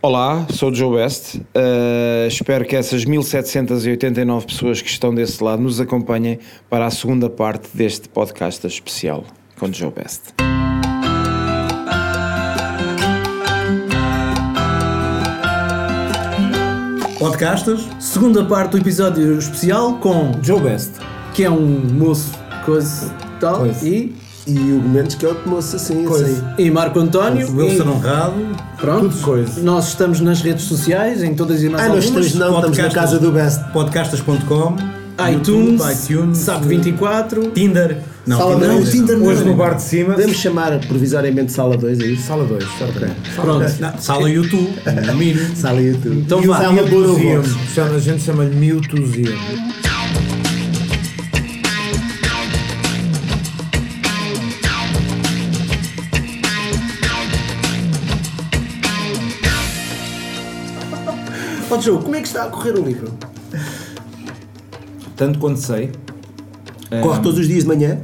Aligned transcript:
Olá, 0.00 0.46
sou 0.50 0.70
o 0.70 0.74
Joe 0.74 0.96
Best. 0.96 1.38
Uh, 1.38 2.28
espero 2.28 2.64
que 2.64 2.76
essas 2.76 3.04
1789 3.04 4.46
pessoas 4.46 4.80
que 4.80 4.88
estão 4.88 5.12
desse 5.12 5.42
lado 5.42 5.60
nos 5.60 5.80
acompanhem 5.80 6.38
para 6.70 6.86
a 6.86 6.90
segunda 6.90 7.28
parte 7.28 7.68
deste 7.74 8.08
podcast 8.08 8.64
especial 8.64 9.24
com 9.58 9.66
o 9.66 9.74
Joe 9.74 9.90
Best. 9.90 10.34
Podcastas, 17.18 17.80
segunda 17.98 18.44
parte 18.44 18.70
do 18.70 18.78
episódio 18.78 19.36
especial 19.36 19.98
com 19.98 20.30
Joe 20.44 20.60
Best, 20.60 20.92
que 21.34 21.42
é 21.42 21.50
um 21.50 21.66
moço, 21.66 22.30
coisa 22.64 23.12
tal, 23.40 23.58
Coisa. 23.58 23.88
e, 23.88 24.14
E 24.48 24.58
o 24.58 24.80
Mendes 24.82 25.14
que 25.14 25.26
é 25.26 25.28
outro 25.28 25.48
moço 25.48 25.76
assim, 25.76 26.04
Coisa. 26.04 26.24
assim. 26.24 26.42
e 26.64 26.70
Marco 26.70 26.98
António. 26.98 27.54
Wilson 27.54 27.84
e, 27.84 27.88
Honrado, 27.88 28.34
pronto, 28.78 29.10
tudo 29.10 29.20
coisa. 29.22 29.60
nós 29.60 29.88
estamos 29.88 30.20
nas 30.20 30.40
redes 30.40 30.64
sociais, 30.64 31.22
em 31.22 31.34
todas 31.34 31.62
e 31.62 31.68
mais 31.68 31.84
Ah, 31.84 31.88
nós 31.88 32.04
algumas. 32.06 32.26
três 32.26 32.34
não, 32.34 32.46
estamos 32.56 32.76
na 32.78 32.84
Podcastas. 32.84 32.94
casa 32.94 33.18
do 33.18 33.30
Best. 33.30 33.64
Podcastas.com, 33.72 34.76
iTunes, 35.30 35.82
iTunes, 36.04 36.38
SAP24, 36.38 37.52
Tinder. 37.52 37.98
Não, 38.26 38.38
Sala 38.38 38.54
Tinder, 38.54 38.68
dois. 38.70 38.84
não. 38.84 38.90
Tinder 38.92 39.18
Hoje 39.22 39.40
não. 39.40 39.46
no 39.50 39.56
bar 39.56 39.74
de 39.74 39.82
cima. 39.82 40.14
Podemos 40.14 40.36
chamar 40.36 40.78
provisoriamente 40.86 41.52
Sala 41.52 41.76
2, 41.76 42.00
é 42.00 42.06
isso? 42.06 42.22
Sala 42.26 42.44
2, 42.44 42.64
ok. 42.64 43.08
Pronto. 43.36 43.74
Não, 43.80 43.98
sala 43.98 44.30
YouTube, 44.30 44.70
no 45.06 45.14
mínimo. 45.14 45.48
Sala 45.56 45.80
YouTube. 45.80 46.16
Então 46.18 46.42
E 46.42 46.46
o 46.46 46.50
vá. 46.50 46.58
Sala 46.62 47.44
Chama- 47.74 47.96
A 47.96 47.98
gente 47.98 48.22
chama-lhe 48.22 48.54
Mewtwozeum. 48.54 49.34
Ó 61.70 61.78
Joe, 61.80 61.98
como 62.02 62.14
é 62.16 62.20
que 62.20 62.26
está 62.28 62.44
a 62.44 62.48
correr 62.48 62.72
o 62.78 62.82
livro? 62.82 63.12
Tanto 65.16 65.38
quanto 65.38 65.58
sei, 65.58 65.90
Corre 67.02 67.20
todos 67.20 67.38
os 67.38 67.46
dias 67.46 67.64
de 67.64 67.68
manhã? 67.68 67.98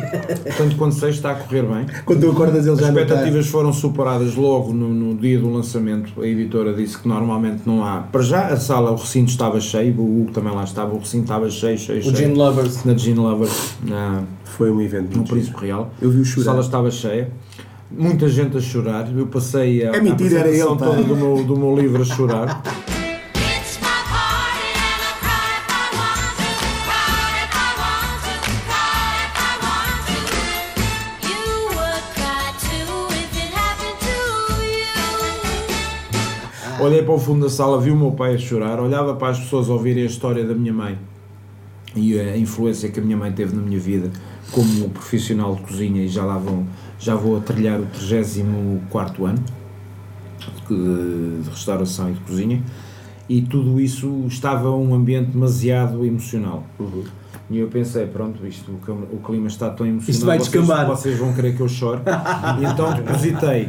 tanto 0.56 0.74
quanto 0.76 0.94
sei, 0.94 1.10
está 1.10 1.32
a 1.32 1.34
correr 1.34 1.64
bem. 1.64 1.84
Quando 2.06 2.20
tu 2.22 2.30
acordas 2.30 2.64
ele 2.64 2.72
As 2.72 2.80
já 2.80 2.86
não 2.86 2.92
está. 2.92 3.02
expectativas 3.02 3.46
foram 3.48 3.72
superadas 3.74 4.34
logo 4.36 4.72
no, 4.72 4.88
no 4.88 5.14
dia 5.14 5.38
do 5.38 5.52
lançamento. 5.52 6.18
A 6.22 6.26
editora 6.26 6.72
disse 6.72 6.96
que 6.96 7.06
normalmente 7.06 7.60
não 7.66 7.84
há. 7.84 7.98
Para 8.10 8.22
já, 8.22 8.46
a 8.46 8.56
sala, 8.56 8.90
o 8.90 8.96
recinto 8.96 9.30
estava 9.30 9.60
cheio, 9.60 9.94
o 10.00 10.22
Hugo 10.22 10.30
também 10.32 10.54
lá 10.54 10.64
estava, 10.64 10.94
o 10.94 10.98
recinto 10.98 11.24
estava 11.24 11.50
cheio, 11.50 11.76
cheio, 11.76 11.98
o 11.98 12.02
cheio. 12.04 12.16
Gene 12.16 12.34
Lovers. 12.34 12.84
Na 12.84 12.96
Gene 12.96 13.18
Lovers, 13.18 13.74
na, 13.86 14.22
Foi 14.44 14.70
um 14.70 14.80
evento 14.80 15.10
no 15.10 15.16
muito 15.18 15.26
giro. 15.28 15.40
Príncipe 15.42 15.66
Real. 15.66 15.90
Eu 16.00 16.10
vi 16.10 16.20
o 16.20 16.22
A 16.22 16.24
chorar. 16.24 16.44
sala 16.46 16.60
estava 16.62 16.90
cheia. 16.90 17.30
Muita 17.90 18.26
gente 18.30 18.56
a 18.56 18.60
chorar. 18.62 19.06
Eu 19.14 19.26
passei 19.26 19.86
a, 19.86 19.90
É 19.94 20.00
mentira, 20.00 20.36
a 20.36 20.38
era 20.40 20.48
apresentação 20.48 20.70
ele, 20.70 20.78
pá. 20.78 20.86
toda 20.86 21.02
do 21.02 21.16
meu, 21.16 21.44
do 21.44 21.56
meu 21.58 21.76
livro 21.78 22.00
a 22.00 22.04
chorar. 22.06 22.62
Olhei 36.82 37.00
para 37.00 37.14
o 37.14 37.18
fundo 37.18 37.44
da 37.44 37.48
sala, 37.48 37.80
vi 37.80 37.92
o 37.92 37.96
meu 37.96 38.10
pai 38.10 38.34
a 38.34 38.38
chorar, 38.38 38.80
olhava 38.80 39.14
para 39.14 39.28
as 39.28 39.38
pessoas 39.38 39.70
a 39.70 39.72
ouvirem 39.72 40.02
a 40.02 40.06
história 40.06 40.44
da 40.44 40.52
minha 40.52 40.72
mãe 40.72 40.98
e 41.94 42.18
a 42.18 42.36
influência 42.36 42.88
que 42.90 42.98
a 42.98 43.02
minha 43.02 43.16
mãe 43.16 43.30
teve 43.30 43.54
na 43.54 43.62
minha 43.62 43.78
vida 43.78 44.10
como 44.50 44.88
profissional 44.90 45.54
de 45.54 45.62
cozinha 45.62 46.02
e 46.02 46.08
já 46.08 46.24
lá 46.24 46.36
vão, 46.38 46.66
já 46.98 47.14
vou 47.14 47.36
a 47.36 47.40
trilhar 47.40 47.78
o 47.78 47.86
34 47.86 49.26
ano 49.26 49.44
de, 50.68 51.48
restauração 51.50 52.10
e 52.10 52.14
de 52.14 52.20
cozinha 52.20 52.60
e 53.28 53.42
tudo 53.42 53.80
isso 53.80 54.24
estava 54.26 54.68
um 54.72 54.92
ambiente 54.92 55.30
demasiado 55.30 56.04
emocional. 56.04 56.66
E 57.48 57.58
eu 57.58 57.68
pensei, 57.68 58.06
pronto, 58.06 58.44
isto, 58.44 58.72
o 59.12 59.18
clima 59.18 59.46
está 59.46 59.70
tão 59.70 59.86
emocional, 59.86 60.10
Isto 60.10 60.26
vai 60.26 60.38
vocês, 60.38 60.50
descambar. 60.50 60.86
vocês 60.88 61.16
vão 61.16 61.32
querer 61.32 61.54
que 61.54 61.60
eu 61.60 61.68
chore. 61.68 62.00
Então 62.68 62.92
depositei, 62.92 63.68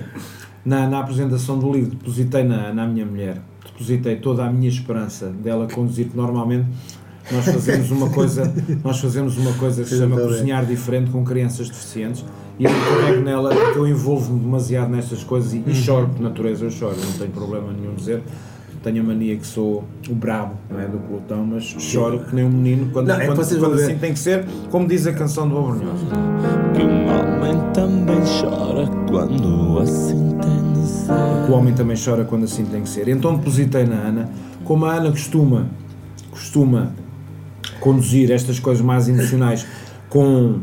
na, 0.66 0.88
na 0.88 1.00
apresentação 1.00 1.60
do 1.60 1.72
livro, 1.72 1.92
depositei 1.92 2.44
na, 2.44 2.74
na 2.74 2.88
minha 2.88 3.06
mulher, 3.06 3.42
depositei 3.66 4.16
toda 4.18 4.46
a 4.46 4.52
minha 4.52 4.70
esperança 4.70 5.28
dela 5.28 5.68
conduzir, 5.68 6.08
que 6.08 6.16
normalmente 6.18 6.68
nós 7.32 7.46
fazemos 7.46 7.92
uma 7.92 8.10
coisa, 8.10 8.54
nós 8.84 9.00
fazemos 9.00 9.38
uma 9.38 9.54
coisa 9.54 9.84
que 9.84 9.90
se 9.90 9.98
chama 9.98 10.20
cozinhar 10.20 10.66
diferente 10.66 11.12
com 11.12 11.24
crianças 11.24 11.70
deficientes 11.70 12.26
e 12.60 12.66
eu 12.66 12.72
carrego 12.72 13.22
nela, 13.22 13.50
porque 13.50 13.80
eu 13.80 13.88
envolvo-me 13.88 14.40
demasiado 14.40 14.90
nestas 14.90 15.24
coisas 15.24 15.54
e, 15.54 15.64
e 15.66 15.74
choro, 15.74 16.10
por 16.10 16.22
natureza 16.22 16.66
eu 16.66 16.72
choro, 16.72 16.96
não 16.96 17.14
tenho 17.14 17.32
problema 17.32 17.72
nenhum 17.74 17.96
dizer. 17.96 18.22
Tenho 18.84 19.02
a 19.02 19.06
mania 19.06 19.38
que 19.38 19.48
sou 19.48 19.86
o 20.10 20.14
brabo 20.14 20.56
não 20.70 20.78
é, 20.78 20.86
do 20.86 20.98
pelotão, 20.98 21.46
mas 21.46 21.64
choro 21.64 22.20
que 22.20 22.36
nem 22.36 22.44
um 22.44 22.50
menino 22.50 22.92
quando, 22.92 23.08
Não, 23.08 23.16
é 23.16 23.28
quando, 23.28 23.60
quando 23.60 23.76
assim 23.76 23.98
tem 23.98 24.12
que 24.12 24.20
ser, 24.20 24.46
como 24.70 24.86
diz 24.86 25.08
a 25.08 25.14
canção 25.14 25.48
do 25.48 25.58
Abrunhoso. 25.58 26.06
Que 26.76 26.82
um 26.82 27.08
homem 27.08 27.72
também 27.74 28.20
chora 28.42 28.86
quando 29.08 29.80
assim 29.80 30.33
o 31.50 31.52
homem 31.52 31.74
também 31.74 31.96
chora 31.98 32.24
quando 32.24 32.44
assim 32.46 32.66
tem 32.66 32.82
que 32.84 32.90
ser. 32.90 33.08
Então 33.08 33.36
depositei 33.36 33.86
na 33.86 33.96
Ana, 33.96 34.30
como 34.64 34.86
a 34.86 34.94
Ana 34.94 35.12
costuma, 35.12 35.68
costuma 36.32 36.92
conduzir 37.80 38.32
estas 38.32 38.60
coisas 38.60 38.84
mais 38.84 39.08
emocionais 39.10 39.66
com, 40.10 40.60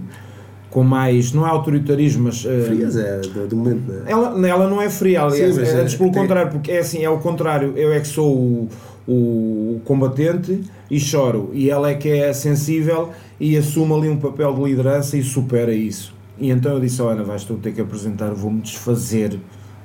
com 0.71 0.83
mais, 0.83 1.33
não 1.33 1.47
é 1.47 1.51
autoritarismo, 1.51 2.25
mas 2.25 2.45
eh, 2.47 2.65
Frias 2.67 2.97
é 2.97 3.21
do, 3.21 3.47
do 3.49 3.57
momento, 3.57 3.83
não 3.87 4.07
é? 4.07 4.11
ela, 4.11 4.49
ela 4.49 4.69
não 4.71 4.81
é 4.81 4.89
fria, 4.89 5.23
aliás, 5.23 5.55
Sim, 5.55 5.61
é, 5.63 5.65
é- 5.65 5.85
pelo 5.85 6.11
tem- 6.11 6.13
contrário, 6.13 6.51
porque 6.53 6.71
é 6.71 6.79
assim, 6.79 7.05
é 7.05 7.11
o 7.11 7.19
contrário, 7.19 7.75
eu 7.77 7.93
é 7.93 8.01
que 8.01 8.09
sou 8.09 8.35
o, 8.35 8.69
o 9.07 9.81
combatente 9.85 10.61
e 10.91 10.99
choro, 10.99 11.51
e 11.53 11.69
ela 11.69 11.91
é 11.91 11.95
que 11.95 12.09
é 12.09 12.33
sensível 12.33 13.11
e 13.39 13.57
assume 13.57 13.93
ali 13.93 14.09
um 14.09 14.17
papel 14.17 14.55
de 14.55 14.63
liderança 14.63 15.17
e 15.17 15.23
supera 15.23 15.75
isso. 15.75 16.15
E 16.39 16.51
então 16.51 16.73
eu 16.73 16.81
disse, 16.81 17.03
oh, 17.03 17.09
Ana, 17.09 17.23
vais 17.23 17.45
tu 17.45 17.55
ter 17.55 17.73
que 17.73 17.81
apresentar, 17.83 18.31
vou-me 18.33 18.63
desfazer 18.63 19.39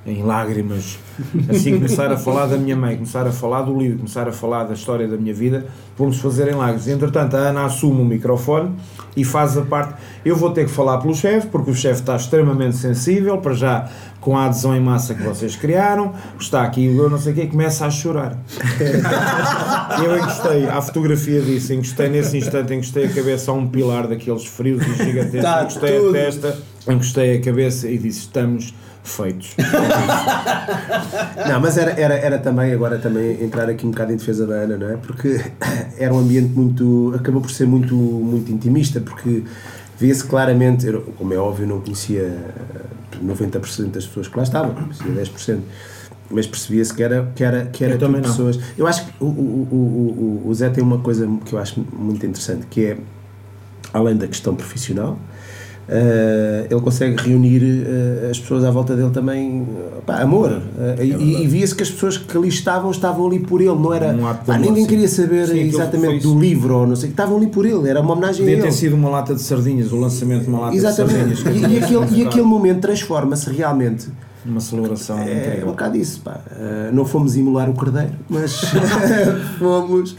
em 0.06 0.22
lágrimas, 0.22 1.00
assim 1.50 1.74
começar 1.76 2.12
a 2.12 2.18
falar 2.18 2.46
da 2.46 2.58
minha 2.58 2.76
mãe, 2.76 2.96
começar 2.96 3.26
a 3.26 3.32
falar 3.32 3.64
do 3.64 3.76
livro, 3.76 3.98
começar 3.98 4.28
a 4.28 4.32
falar 4.32 4.66
da 4.66 4.74
história 4.76 5.08
da 5.08 5.18
minha 5.18 5.34
vida, 5.34 5.66
vamos 5.98 6.20
fazer 6.20 6.48
em 6.48 6.54
lágrimas. 6.56 6.88
Entretanto, 6.88 7.36
a 7.36 7.40
Ana 7.40 7.66
assume 7.66 8.02
o 8.02 8.06
microfone 8.06 8.76
e 9.18 9.24
faz 9.24 9.58
a 9.58 9.64
parte. 9.64 9.96
Eu 10.24 10.36
vou 10.36 10.52
ter 10.52 10.66
que 10.66 10.72
falar 10.72 11.00
pelo 11.00 11.16
chefe, 11.16 11.48
porque 11.48 11.72
o 11.72 11.76
chefe 11.76 12.02
está 12.02 12.16
extremamente 12.16 12.78
sensível, 12.78 13.40
para 13.40 13.54
já 13.54 13.90
com 14.22 14.38
a 14.38 14.46
adesão 14.46 14.76
em 14.76 14.80
massa 14.80 15.14
que 15.14 15.22
vocês 15.24 15.56
criaram, 15.56 16.14
está 16.40 16.64
aqui, 16.64 16.86
eu 16.86 17.10
não 17.10 17.18
sei 17.18 17.32
o 17.32 17.36
quê, 17.36 17.48
começa 17.48 17.86
a 17.86 17.90
chorar. 17.92 18.38
eu 20.04 20.18
encostei 20.18 20.68
à 20.68 20.82
fotografia 20.82 21.42
disso, 21.42 21.74
encostei 21.74 22.10
nesse 22.10 22.38
instante, 22.38 22.74
encostei 22.74 23.06
a 23.06 23.10
cabeça 23.10 23.52
a 23.52 23.54
um 23.54 23.68
pilar 23.68 24.08
daqueles 24.08 24.46
frios 24.46 24.86
e 24.86 25.04
gigantescos, 25.04 25.42
Tá 25.42 25.62
encostei 25.62 25.98
tudo. 26.00 26.10
a 26.10 26.14
testa, 26.14 26.58
encostei 26.90 27.38
a 27.38 27.42
cabeça 27.42 27.88
e 27.88 27.98
disse: 27.98 28.20
Estamos 28.22 28.74
feitos. 29.08 29.56
Não, 31.48 31.60
mas 31.62 31.78
era, 31.78 31.92
era, 31.92 32.14
era 32.16 32.38
também, 32.40 32.74
agora 32.74 32.98
também 32.98 33.44
entrar 33.44 33.70
aqui 33.70 33.86
um 33.86 33.92
bocado 33.92 34.14
em 34.14 34.18
defesa 34.18 34.46
da 34.46 34.56
Ana, 34.56 34.78
não 34.78 34.90
é? 34.90 34.98
Porque 34.98 35.40
era 35.98 36.14
um 36.14 36.20
ambiente 36.20 36.54
muito, 36.54 37.14
acabou 37.16 37.42
por 37.42 37.52
ser 37.52 37.68
muito, 37.68 37.96
muito 37.96 38.52
intimista, 38.52 39.00
porque 39.00 39.44
via-se 39.98 40.24
claramente, 40.26 40.88
eu, 40.88 41.02
como 41.18 41.34
é 41.34 41.38
óbvio, 41.38 41.68
não 41.68 41.82
conhecia 41.82 42.22
eh, 42.22 43.16
90% 43.24 43.92
das 43.92 44.06
pessoas 44.06 44.28
que 44.28 44.38
lá 44.38 44.44
estavam, 44.44 44.74
conhecia 44.74 45.08
10%. 45.08 45.60
Mas 46.30 46.48
percebia-se 46.48 46.94
que 46.94 47.04
era, 47.04 47.32
que 47.36 47.44
era, 47.44 47.66
que 47.68 47.84
era 47.84 47.94
Eu 47.94 48.10
não. 48.10 48.20
pessoas. 48.20 48.60
Eu 48.76 48.88
acho 48.88 49.06
que 49.06 49.14
o, 49.24 49.28
o, 49.28 50.42
o, 50.44 50.50
o 50.50 50.54
Zé 50.56 50.70
tem 50.70 50.84
uma 50.84 50.98
coisa 50.98 51.30
que 51.46 51.54
eu 51.54 51.60
acho 51.60 51.86
muito 51.94 52.26
interessante, 52.26 52.66
que 52.66 52.84
é, 52.84 52.98
além 53.94 54.18
da 54.18 54.28
questão 54.28 54.56
profissional, 54.56 55.20
eh, 55.88 56.68
ele 56.70 56.82
consegue 56.82 57.22
reunir 57.22 57.62
eh, 57.86 58.30
as 58.32 58.40
pessoas 58.40 58.64
à 58.64 58.72
volta 58.72 58.96
dele 58.96 59.12
também, 59.12 59.68
eh, 59.68 60.02
pá, 60.06 60.20
amor. 60.22 60.62
Eh, 60.80 61.06
e 61.06 61.44
e 61.44 61.48
via-se 61.48 61.76
que 61.76 61.84
as 61.84 61.92
pessoas 61.92 62.18
que 62.18 62.38
ali 62.38 62.48
estavam, 62.48 62.90
estavam 62.92 63.28
ali 63.28 63.40
por 63.40 63.62
ele, 63.62 63.76
não 63.76 63.94
era. 63.94 64.08
Um 64.10 64.18
de 64.34 64.46
pá, 64.46 64.58
ninguém 64.58 64.86
queria 64.86 65.08
saber 65.08 65.48
Sim, 65.48 65.60
exatamente 65.62 66.24
do 66.24 66.40
livro 66.40 66.76
ou 66.78 66.88
não 66.88 66.96
sei, 66.96 67.10
estavam 67.10 67.38
ali 67.38 67.48
por 67.48 67.66
ele, 67.66 67.88
era 67.90 68.02
uma 68.02 68.14
homenagem 68.14 68.42
a 68.42 68.46
Podia 68.46 68.54
ele. 68.56 68.62
ter 68.64 68.72
sido 68.72 68.96
uma 68.96 69.10
lata 69.10 69.36
de 69.36 69.42
sardinhas, 69.42 69.92
o 69.92 70.00
lançamento 70.00 70.44
de 70.44 70.50
uma 70.50 70.60
lata 70.60 70.72
de 70.72 70.78
Exatamente. 70.78 71.42
sardinhas. 71.42 71.72
E, 71.72 71.76
e 71.76 71.84
aquele, 71.84 72.22
e 72.22 72.26
aquele 72.28 72.46
momento 72.46 72.82
transforma-se 72.82 73.50
realmente. 73.52 74.08
Uma 74.46 74.60
celebração 74.62 75.18
É 75.18 75.22
um 75.22 75.38
incrível. 75.40 75.66
bocado 75.68 75.98
isso, 75.98 76.22
pá. 76.22 76.40
Não 76.94 77.04
fomos 77.04 77.36
imolar 77.36 77.68
o 77.70 77.74
cordeiro, 77.74 78.12
mas 78.30 78.54
fomos, 79.58 80.16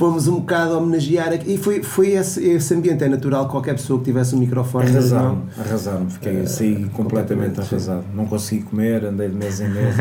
fomos 0.00 0.26
um 0.26 0.36
bocado 0.36 0.78
homenagear 0.78 1.28
aqui. 1.30 1.52
E 1.52 1.58
foi, 1.58 1.82
foi 1.82 2.12
esse, 2.12 2.42
esse 2.42 2.72
ambiente. 2.72 3.04
É 3.04 3.08
natural 3.08 3.44
que 3.44 3.50
qualquer 3.50 3.74
pessoa 3.74 3.98
que 3.98 4.06
tivesse 4.06 4.34
um 4.34 4.38
microfone 4.38 4.88
Arrasaram, 4.88 5.42
arrasaram, 5.58 6.08
fiquei 6.08 6.46
saí 6.46 6.86
completamente 6.94 6.94
completamente, 6.94 7.60
arrasado. 7.60 8.04
Não 8.14 8.24
consegui 8.24 8.62
comer, 8.62 9.04
andei 9.04 9.28
de 9.28 9.34
mês 9.36 9.60
em 9.60 9.68
mês. 9.68 9.94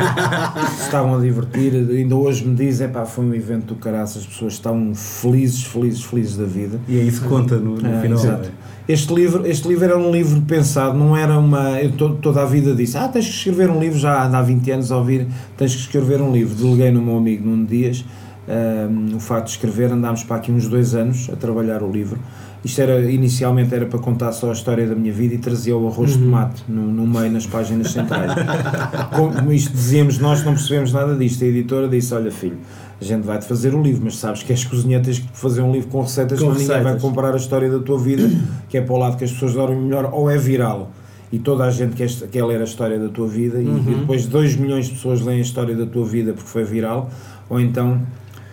Estavam 0.80 1.16
a 1.16 1.20
divertir, 1.20 1.74
ainda 1.74 2.16
hoje 2.16 2.46
me 2.46 2.54
dizem, 2.54 2.88
pá, 2.88 3.04
foi 3.04 3.26
um 3.26 3.34
evento 3.34 3.66
do 3.66 3.74
caraças, 3.74 4.22
as 4.22 4.26
pessoas 4.26 4.54
estão 4.54 4.92
felizes, 4.94 5.64
felizes, 5.64 6.02
felizes 6.02 6.36
da 6.38 6.46
vida. 6.46 6.80
E 6.88 6.98
é 6.98 7.02
isso 7.02 7.20
que 7.20 7.28
conta 7.28 7.56
no, 7.56 7.76
no 7.76 7.98
Ah, 7.98 8.00
final. 8.00 8.18
exato. 8.18 8.48
Este 8.88 9.12
livro, 9.12 9.46
este 9.46 9.66
livro 9.68 9.84
era 9.84 9.98
um 9.98 10.10
livro 10.12 10.40
pensado, 10.42 10.96
não 10.96 11.16
era 11.16 11.36
uma. 11.38 11.80
Eu 11.82 11.90
to- 11.92 12.18
toda 12.22 12.42
a 12.42 12.46
vida 12.46 12.72
disse: 12.74 12.96
Ah, 12.96 13.08
tens 13.08 13.26
que 13.26 13.32
escrever 13.32 13.68
um 13.68 13.80
livro, 13.80 13.98
já 13.98 14.22
há 14.22 14.42
20 14.42 14.70
anos 14.70 14.92
a 14.92 14.96
ouvir, 14.96 15.26
tens 15.56 15.74
que 15.74 15.80
escrever 15.80 16.22
um 16.22 16.32
livro. 16.32 16.54
Deleguei 16.54 16.90
no 16.92 17.02
meu 17.02 17.16
amigo 17.16 17.48
Nuno 17.48 17.66
Dias 17.66 18.04
ahm, 18.48 19.14
o 19.16 19.20
facto 19.20 19.46
de 19.46 19.50
escrever, 19.52 19.92
andámos 19.92 20.22
para 20.24 20.36
aqui 20.36 20.50
uns 20.52 20.68
dois 20.68 20.94
anos 20.94 21.28
a 21.32 21.36
trabalhar 21.36 21.82
o 21.82 21.90
livro. 21.90 22.18
Isto 22.64 22.80
era, 22.80 23.00
inicialmente 23.10 23.72
era 23.74 23.86
para 23.86 23.98
contar 23.98 24.32
só 24.32 24.50
a 24.50 24.52
história 24.52 24.86
da 24.88 24.94
minha 24.94 25.12
vida 25.12 25.34
e 25.34 25.38
trazia 25.38 25.76
o 25.76 25.86
arroz 25.86 26.12
de 26.16 26.18
tomate 26.24 26.64
no, 26.68 26.82
no 26.82 27.06
meio, 27.06 27.30
nas 27.30 27.46
páginas 27.46 27.92
centrais. 27.92 28.32
Como 29.14 29.52
isto 29.52 29.72
dizíamos, 29.72 30.18
nós 30.18 30.42
não 30.44 30.54
percebemos 30.54 30.92
nada 30.92 31.14
disto. 31.14 31.44
A 31.44 31.46
editora 31.46 31.86
disse: 31.88 32.12
Olha, 32.14 32.30
filho, 32.30 32.56
a 33.00 33.04
gente 33.04 33.22
vai-te 33.24 33.44
fazer 33.46 33.72
o 33.74 33.80
livro, 33.80 34.02
mas 34.04 34.16
sabes 34.16 34.42
que 34.42 34.52
és 34.52 34.64
cozinheiro, 34.64 35.04
tens 35.04 35.18
que 35.20 35.28
fazer 35.32 35.60
um 35.62 35.70
livro 35.70 35.88
com 35.90 36.00
receitas, 36.00 36.40
Com 36.40 36.46
senão 36.46 36.58
ninguém 36.58 36.82
vai 36.82 36.98
comprar 37.00 37.34
a 37.34 37.36
história 37.36 37.70
da 37.70 37.78
tua 37.78 37.98
vida, 37.98 38.28
que 38.68 38.78
é 38.78 38.80
para 38.80 38.94
o 38.94 38.98
lado 38.98 39.16
que 39.16 39.24
as 39.24 39.30
pessoas 39.30 39.52
dormem 39.54 39.80
melhor, 39.82 40.10
ou 40.12 40.28
é 40.30 40.36
viral. 40.36 40.90
E 41.30 41.38
toda 41.38 41.64
a 41.64 41.70
gente 41.70 41.94
quer, 41.94 42.08
quer 42.30 42.44
ler 42.44 42.60
a 42.60 42.64
história 42.64 42.98
da 42.98 43.08
tua 43.08 43.28
vida, 43.28 43.60
e- 43.60 43.64
e 43.66 43.94
depois 44.00 44.26
2 44.26 44.56
milhões 44.56 44.86
de 44.86 44.92
pessoas 44.92 45.20
leem 45.20 45.38
a 45.38 45.42
história 45.42 45.74
da 45.74 45.84
tua 45.86 46.04
vida 46.06 46.32
porque 46.32 46.48
foi 46.48 46.64
viral, 46.64 47.10
ou 47.48 47.60
então, 47.60 48.00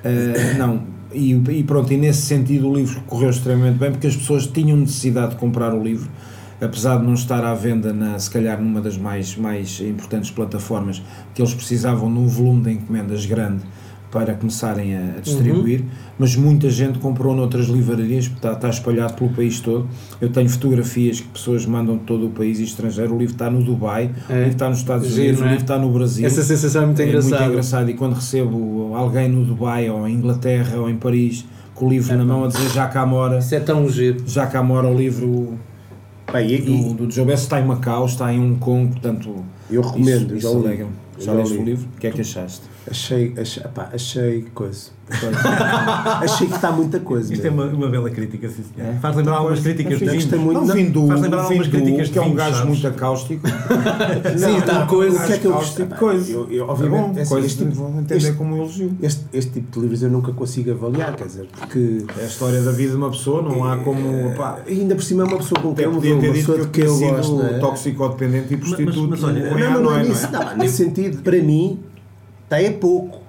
eh, 0.03 0.55
não. 0.57 0.81
E, 1.13 1.33
e 1.33 1.63
pronto, 1.63 1.93
e 1.93 1.97
nesse 1.97 2.23
sentido 2.23 2.69
o 2.69 2.75
livro 2.75 3.01
correu 3.01 3.29
extremamente 3.29 3.77
bem, 3.77 3.91
porque 3.91 4.07
as 4.07 4.15
pessoas 4.15 4.47
tinham 4.47 4.77
necessidade 4.77 5.31
de 5.31 5.37
comprar 5.37 5.73
o 5.73 5.83
livro, 5.83 6.09
apesar 6.59 6.97
de 6.97 7.05
não 7.05 7.13
estar 7.13 7.43
à 7.45 7.53
venda, 7.53 7.93
na, 7.93 8.17
se 8.17 8.31
calhar 8.31 8.59
numa 8.59 8.81
das 8.81 8.97
mais, 8.97 9.35
mais 9.35 9.79
importantes 9.79 10.31
plataformas, 10.31 11.03
que 11.35 11.41
eles 11.41 11.53
precisavam 11.53 12.11
de 12.11 12.19
um 12.19 12.27
volume 12.27 12.63
de 12.63 12.71
encomendas 12.71 13.25
grande 13.25 13.61
para 14.13 14.35
começarem 14.35 14.95
a, 14.95 15.19
distribuir, 15.23 15.83
mas 16.19 16.35
muita 16.35 16.69
gente 16.69 16.99
comprou 16.99 17.35
noutras 17.35 17.65
livrarias, 17.65 18.25
está, 18.25 18.51
está 18.53 18.69
espalhado 18.69 19.15
pelo 19.15 19.31
país 19.31 19.59
todo. 19.59 19.87
Eu 20.21 20.29
tenho 20.29 20.47
fotografias 20.47 21.19
que 21.19 21.27
pessoas 21.29 21.65
mandam 21.65 21.97
de 21.97 22.03
todo 22.03 22.27
o 22.27 22.29
país 22.29 22.59
e 22.59 22.63
estrangeiro. 22.63 23.15
O 23.15 23.17
livro 23.17 23.33
está 23.33 23.49
no 23.49 23.63
Dubai, 23.63 24.11
É. 24.29 24.33
o 24.33 24.37
livro 24.37 24.51
está 24.51 24.69
nos 24.69 24.77
Estados 24.77 25.07
Giro, 25.09 25.21
Unidos, 25.21 25.39
não 25.39 25.45
o 25.47 25.49
é? 25.49 25.51
livro 25.53 25.63
está 25.63 25.77
no 25.79 25.89
Brasil. 25.91 26.25
Essa 26.27 26.43
sensação 26.43 26.83
é 26.83 26.85
muito 26.85 27.01
É 27.01 27.07
engraçada. 27.07 27.35
muito 27.37 27.49
engraçado 27.49 27.89
e 27.89 27.93
quando 27.95 28.13
recebo 28.13 28.91
alguém 28.95 29.27
no 29.29 29.43
Dubai 29.43 29.89
ou 29.89 30.07
em 30.07 30.13
Inglaterra 30.13 30.77
ou 30.79 30.87
em 30.87 30.95
Paris 30.95 31.43
com 31.73 31.87
o 31.87 31.89
livro 31.89 32.15
na 32.15 32.23
mão 32.23 32.43
a 32.43 32.47
dizer 32.49 32.69
já 32.69 32.87
cá 32.87 33.03
mora, 33.07 33.39
Isso 33.39 33.55
é 33.55 33.59
tão 33.59 33.89
giro. 33.89 34.23
já 34.27 34.45
cá 34.45 34.61
mora 34.61 34.87
o 34.87 34.95
livro 34.95 35.57
Pá, 36.27 36.39
e- 36.39 36.61
do, 36.61 36.93
do 36.93 37.11
Joe 37.11 37.31
está 37.33 37.59
em 37.59 37.65
Macau, 37.65 38.05
está 38.05 38.31
em 38.31 38.39
Hong 38.39 38.59
Kong, 38.59 38.91
portanto 38.91 39.43
Eu 39.71 39.81
recomendo, 39.81 40.35
isso, 40.35 40.39
já 40.41 40.49
isso 40.49 40.59
li. 40.59 40.65
alegra-me. 40.67 40.91
Já 41.17 41.25
Já 41.25 41.33
leste 41.33 41.57
o 41.57 41.63
livro? 41.63 41.87
O 41.95 41.99
que 41.99 42.07
é 42.07 42.11
que 42.11 42.21
achaste? 42.21 42.61
Achei, 42.89 43.33
achei, 43.37 43.63
pá, 43.73 43.89
achei 43.93 44.45
coisa. 44.53 44.91
achei 46.21 46.47
que 46.47 46.55
está 46.55 46.71
muita 46.71 46.99
coisa. 46.99 47.33
Isto 47.33 47.47
é 47.47 47.49
mesmo. 47.49 47.63
uma, 47.63 47.73
uma 47.73 47.89
bela 47.89 48.09
crítica, 48.09 48.49
sim, 48.49 48.63
senhor. 48.75 48.93
Faz 49.01 49.15
lembrar 49.15 49.37
algumas 49.37 49.59
críticas 49.61 49.99
de 49.99 50.05
Não, 50.05 50.11
vinhos. 50.13 50.25
muito. 50.33 50.53
Não, 50.59 50.65
Não, 50.67 50.75
vindo, 50.75 51.07
faz 51.07 51.21
lembrar 51.21 51.41
algumas 51.43 51.67
críticas 51.67 52.07
de 52.07 52.13
que 52.13 52.19
é 52.19 52.21
um 52.21 52.33
gajo 52.33 52.51
sabes? 52.57 52.67
muito 52.69 52.87
acáustico. 52.87 53.47
Sim, 54.37 54.57
está 54.57 54.85
coisa. 54.85 55.23
O 55.23 55.25
que 55.27 55.33
é 55.33 55.37
que 55.37 55.45
eu 55.45 55.53
gostei? 55.53 55.85
coisa. 55.85 56.31
Eu, 56.31 56.51
eu, 56.51 56.65
É 56.65 56.67
obviamente, 56.69 57.01
bom, 57.13 57.17
é 57.17 57.21
assim, 57.21 57.29
coisa 57.33 57.47
este, 57.47 57.63
vou 57.65 57.89
entender 57.89 58.15
este- 58.17 58.33
como 58.33 58.53
um 58.53 58.57
elogio. 58.57 58.91
este, 59.01 59.21
este 59.33 59.51
tipo 59.51 59.71
de 59.71 59.79
livros 59.79 60.03
eu 60.03 60.09
nunca 60.09 60.31
consigo 60.33 60.71
avaliar, 60.71 61.15
quer 61.15 61.27
dizer, 61.27 61.47
porque 61.57 62.05
É 62.19 62.23
a 62.23 62.27
história 62.27 62.61
da 62.61 62.71
vida 62.71 62.91
de 62.91 62.97
uma 62.97 63.09
pessoa, 63.11 63.41
não 63.41 63.63
há 63.63 63.77
como. 63.77 64.33
Pá, 64.35 64.59
ainda 64.67 64.95
por 64.95 65.03
cima 65.03 65.23
é 65.23 65.25
uma 65.25 65.37
pessoa 65.37 65.61
com 65.61 65.73
quem 65.75 65.85
eu 65.85 66.01
ter 66.01 66.13
uma 66.13 66.33
pessoa 66.33 66.59
de 66.59 66.67
quem 66.67 66.83
eu 66.85 66.99
gosto. 66.99 67.41
é? 67.43 67.59
toxicodependente 67.59 68.53
e 68.53 68.57
prostituto. 68.57 69.07
mas 69.09 69.23
olha, 69.23 69.49
não, 69.49 69.57
Não, 69.59 69.71
não, 69.71 69.81
não 69.83 69.97
é 69.97 70.01
é? 70.01 70.05
não, 70.05 70.57
nesse 70.57 70.77
sentido, 70.83 71.21
para 71.21 71.41
mim, 71.41 71.79
está 72.43 72.61
é 72.61 72.69
pouco, 72.71 73.21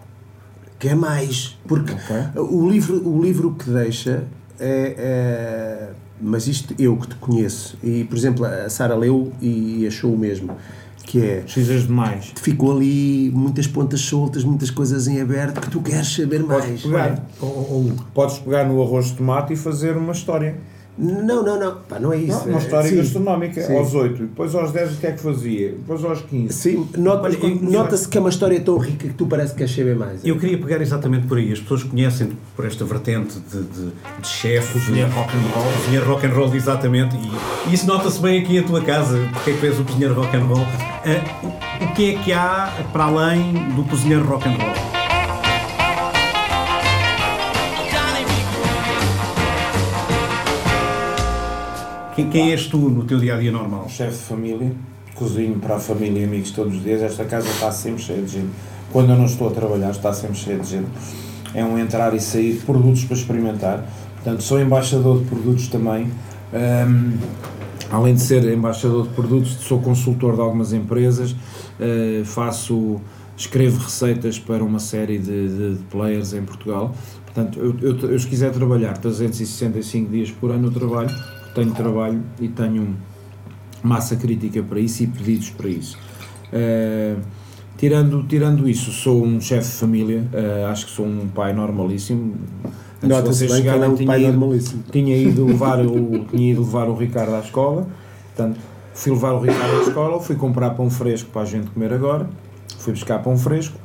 que 0.79 0.89
é 0.89 0.95
mais, 0.95 1.57
porque 1.67 1.93
Ok. 1.93 2.43
o, 2.43 2.69
livro, 2.69 3.09
o 3.09 3.23
livro 3.23 3.53
que 3.55 3.71
deixa 3.71 4.25
é, 4.61 4.95
é- 4.99 5.89
Mas 6.21 6.47
isto 6.47 6.75
eu 6.79 6.97
que 6.97 7.09
te 7.09 7.17
conheço, 7.17 7.77
e 7.83 8.05
por 8.05 8.17
exemplo, 8.17 8.45
a 8.47 8.69
Sara 8.71 8.95
leu 8.95 9.33
e 9.43 9.85
achou 9.87 10.15
o 10.15 10.19
mesmo, 10.19 10.51
que 11.05 11.21
é. 11.21 11.41
Precisas 11.41 11.83
de 11.83 11.93
mais. 11.93 12.33
Ficou 12.37 12.75
ali 12.77 13.31
muitas 13.35 13.67
pontas 13.67 14.01
soltas, 14.01 14.45
muitas 14.45 14.71
coisas 14.71 15.07
em 15.09 15.21
aberto 15.21 15.61
que 15.61 15.69
tu 15.71 15.81
queres 15.83 16.07
saber 16.15 16.43
Podes 16.45 16.69
mais. 16.69 16.83
pegar, 16.83 17.27
podes 18.15 18.39
pegar 18.39 18.65
no 18.65 18.81
arroz 18.81 19.07
de 19.07 19.15
tomate 19.15 19.53
e 19.53 19.57
fazer 19.57 19.97
uma 19.97 20.13
história. 20.13 20.57
Não, 20.97 21.43
não, 21.43 21.59
não, 21.59 21.77
pá, 21.89 21.99
não 21.99 22.13
é 22.13 22.19
isso. 22.19 22.39
Não, 22.39 22.51
uma 22.51 22.59
é- 22.59 22.63
história 22.63 22.89
sim, 22.89 22.97
gastronómica. 22.97 23.61
sim. 23.63 23.77
Aos 23.77 23.95
8, 23.95 24.23
depois 24.23 24.55
aos 24.55 24.71
10 24.71 24.93
o 24.93 24.97
que 24.99 25.07
é 25.09 25.13
que 25.13 25.21
fazia? 25.21 25.71
Depois 25.71 26.05
aos 26.05 26.21
15. 26.23 26.53
Sim, 26.55 26.89
nota- 26.97 27.29
nota-se 27.63 28.07
que 28.09 28.17
é 28.17 28.21
uma 28.21 28.31
história 28.31 28.61
tão 28.61 28.79
rica 28.79 29.09
que 29.09 29.15
tu 29.15 29.27
parece 29.27 29.53
que 29.53 29.59
queres 29.59 29.75
saber 29.75 29.97
mais. 29.97 30.25
Eu 30.25 30.39
queria 30.39 30.57
pegar 30.57 30.81
exatamente 30.81 31.27
por 31.27 31.37
aí. 31.39 31.53
As 31.53 31.59
pessoas 31.59 31.83
conhecem 31.83 32.31
por 32.55 32.65
esta 32.65 32.85
vertente 32.85 33.35
de, 33.41 33.63
de, 33.63 33.87
de 34.21 34.27
chefe, 34.29 34.73
Cozinheiro 34.75 35.09
de- 35.11 35.15
rock 35.17 35.31
and 35.37 35.41
roll. 35.53 35.73
Cozinheiro 35.73 36.07
rock 36.07 36.27
and 36.27 36.31
roll, 36.33 36.55
exatamente. 36.55 37.17
E, 37.17 37.71
e 37.71 37.75
isso 37.75 37.87
nota-se 37.87 38.21
bem 38.21 38.41
aqui 38.41 38.57
em 38.57 38.63
tua 38.63 38.81
casa, 38.81 39.19
porque 39.33 39.51
é 39.51 39.55
que 39.55 39.61
tu 39.61 39.67
és 39.67 39.81
o 39.81 39.85
cozinheiro 39.85 40.15
rock 40.15 40.37
and 40.37 40.45
roll. 40.45 40.61
Ah, 40.63 41.47
o, 41.83 41.85
o 41.87 41.95
que 41.95 42.15
é 42.15 42.19
que 42.23 42.33
há 42.33 42.73
para 42.93 43.05
além 43.05 43.53
do 43.75 43.83
cozinheiro 43.85 44.25
rock 44.25 44.49
and 44.49 44.53
roll? 44.53 44.94
Quem, 52.15 52.29
quem 52.31 52.53
és 52.53 52.67
tu 52.67 52.79
no 52.79 53.05
teu 53.05 53.19
dia 53.19 53.35
a 53.35 53.39
dia 53.39 53.51
normal? 53.51 53.89
chefe 53.89 54.17
de 54.19 54.23
família, 54.25 54.73
cozinho 55.15 55.59
para 55.59 55.77
a 55.77 55.81
família 55.81 56.21
e 56.21 56.25
amigos 56.25 56.51
todos 56.53 56.77
os 56.77 56.83
dias. 56.83 57.03
Esta 57.03 57.25
casa 57.25 57.49
está 57.49 57.71
sempre 57.73 58.03
cheia 58.03 58.23
de 58.23 58.29
gente. 58.33 58.51
Quando 58.93 59.11
eu 59.11 59.17
não 59.17 59.25
estou 59.25 59.49
a 59.49 59.51
trabalhar, 59.51 59.91
está 59.91 60.13
sempre 60.13 60.37
cheia 60.37 60.59
de 60.59 60.69
gente. 60.71 60.87
É 61.55 61.65
um 61.65 61.79
entrar 61.79 62.15
e 62.15 62.21
sair 62.21 62.55
de 62.55 62.61
produtos 62.61 63.05
para 63.05 63.17
experimentar. 63.17 63.85
Portanto, 64.15 64.43
sou 64.43 64.61
embaixador 64.61 65.19
de 65.21 65.25
produtos 65.25 65.69
também. 65.69 66.09
Ahm, 66.53 67.17
além 67.91 68.15
de 68.15 68.21
ser 68.21 68.45
embaixador 68.53 69.09
de 69.09 69.15
produtos, 69.15 69.53
sou 69.61 69.81
consultor 69.81 70.35
de 70.35 70.41
algumas 70.41 70.73
empresas. 70.73 71.35
eh, 71.81 72.23
faço, 72.25 73.01
escrevo 73.37 73.83
receitas 73.83 74.39
para 74.39 74.63
uma 74.63 74.79
série 74.79 75.19
de, 75.19 75.49
de- 75.49 75.75
de 75.75 75.83
players 75.91 76.33
em 76.33 76.43
Portugal. 76.45 76.95
Portanto, 77.25 77.59
eu, 77.59 77.75
eu, 77.83 78.11
eu 78.13 78.19
se 78.21 78.29
quiser 78.29 78.53
trabalhar 78.53 78.97
365 78.99 80.09
dias 80.09 80.31
por 80.31 80.53
ano, 80.53 80.69
eu 80.69 80.71
trabalho, 80.71 81.11
tenho 81.55 81.73
trabalho 81.73 82.23
e 82.41 82.49
tenho 82.49 82.97
massa 83.83 84.17
crítica 84.17 84.63
para 84.63 84.81
isso 84.81 85.03
e 85.03 85.07
pedidos 85.07 85.51
para 85.51 85.69
isso. 85.69 85.99
Eh, 86.53 87.17
tirando, 87.77 88.23
tirando 88.25 88.69
isso, 88.69 88.91
sou 88.93 89.25
um 89.25 89.41
chefe 89.41 89.71
de 89.71 89.77
família, 89.77 90.25
eh, 90.33 90.67
acho 90.71 90.87
que 90.87 90.93
sou 90.93 91.07
um 91.07 91.29
pai 91.29 91.53
normalíssimo. 91.53 92.35
Antes 92.97 93.01
de 93.03 93.09
Nota-se 93.09 93.47
bem 93.49 93.63
que 93.63 93.69
é 93.69 93.75
um 93.89 94.07
pai 94.07 94.23
ido- 94.23 94.33
normalíssimo. 94.33 94.83
tinha 94.91 95.17
ido 95.17 95.45
levar 95.47 95.85
o, 95.85 96.25
tinha 96.31 96.53
ido 96.53 96.63
levar 96.63 96.89
o 96.89 96.95
Ricardo 96.95 97.35
à 97.35 97.41
escola, 97.41 97.87
portanto, 98.35 98.59
fui 98.95 99.13
levar 99.13 99.33
o 99.33 99.41
Ricardo 99.41 99.77
à 99.79 99.83
escola, 99.83 100.21
fui 100.21 100.37
comprar 100.37 100.71
pão 100.71 100.89
fresco 100.89 101.29
para 101.31 101.43
a 101.43 101.45
gente 101.45 101.69
comer 101.71 101.93
agora, 101.93 102.29
fui 102.79 102.93
buscar 102.95 103.19
pão 103.23 103.37
fresco, 103.37 103.77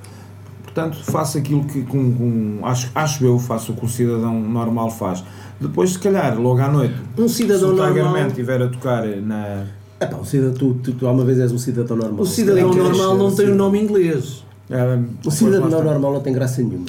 portanto, 0.83 1.03
faço 1.11 1.37
aquilo 1.37 1.63
que 1.65 1.81
com, 1.83 2.11
com- 2.13 2.59
acho, 2.63 2.89
acho 2.95 3.25
eu, 3.25 3.37
faço 3.39 3.71
o 3.71 3.75
que 3.75 3.85
um 3.85 3.89
cidadão 3.89 4.39
normal 4.39 4.89
faz. 4.89 5.23
Depois, 5.59 5.91
se 5.91 5.99
calhar, 5.99 6.39
logo 6.39 6.59
à 6.61 6.67
noite, 6.69 6.95
Um 7.17 7.27
se 7.27 7.35
cidadão 7.43 7.69
o 7.69 7.75
Tiger 7.75 8.03
normal. 8.03 8.13
Man 8.21 8.27
estiver 8.27 8.61
a 8.61 8.67
tocar 8.67 9.05
na. 9.21 9.65
É 9.99 10.05
pá, 10.05 10.15
o 10.17 10.25
cidadão, 10.25 10.53
tu, 10.53 10.73
tu, 10.75 10.93
tu 10.93 11.05
alguma 11.07 11.25
vez 11.25 11.39
és 11.39 11.51
um 11.51 11.57
cidadão 11.57 11.97
normal. 11.97 12.21
O 12.21 12.25
cidadão 12.25 12.71
queres 12.71 12.87
normal 12.97 13.17
não 13.17 13.35
tem 13.35 13.49
o 13.49 13.55
nome 13.55 13.81
inglês. 13.81 14.43
ah, 14.71 14.97
O 15.25 15.29
cidadão 15.31 15.69
normal 15.83 16.13
não 16.13 16.21
tem 16.21 16.31
graça 16.33 16.61
nenhuma. 16.61 16.85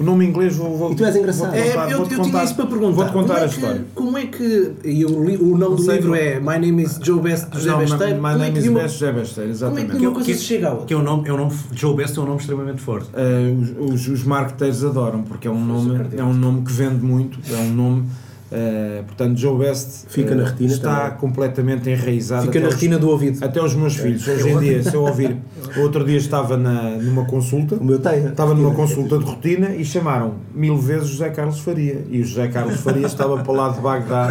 O 0.00 0.02
nome 0.02 0.24
inglês 0.24 0.56
vou, 0.56 0.78
vou 0.78 0.92
E 0.92 0.96
tu 0.96 1.04
és 1.04 1.14
engraçado. 1.14 1.50
vou-te 1.52 1.58
É, 1.58 1.70
contar- 1.72 1.90
eu, 1.90 1.98
vou-te 1.98 2.14
eu 2.14 2.20
tinha 2.20 2.32
contar- 2.32 2.44
isso 2.44 2.54
para 2.54 2.66
perguntar. 2.66 2.92
Vou-te 2.96 3.12
contar 3.12 3.34
como 3.34 3.38
é 3.38 3.44
a 3.44 3.48
que, 3.48 3.54
história. 3.54 3.84
Como 3.94 4.18
é 4.18 4.26
que. 4.26 4.72
E 4.82 5.04
o, 5.04 5.24
li- 5.24 5.36
o 5.36 5.58
nome 5.58 5.76
do 5.76 5.82
sei, 5.82 5.96
livro 5.96 6.14
é 6.14 6.40
My 6.40 6.46
Name 6.58 6.82
is 6.84 6.98
Joe 7.02 7.20
Best 7.20 7.48
José 7.52 7.70
Não, 7.70 7.78
Besteiro. 7.80 8.22
My 8.22 8.28
é 8.30 8.36
name 8.38 8.58
is 8.58 8.68
Best 8.72 8.98
José 8.98 9.12
Besteiro, 9.12 9.54
Como 9.58 9.70
é 9.78 9.82
que 9.82 9.86
exatamente. 9.90 10.06
uma 10.06 10.12
coisa 10.14 10.32
se 10.34 10.38
chega 10.44 10.68
a 10.68 10.70
outra? 10.70 10.86
Que 10.86 10.94
é 10.94 10.96
um 10.96 11.02
nome, 11.02 11.28
é 11.28 11.32
um 11.32 11.36
nome, 11.36 11.52
Joe 11.74 11.94
Best 11.94 12.18
é 12.18 12.22
um 12.22 12.24
nome 12.24 12.38
extremamente 12.40 12.80
forte. 12.80 13.10
Uh, 13.10 13.82
os, 13.84 13.92
os, 14.06 14.08
os 14.08 14.24
marketeiros 14.24 14.82
adoram 14.84 15.22
porque 15.22 15.46
é 15.46 15.50
um 15.50 15.62
nome 15.64 16.00
é 16.16 16.24
um 16.24 16.32
nome 16.32 16.62
que 16.62 16.72
vende 16.72 17.04
muito 17.04 17.38
é 17.52 17.58
um 17.58 17.70
nome 17.74 18.04
uh, 18.52 19.04
portanto 19.04 19.38
Joe 19.38 19.58
Best 19.58 20.06
Fica 20.08 20.32
uh, 20.32 20.36
na 20.36 20.44
retina 20.44 20.72
está 20.72 21.00
também. 21.04 21.18
completamente 21.18 21.88
enraizado 21.90 22.46
Fica 22.46 22.60
na 22.60 22.68
os- 22.68 22.74
retina 22.74 22.98
do 22.98 23.08
ouvido. 23.08 23.44
até 23.44 23.62
os 23.62 23.74
meus 23.74 23.96
filhos. 23.96 24.26
Hoje 24.26 24.48
em 24.48 24.58
dia 24.58 24.82
se 24.82 24.94
eu 24.94 25.02
ouvir 25.02 25.36
outro 25.78 26.04
dia 26.04 26.16
estava 26.18 26.56
na, 26.56 26.90
numa 26.96 27.24
consulta. 27.24 27.76
O 27.76 27.84
meu 27.84 27.98
tem. 27.98 28.26
estava 28.26 28.54
numa 28.54 28.74
consulta 28.74 29.18
de 29.18 29.24
rotina 29.24 29.74
e 29.74 29.84
chamaram 29.84 30.34
mil 30.54 30.76
vezes 30.76 31.08
José 31.08 31.30
Carlos 31.30 31.60
Faria. 31.60 32.04
E 32.10 32.20
o 32.20 32.24
José 32.24 32.48
Carlos 32.48 32.80
Faria 32.80 33.06
estava 33.06 33.38
para 33.42 33.52
o 33.52 33.54
lado 33.56 33.74
de 33.76 33.80
Bagdá 33.80 34.30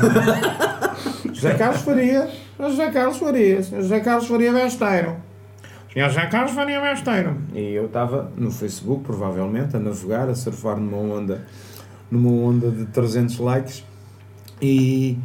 José 1.34 1.54
Carlos 1.56 1.82
Faria 1.82 2.28
José 2.60 2.90
Carlos 2.92 3.18
Faria 3.18 3.62
José 3.62 4.00
Carlos 4.00 4.28
Faria 4.28 4.52
Besteiro. 4.52 5.16
Senhor 5.94 6.08
José 6.10 6.26
Carlos 6.28 6.52
Faria 6.52 6.80
Besteiro. 6.82 7.36
E 7.56 7.74
eu 7.74 7.86
estava 7.86 8.32
no 8.38 8.52
Facebook 8.52 9.04
provavelmente 9.04 9.76
a 9.76 9.80
navegar 9.80 10.30
a 10.30 10.36
surfar 10.36 10.78
numa 10.78 10.98
onda 10.98 11.42
numa 12.12 12.32
onda 12.32 12.70
de 12.70 12.86
300 12.86 13.38
likes 13.40 13.84
e, 14.62 15.18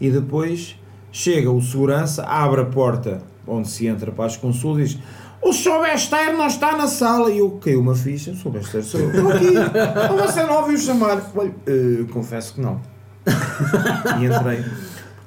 e 0.00 0.10
depois 0.10 0.76
chega 1.10 1.50
o 1.50 1.60
segurança, 1.60 2.24
abre 2.24 2.60
a 2.60 2.64
porta 2.64 3.22
onde 3.46 3.68
se 3.68 3.86
entra 3.86 4.12
para 4.12 4.26
as 4.26 4.36
consultas 4.36 4.90
e 4.90 4.94
diz 4.94 5.02
o 5.40 5.52
Sr. 5.52 5.80
Besteiro 5.80 6.36
não 6.36 6.48
está 6.48 6.76
na 6.76 6.88
sala 6.88 7.30
e 7.30 7.38
eu 7.38 7.50
caiu 7.52 7.80
uma 7.80 7.94
ficha, 7.94 8.32
o 8.32 8.36
Sr. 8.36 8.50
Besteiro 8.50 8.86
sou 8.86 9.00
eu, 9.00 9.10
estou 9.10 9.32
aqui, 9.32 9.46
Então 9.46 10.16
você 10.16 10.42
não 10.42 10.62
ouviu 10.62 10.76
chamar? 10.76 11.30
Olha, 11.34 11.54
eh, 11.66 12.04
confesso 12.12 12.54
que 12.54 12.60
não. 12.60 12.80
E 14.20 14.24
entrei. 14.24 14.64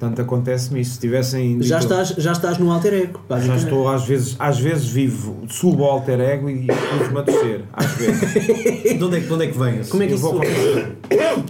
Portanto, 0.01 0.19
acontece-me 0.19 0.81
isso. 0.81 0.93
Se 0.95 0.99
tivessem 0.99 1.61
Já 1.61 1.77
dito- 1.77 1.93
estás, 1.93 2.09
já 2.17 2.31
estás 2.31 2.57
no 2.57 2.71
alter 2.71 2.91
ego. 2.91 3.19
já 3.39 3.55
estou, 3.55 3.87
às 3.87 4.03
vezes, 4.03 4.35
às 4.39 4.57
vezes 4.59 4.87
vivo, 4.87 5.43
subo 5.47 5.83
ao 5.83 5.91
alter 5.91 6.19
ego 6.19 6.49
e 6.49 6.65
pus-me 6.65 7.19
a 7.19 7.21
descer. 7.21 7.61
Às 7.71 7.85
vezes. 7.91 8.97
De 8.97 9.03
onde 9.03 9.17
é, 9.17 9.19
que- 9.19 9.27
de 9.27 9.33
onde 9.33 9.43
é 9.45 9.47
que 9.47 9.59
vem 9.59 9.79
esse? 9.79 9.91
Como 9.91 10.01
é 10.01 10.07
que 10.07 10.13
Eu, 10.13 10.15
isso 10.15 10.31
vou, 10.31 10.41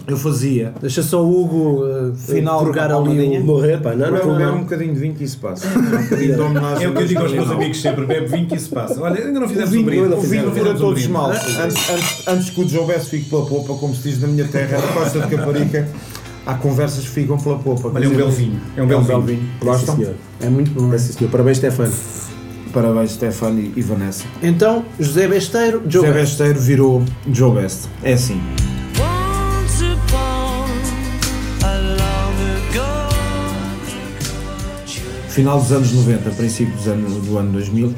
eu 0.06 0.16
fazia. 0.18 0.74
Deixa 0.82 1.02
só 1.02 1.24
o 1.24 1.40
Hugo 1.42 1.82
uh, 1.84 2.14
Final 2.14 2.70
da 2.72 2.96
ali 2.98 3.38
o... 3.38 3.44
Morrer, 3.44 3.78
pá, 3.80 3.94
não, 3.94 4.10
não, 4.10 4.38
não. 4.38 4.56
um 4.56 4.60
bocadinho 4.64 4.92
de 4.92 5.00
vinho 5.00 5.14
que 5.14 5.24
isso 5.24 5.38
passa. 5.38 5.66
Um 5.68 6.02
bocadinho 6.02 6.34
de 6.34 6.40
homenagem 6.40 6.84
É 6.84 6.88
o 6.90 6.92
que 6.94 7.02
eu 7.02 7.06
digo 7.06 7.20
aos 7.22 7.32
meus 7.32 7.50
amigos 7.50 7.80
sempre, 7.80 8.04
bebe 8.04 8.26
vinho 8.26 8.46
que 8.46 8.54
isso 8.56 8.68
passa. 8.68 9.00
Olha, 9.00 9.18
ainda 9.24 9.40
não 9.40 9.46
O 9.46 9.48
fizemos 9.48 9.70
um 9.70 9.72
vinho, 9.72 9.86
brinde. 9.86 10.14
o 10.14 10.20
vinho 10.20 10.50
um 10.50 10.76
todos 10.76 11.06
males. 11.06 11.40
Antes, 12.28 12.50
que 12.50 12.60
o 12.60 12.68
Joubesse 12.68 13.08
fique 13.08 13.30
pela 13.30 13.46
popa, 13.46 13.72
como 13.74 13.94
se 13.94 14.10
diz 14.10 14.20
na 14.20 14.28
minha 14.28 14.46
terra, 14.46 14.78
na 14.78 14.88
costa 14.88 15.20
de 15.20 15.36
Caparica, 15.36 15.88
há 16.46 16.54
conversas 16.54 17.04
que 17.04 17.10
ficam 17.10 17.38
pela 17.38 17.58
popa. 17.58 17.90
Olha, 17.94 18.04
é 18.04 18.08
um 18.08 18.14
belo 18.14 18.30
vinho. 18.30 18.60
É 18.76 18.82
um 18.82 18.86
belo 18.86 19.22
vinho. 19.22 19.48
Gostam? 19.60 19.96
Sim, 19.96 20.02
senhor. 20.02 20.16
É 20.40 20.48
muito 20.48 20.70
bom. 20.72 20.92
É, 20.92 20.98
sim, 20.98 21.12
senhor. 21.12 21.30
Parabéns, 21.30 21.58
Stefano. 21.58 21.92
Parabéns, 22.72 23.10
Stefano 23.12 23.60
e, 23.60 23.82
Vanessa. 23.82 24.24
Então, 24.42 24.84
José 24.98 25.28
Besteiro, 25.28 25.82
Joe 25.86 26.06
José 26.06 26.12
Best. 26.12 26.38
Besteiro 26.38 26.60
virou 26.60 27.04
Joe 27.30 27.54
Best. 27.54 27.88
É 28.02 28.14
assim. 28.14 28.40
Final 35.28 35.58
dos 35.58 35.72
anos 35.72 35.92
90, 35.92 36.30
princípio 36.30 36.74
dos 36.74 36.86
anos, 36.86 37.26
do 37.26 37.38
ano 37.38 37.52
2000, 37.52 37.94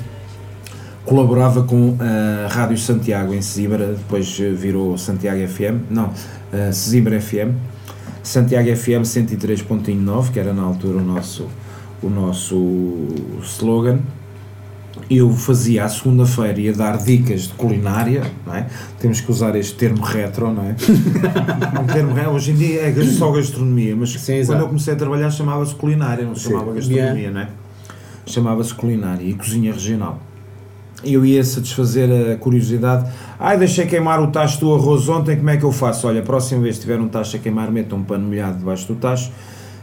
colaborava 1.04 1.64
com 1.64 1.96
a 1.98 2.46
Rádio 2.48 2.78
Santiago 2.78 3.34
em 3.34 3.42
Sesimbra, 3.42 3.88
depois 3.88 4.38
eh, 4.40 4.50
virou 4.50 4.96
Santiago 4.96 5.44
FM, 5.48 5.90
não, 5.90 6.12
eh, 6.52 6.70
Sesimbra 6.70 7.20
FM, 7.20 7.56
Santiago 8.24 8.74
FM 8.74 9.02
103.9, 9.04 10.32
que 10.32 10.40
era 10.40 10.54
na 10.54 10.62
altura 10.62 10.96
o 10.96 11.04
nosso, 11.04 11.46
o 12.02 12.08
nosso 12.08 13.06
slogan. 13.42 14.00
Eu 15.10 15.30
fazia 15.30 15.84
à 15.84 15.88
segunda-feira 15.88 16.58
ia 16.58 16.72
dar 16.72 16.96
dicas 16.96 17.42
de 17.42 17.48
culinária, 17.50 18.22
não 18.46 18.54
é? 18.54 18.66
Temos 18.98 19.20
que 19.20 19.30
usar 19.30 19.54
este 19.56 19.74
termo 19.74 20.02
retro, 20.02 20.50
não 20.50 20.62
é? 20.62 20.74
um 21.82 21.86
termo 21.86 22.14
retro, 22.14 22.32
hoje 22.32 22.52
em 22.52 22.54
dia 22.54 22.80
é 22.80 23.04
só 23.04 23.30
gastronomia, 23.30 23.94
mas 23.94 24.12
Sim, 24.12 24.18
quando 24.18 24.38
exato. 24.38 24.62
eu 24.62 24.66
comecei 24.68 24.94
a 24.94 24.96
trabalhar 24.96 25.30
chamava-se 25.30 25.74
culinária, 25.74 26.24
não 26.24 26.34
chamava 26.34 26.72
gastronomia, 26.72 27.30
não 27.30 27.40
é? 27.42 27.48
Chamava-se 28.24 28.74
culinária 28.74 29.22
e 29.22 29.34
cozinha 29.34 29.72
regional. 29.72 30.18
Eu 31.04 31.24
ia 31.24 31.42
satisfazer 31.44 32.08
a 32.32 32.36
curiosidade. 32.36 33.10
Ai, 33.38 33.58
deixei 33.58 33.86
queimar 33.86 34.22
o 34.22 34.28
tacho 34.28 34.60
do 34.60 34.74
arroz 34.74 35.08
ontem, 35.08 35.36
como 35.36 35.50
é 35.50 35.56
que 35.56 35.64
eu 35.64 35.72
faço? 35.72 36.06
Olha, 36.06 36.20
a 36.20 36.24
próxima 36.24 36.62
vez 36.62 36.76
que 36.76 36.82
tiver 36.82 37.00
um 37.00 37.08
tacho 37.08 37.36
a 37.36 37.38
queimar, 37.38 37.70
meta 37.70 37.94
um 37.94 38.02
pano 38.02 38.26
molhado 38.26 38.58
debaixo 38.58 38.86
do 38.86 38.94
tacho 38.94 39.30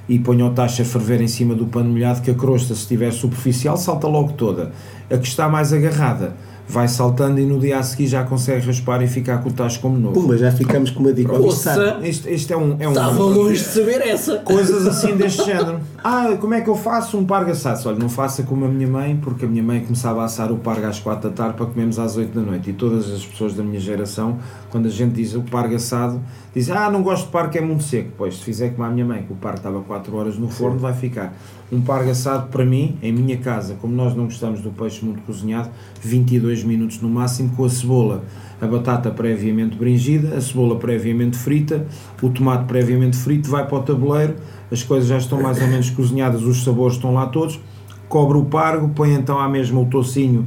e 0.10 0.20
ponha 0.20 0.46
o 0.46 0.50
tacho 0.52 0.82
a 0.82 0.86
ferver 0.86 1.22
em 1.22 1.28
cima 1.28 1.56
do 1.56 1.66
pano 1.66 1.90
molhado, 1.90 2.22
que 2.22 2.32
a 2.32 2.34
crosta, 2.34 2.74
se 2.74 2.82
estiver 2.82 3.12
superficial, 3.12 3.78
salta 3.78 4.08
logo 4.08 4.34
toda. 4.34 4.72
A 5.10 5.18
que 5.18 5.28
está 5.28 5.48
mais 5.48 5.72
agarrada 5.72 6.34
vai 6.68 6.88
saltando 6.88 7.40
e 7.40 7.46
no 7.46 7.60
dia 7.60 7.78
a 7.80 7.84
seguir 7.84 8.08
já 8.08 8.24
consegue 8.24 8.66
raspar 8.66 9.04
e 9.04 9.08
ficar 9.08 9.40
com 9.40 9.50
o 9.50 9.54
tacho 9.54 9.80
como 9.80 9.98
novo. 10.00 10.20
Pumba, 10.20 10.38
já 10.38 10.52
ficamos 10.52 10.90
com 10.90 11.02
uma 11.02 11.14
dica. 11.14 11.34
Ouça, 11.34 12.00
Isto, 12.02 12.30
isto 12.30 12.54
é 12.54 12.58
um. 12.58 12.78
É 12.80 12.88
um 12.88 12.92
estava 12.92 13.24
longe 13.24 13.62
de 13.62 13.70
saber 13.70 14.02
essa. 14.08 14.38
coisas 14.38 14.88
assim 14.88 15.16
deste 15.16 15.44
género. 15.46 15.80
Ah, 16.04 16.36
como 16.42 16.56
é 16.56 16.62
que 16.62 16.68
eu 16.68 16.76
faço 16.76 17.16
um 17.16 17.24
pargo 17.24 17.52
assado? 17.52 17.88
Olha, 17.88 18.00
não 18.00 18.10
faça 18.10 18.42
como 18.42 18.66
a 18.66 18.68
minha 18.68 18.88
mãe, 18.88 19.16
porque 19.22 19.46
a 19.46 19.48
minha 19.48 19.62
mãe 19.62 19.82
começava 19.82 20.24
a 20.24 20.26
assar 20.26 20.52
o 20.52 20.58
pargo 20.58 20.88
às 20.88 21.00
4 21.00 21.30
da 21.30 21.36
tarde 21.36 21.56
para 21.56 21.68
comermos 21.68 22.00
às 22.00 22.18
8 22.18 22.34
da 22.34 22.42
noite. 22.42 22.72
E 22.72 22.74
todas 22.74 23.12
as 23.12 23.24
pessoas 23.24 23.54
da 23.54 23.62
minha 23.62 23.80
geração, 23.80 24.40
quando 24.72 24.88
a 24.88 24.90
gente 24.90 25.14
diz 25.14 25.36
o 25.36 25.44
pargo 25.44 25.76
assado, 25.76 26.20
dizem, 26.56 26.76
ah, 26.76 26.90
não 26.90 27.04
gosto 27.04 27.26
de 27.26 27.32
pargo, 27.32 27.56
é 27.56 27.62
muito 27.62 27.84
seco. 27.84 28.14
Pois, 28.18 28.38
se 28.38 28.44
fizer 28.44 28.72
como 28.72 28.84
a 28.84 28.90
minha 28.90 29.06
mãe, 29.06 29.22
que 29.22 29.32
o 29.32 29.36
pargo 29.36 29.58
estava 29.58 29.80
4 29.80 30.16
horas 30.16 30.40
no 30.40 30.50
forno, 30.50 30.80
vai 30.80 30.94
ficar. 30.94 31.36
Um 31.72 31.82
pargo 31.82 32.10
assado, 32.10 32.48
para 32.48 32.66
mim, 32.66 32.98
em 33.04 33.14
minha 33.14 33.38
casa, 33.38 33.76
como 33.80 33.94
nós 33.94 34.16
não 34.16 34.24
gostamos 34.24 34.60
do 34.60 34.72
peixe 34.72 35.06
muito 35.06 35.22
cozinhado, 35.22 35.70
22 36.02 36.64
minutos 36.64 37.00
no 37.00 37.10
máximo, 37.10 37.56
com 37.56 37.64
a 37.64 37.70
cebola 37.70 38.24
a 38.62 38.68
batata 38.68 39.10
previamente 39.10 39.76
bringida, 39.76 40.38
a 40.38 40.42
cebola 40.42 40.78
previamente 40.78 41.36
frita, 41.36 41.88
o 42.22 42.30
tomate 42.30 42.66
previamente 42.66 43.18
frito, 43.18 43.50
vai 43.50 43.68
para 43.68 43.76
o 43.76 43.82
tabuleiro, 43.82 44.36
as 44.72 44.84
coisas 44.84 45.08
já 45.10 45.18
estão 45.18 45.42
mais 45.42 45.62
ou 45.62 45.68
menos 45.68 45.90
cozinhadas, 45.90 46.44
os 46.44 46.64
sabores 46.64 46.96
estão 46.96 47.14
lá 47.14 47.26
todos, 47.28 47.60
cobre 48.08 48.38
o 48.38 48.46
pargo, 48.46 48.90
põe 48.90 49.14
então 49.14 49.40
à 49.40 49.48
mesma 49.50 49.80
o 49.82 49.86
tocinho, 49.86 50.46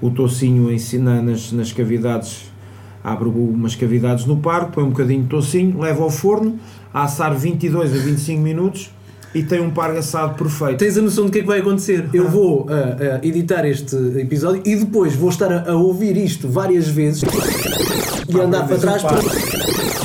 o 0.00 0.10
tocinho 0.10 0.70
em 0.70 0.78
si- 0.78 0.98
na- 0.98 1.20
nas, 1.22 1.50
nas 1.52 1.72
cavidades, 1.72 2.44
abre 3.02 3.28
umas 3.28 3.74
cavidades 3.74 4.24
no 4.26 4.36
pargo, 4.38 4.70
põe 4.72 4.84
um 4.84 4.90
bocadinho 4.90 5.22
de 5.22 5.28
tocinho, 5.28 5.78
leva 5.80 6.02
ao 6.02 6.10
forno, 6.10 6.58
a 6.92 7.04
assar 7.04 7.34
22 7.34 7.92
a 7.92 7.96
25 7.98 8.40
minutos 8.40 8.90
e 9.34 9.42
tem 9.42 9.60
um 9.60 9.70
pargo 9.70 9.98
assado 9.98 10.34
perfeito. 10.34 10.78
Tens 10.78 10.96
a 10.96 11.02
noção 11.02 11.26
do 11.26 11.32
que 11.32 11.38
é 11.38 11.40
que 11.42 11.46
vai 11.48 11.58
acontecer? 11.58 12.08
Eu 12.14 12.28
vou 12.30 12.66
ah, 12.70 13.18
ah, 13.20 13.26
editar 13.26 13.64
este 13.66 13.96
episódio 14.18 14.62
e 14.64 14.76
depois 14.76 15.14
vou 15.16 15.28
estar 15.28 15.52
a, 15.52 15.72
a 15.72 15.74
ouvir 15.74 16.16
isto 16.16 16.48
várias 16.48 16.86
vezes 16.88 17.22
e 18.28 18.40
andar 18.40 18.66
para 18.68 18.78
trás 18.78 19.02
para, 19.02 19.18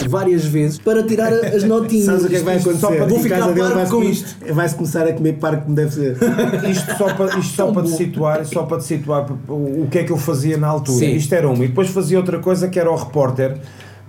várias 0.09 0.43
vezes 0.45 0.77
para 0.79 1.03
tirar 1.03 1.31
as 1.33 1.63
notinhas. 1.63 2.05
Sabes 2.05 2.25
o 2.25 2.27
que 2.29 2.35
é 2.35 2.39
que 2.39 2.45
vai 2.45 2.57
Isto 2.57 2.63
só 2.77 2.87
acontecer? 2.87 2.97
para- 2.97 3.07
vou 3.07 3.19
ficar 3.19 3.39
parvo 3.39 3.55
vai-se 3.75 3.91
com 3.91 3.97
com- 3.97 4.03
isto. 4.03 4.53
Vai-se 4.53 4.75
começar 4.75 5.07
a 5.07 5.13
comer 5.13 5.33
parque 5.33 5.63
como 5.63 5.75
deve 5.75 5.91
ser. 5.93 6.17
Isto 6.69 6.97
só 6.97 7.13
para, 7.13 7.39
isto 7.39 7.55
só 7.55 7.71
para 7.71 7.83
te 7.83 7.89
situar, 7.91 8.45
só 8.45 8.63
para 8.63 8.77
te 8.79 8.83
situar 8.85 9.27
o, 9.47 9.83
o 9.83 9.87
que 9.89 9.99
é 9.99 10.03
que 10.03 10.11
eu 10.11 10.17
fazia 10.17 10.57
na 10.57 10.67
altura. 10.67 10.97
Sim. 10.99 11.15
Isto 11.15 11.33
era 11.33 11.47
uma. 11.47 11.63
E 11.63 11.67
depois 11.67 11.89
fazia 11.89 12.17
outra 12.17 12.39
coisa 12.39 12.67
que 12.67 12.79
era 12.79 12.91
o 12.91 12.95
repórter. 12.95 13.57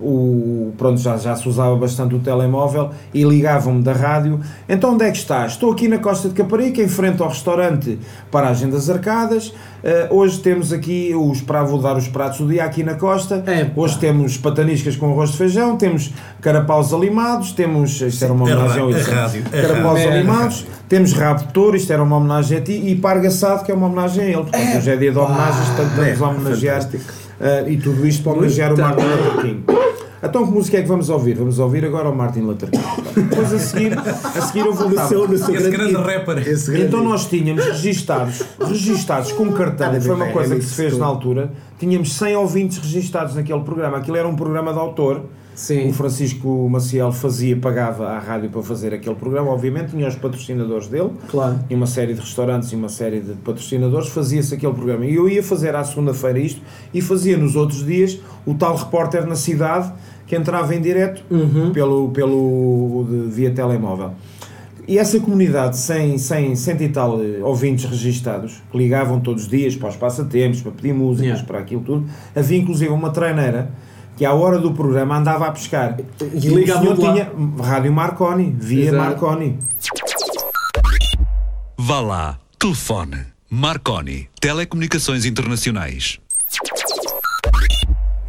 O, 0.03 0.73
pronto, 0.77 0.99
já, 0.99 1.15
já 1.17 1.35
se 1.35 1.47
usava 1.47 1.75
bastante 1.75 2.15
o 2.15 2.19
telemóvel 2.19 2.89
e 3.13 3.23
ligavam-me 3.23 3.83
da 3.83 3.93
rádio. 3.93 4.39
Então 4.67 4.93
onde 4.93 5.05
é 5.05 5.11
que 5.11 5.17
estás? 5.17 5.51
Estou 5.53 5.71
aqui 5.71 5.87
na 5.87 5.99
Costa 5.99 6.27
de 6.27 6.33
Caparica, 6.33 6.81
em 6.81 6.87
frente 6.87 7.21
ao 7.21 7.29
restaurante 7.29 7.99
Paragem 8.31 8.69
das 8.69 8.89
Arcadas. 8.89 9.53
Eh, 9.83 10.07
hoje 10.11 10.39
temos 10.39 10.71
aqui 10.73 11.13
os 11.15 11.41
para 11.41 11.63
vou 11.63 11.79
dar 11.79 11.95
os 11.97 12.07
pratos 12.07 12.39
do 12.39 12.47
dia 12.47 12.63
aqui 12.63 12.83
na 12.83 12.95
Costa. 12.95 13.43
É, 13.47 13.69
hoje 13.75 13.97
temos 13.99 14.37
pataniscas 14.37 14.95
com 14.95 15.11
arroz 15.11 15.31
de 15.31 15.37
feijão, 15.37 15.75
temos 15.77 16.11
carapaus 16.41 16.93
alimados, 16.93 17.51
temos. 17.51 18.01
Isto 18.01 18.23
era 18.25 18.33
uma 18.33 18.49
A 18.49 18.53
homenagem 18.55 18.89
isso. 18.91 19.11
rádio, 19.11 19.43
a 19.47 19.49
Carapaus 19.67 19.99
rádio. 19.99 20.11
alimados, 20.13 20.65
temos 20.89 21.13
rabo 21.13 21.39
de 21.45 21.53
touro, 21.53 21.75
isto 21.75 21.91
era 21.93 22.01
uma 22.03 22.17
homenagem 22.17 22.57
a 22.57 22.61
ti, 22.61 22.73
e 22.73 22.95
parga 22.95 23.27
assado, 23.27 23.63
que 23.63 23.71
é 23.71 23.75
uma 23.75 23.87
homenagem 23.87 24.23
a 24.23 24.27
ele. 24.27 24.35
Portanto, 24.37 24.77
hoje 24.77 24.89
é 24.91 24.95
dia 24.97 25.11
de 25.11 25.17
homenagens, 25.17 25.67
portanto, 25.69 25.91
estamos 25.99 26.21
a 26.21 26.27
homenagear. 26.29 26.89
eh, 27.39 27.65
e 27.69 27.77
tudo 27.77 28.05
isto 28.05 28.23
para 28.23 28.33
homenagear 28.33 28.73
o 28.73 28.77
Martin 28.79 29.01
Luther 29.03 29.41
King. 29.41 29.80
Então, 30.23 30.45
que 30.45 30.51
música 30.51 30.77
é 30.77 30.81
que 30.83 30.87
vamos 30.87 31.09
ouvir? 31.09 31.35
Vamos 31.35 31.57
ouvir 31.57 31.83
agora 31.83 32.07
o 32.09 32.15
Martin 32.15 32.41
Luther 32.41 32.69
King. 32.69 32.83
Depois 33.27 33.51
a 33.53 33.57
seguir, 33.59 33.97
a 33.97 34.41
seguir 34.41 34.59
eu 34.59 34.73
no 35.27 35.37
seu 35.37 35.55
Esse 35.55 35.69
grande 35.71 35.93
rapper. 35.95 36.47
Esse 36.47 36.69
grande- 36.71 36.85
Então 36.87 37.03
nós 37.03 37.25
tínhamos 37.27 37.65
registados, 37.65 38.43
registados 38.59 39.31
com 39.31 39.51
cartão, 39.51 39.99
foi 39.99 40.15
uma 40.15 40.27
coisa 40.27 40.55
que 40.55 40.61
se 40.63 40.75
fez 40.75 40.97
na 40.97 41.05
altura, 41.07 41.51
tínhamos 41.79 42.13
100 42.13 42.35
ouvintes 42.35 42.77
registados 42.77 43.35
naquele 43.35 43.61
programa, 43.61 43.97
aquilo 43.97 44.15
era 44.17 44.27
um 44.27 44.35
programa 44.35 44.71
de 44.71 44.77
autor, 44.79 45.23
Sim. 45.55 45.89
o 45.89 45.93
Francisco 45.93 46.69
Maciel 46.69 47.11
fazia, 47.11 47.57
pagava 47.57 48.07
à 48.09 48.19
rádio 48.19 48.49
para 48.49 48.61
fazer 48.61 48.93
aquele 48.93 49.15
programa, 49.15 49.49
obviamente 49.51 49.89
tinha 49.91 50.07
os 50.07 50.15
patrocinadores 50.15 50.87
dele, 50.87 51.09
Claro. 51.29 51.59
e 51.69 51.75
uma 51.75 51.87
série 51.87 52.13
de 52.13 52.19
restaurantes 52.21 52.71
e 52.71 52.75
uma 52.75 52.89
série 52.89 53.19
de 53.19 53.33
patrocinadores, 53.33 54.07
fazia-se 54.09 54.53
aquele 54.53 54.73
programa. 54.73 55.05
E 55.05 55.15
eu 55.15 55.27
ia 55.27 55.43
fazer 55.43 55.75
à 55.75 55.83
segunda-feira 55.83 56.39
isto 56.39 56.61
e 56.93 57.01
fazia 57.01 57.37
nos 57.37 57.55
outros 57.55 57.83
dias 57.85 58.17
o 58.45 58.53
tal 58.53 58.75
repórter 58.75 59.25
na 59.27 59.35
cidade 59.35 59.91
que 60.31 60.35
entrava 60.37 60.73
em 60.73 60.79
direto 60.79 61.21
pelo, 61.73 62.07
pelo 62.11 63.05
de- 63.09 63.29
via 63.35 63.51
telemóvel. 63.51 64.13
E 64.87 64.97
essa 64.97 65.19
comunidade, 65.19 65.75
sem, 65.77 66.17
sem 66.17 66.55
cento 66.55 66.81
e 66.83 66.87
tal 66.87 67.21
eh, 67.21 67.39
ouvintes 67.43 67.83
registados, 67.83 68.63
que 68.71 68.77
ligavam 68.77 69.19
todos 69.19 69.43
os 69.43 69.49
dias 69.49 69.75
para 69.75 69.89
os 69.89 69.97
passatempos, 69.97 70.61
para 70.61 70.71
pedir 70.71 70.93
músicas, 70.93 71.25
Yeah. 71.27 71.43
para 71.45 71.59
aquilo 71.59 71.81
tudo, 71.81 72.05
havia 72.33 72.57
inclusive 72.59 72.89
uma 72.91 73.09
treineira 73.09 73.71
que 74.15 74.23
à 74.23 74.33
hora 74.33 74.57
do 74.57 74.71
programa 74.71 75.17
andava 75.17 75.47
a 75.47 75.51
pescar. 75.51 75.97
E 76.33 76.49
o 76.49 76.57
ligavam 76.59 76.95
senhor 76.95 77.13
tinha 77.13 77.29
Rádio 77.61 77.91
Marconi, 77.91 78.55
via 78.57 78.83
Exato. 78.87 78.97
Marconi. 79.03 79.59
Vá 81.77 81.99
lá, 81.99 82.39
telefone. 82.57 83.17
Marconi, 83.49 84.29
Telecomunicações 84.39 85.25
Internacionais. 85.25 86.19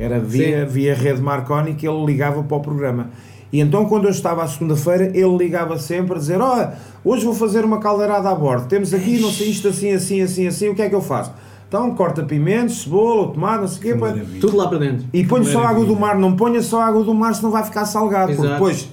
Era 0.03 0.19
via, 0.19 0.67
via 0.67 0.95
rede 0.95 1.21
Marconi 1.21 1.75
que 1.75 1.87
ele 1.87 2.05
ligava 2.05 2.43
para 2.43 2.57
o 2.57 2.61
programa. 2.61 3.11
E 3.53 3.61
então, 3.61 3.85
quando 3.85 4.05
eu 4.05 4.11
estava 4.11 4.43
à 4.43 4.49
segunda-feira, 4.49 5.13
ele 5.15 5.37
ligava 5.37 5.79
sempre 5.79 6.17
a 6.17 6.19
dizer: 6.19 6.41
Olha, 6.41 6.73
hoje 7.05 7.25
vou 7.25 7.35
fazer 7.35 7.65
uma 7.65 7.79
caldeirada 7.79 8.29
a 8.31 8.35
bordo. 8.35 8.67
Temos 8.67 8.93
aqui, 8.95 9.21
não 9.21 9.31
sei, 9.31 9.51
isto 9.51 9.69
assim, 9.69 9.93
assim, 9.93 10.23
assim, 10.23 10.47
assim. 10.47 10.69
O 10.71 10.75
que 10.75 10.83
é 10.83 10.89
que 10.89 10.95
eu 10.95 11.03
faço? 11.03 11.33
Então 11.69 11.95
corta 11.95 12.23
pimentos, 12.23 12.83
cebola, 12.83 13.33
tomate, 13.33 13.61
não 13.61 13.69
sei 13.69 13.93
o 13.93 13.99
quê. 13.99 14.39
Tudo 14.41 14.57
lá 14.57 14.69
para 14.69 14.79
dentro. 14.79 15.07
E 15.13 15.25
ponho 15.25 15.45
só 15.45 15.63
água 15.63 15.85
do 15.85 15.95
mar, 15.95 16.19
não 16.19 16.35
ponha 16.35 16.61
só 16.63 16.83
água 16.83 17.05
do 17.05 17.15
mar, 17.15 17.35
senão 17.35 17.51
vai 17.51 17.63
ficar 17.63 17.85
salgado. 17.85 18.27
Porque 18.33 18.43
Exato. 18.43 18.55
depois 18.55 18.89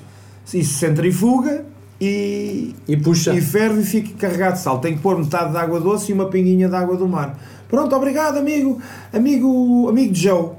isso 0.53 0.77
centrifuga 0.77 1.65
e, 1.99 2.73
E 2.87 2.95
puxa. 2.95 3.33
e 3.33 3.41
ferve 3.41 3.81
e 3.81 3.83
fica 3.83 4.17
carregado 4.17 4.53
de 4.53 4.59
sal. 4.59 4.79
Tem 4.79 4.95
que 4.95 5.01
pôr 5.01 5.17
metade 5.17 5.51
de 5.51 5.57
água 5.57 5.79
doce 5.79 6.11
e 6.11 6.13
uma 6.13 6.25
pinguinha 6.25 6.69
de 6.69 6.75
água 6.75 6.95
do 6.95 7.07
mar. 7.07 7.37
Pronto, 7.67 7.93
obrigado, 7.95 8.37
amigo, 8.37 8.79
amigo, 9.13 9.87
amigo 9.89 10.15
Joe. 10.15 10.58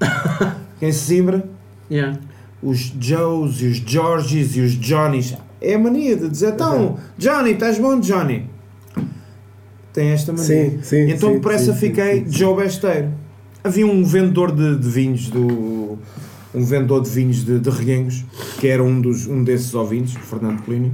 Quem 0.78 0.92
se 0.92 1.06
Zimbra? 1.06 1.48
Yeah. 1.90 2.18
Os 2.62 2.92
Joes 3.00 3.60
e 3.60 3.66
os 3.66 3.76
Georges 3.76 4.56
e 4.56 4.60
os 4.60 4.72
Johnnies. 4.72 5.34
É 5.60 5.74
a 5.74 5.78
mania 5.78 6.16
de 6.16 6.28
dizer, 6.28 6.54
então, 6.54 6.98
Johnny, 7.16 7.52
estás 7.52 7.78
bom, 7.78 7.98
Johnny? 7.98 8.48
Tem 9.92 10.10
esta 10.10 10.32
mania. 10.32 10.46
Sim, 10.46 10.78
sim, 10.82 11.10
Então 11.10 11.30
sim, 11.30 11.34
depressa 11.36 11.72
sim, 11.72 11.72
sim, 11.72 11.78
fiquei 11.88 12.24
Joe 12.28 12.56
Besteiro. 12.56 13.12
Havia 13.64 13.86
um 13.86 14.04
vendedor 14.04 14.52
de, 14.52 14.76
de 14.76 14.88
vinhos 14.88 15.28
do. 15.28 15.98
Um 16.54 16.64
vendedor 16.64 17.02
de 17.02 17.10
vinhos 17.10 17.44
de, 17.44 17.58
de 17.58 17.68
Reguengos, 17.68 18.24
que 18.58 18.68
era 18.68 18.82
um, 18.82 19.00
dos, 19.00 19.26
um 19.26 19.44
desses 19.44 19.74
ouvintes, 19.74 20.16
o 20.16 20.20
Fernando 20.20 20.62
Plínio. 20.62 20.92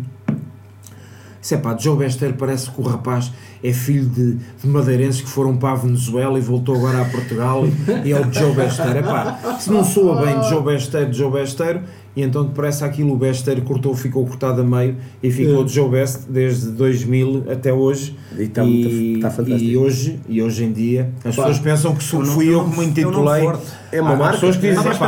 Disse, 1.41 1.55
é 1.55 1.59
pá, 1.59 1.77
Joe 1.79 1.97
Besteiro 1.97 2.35
parece 2.35 2.71
que 2.71 2.81
o 2.81 2.85
rapaz 2.85 3.31
é 3.65 3.73
filho 3.73 4.05
de, 4.07 4.35
de 4.35 4.67
madeirenses 4.69 5.23
que 5.23 5.29
foram 5.29 5.57
para 5.57 5.73
a 5.73 5.75
Venezuela 5.77 6.39
e 6.39 6.43
voltou 6.43 6.75
agora 6.77 7.01
a 7.01 7.05
Portugal 7.07 7.65
e, 7.67 8.09
e 8.09 8.13
é 8.13 8.21
o 8.21 8.31
Joe 8.31 8.53
Besteiro. 8.55 8.99
É 8.99 9.03
pá, 9.03 9.57
se 9.59 9.71
não 9.73 9.83
soa 9.83 10.23
bem 10.25 10.39
de 10.39 10.51
Joe 10.51 10.63
Besteiro, 10.63 11.11
de 11.11 11.17
Joe 11.17 11.31
Besteiro, 11.33 11.81
e 12.15 12.23
então 12.23 12.45
depressa 12.45 12.85
aquilo 12.85 13.15
o 13.15 13.17
Besteiro 13.17 13.63
cortou, 13.63 13.95
ficou 13.97 14.25
cortado 14.27 14.61
a 14.61 14.65
meio 14.65 14.97
e 15.23 15.31
ficou 15.31 15.65
de 15.65 15.73
Joe 15.73 15.89
Best 15.89 16.27
desde 16.29 16.73
2000 16.73 17.45
até 17.51 17.73
hoje. 17.73 18.15
E 18.39 18.43
está 18.43 18.63
muito- 18.63 18.89
está 18.89 19.31
fantástico. 19.31 19.63
E 19.71 19.77
hoje, 19.79 20.21
e 20.29 20.43
hoje 20.43 20.63
em 20.65 20.71
dia, 20.71 21.11
as 21.25 21.35
Pá, 21.35 21.43
pessoas 21.45 21.59
pensam 21.59 21.95
que 21.95 22.05
sou- 22.05 22.21
eu 22.21 22.27
não- 22.27 22.35
fui 22.35 22.47
eu 22.55 22.65
que 22.69 22.79
me 22.79 22.85
intitulei. 22.85 23.49
É 23.91 24.01
uma 24.03 24.13
Há 24.13 24.17
marca. 24.17 24.33
pessoas 24.35 24.57
que 24.57 24.63
dizem, 24.69 24.79
Ah, 24.79 24.85
mas 24.85 24.99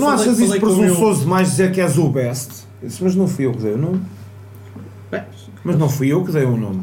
não 0.00 0.08
achas 0.10 0.38
isso 0.40 0.58
presunçoso 0.60 1.20
demais 1.20 1.50
dizer 1.50 1.70
que 1.70 1.80
és 1.80 1.96
o 1.96 2.08
best? 2.08 2.50
Disse, 2.82 3.02
mas 3.02 3.14
não 3.14 3.28
fui 3.28 3.46
eu 3.46 3.52
que 3.52 3.62
dei 3.62 3.72
o 3.74 3.78
nome. 3.78 4.00
Bem, 5.10 5.22
Mas 5.64 5.78
não 5.78 5.88
fui 5.88 6.08
eu 6.12 6.24
que 6.24 6.32
dei 6.32 6.44
o 6.44 6.56
nome. 6.56 6.82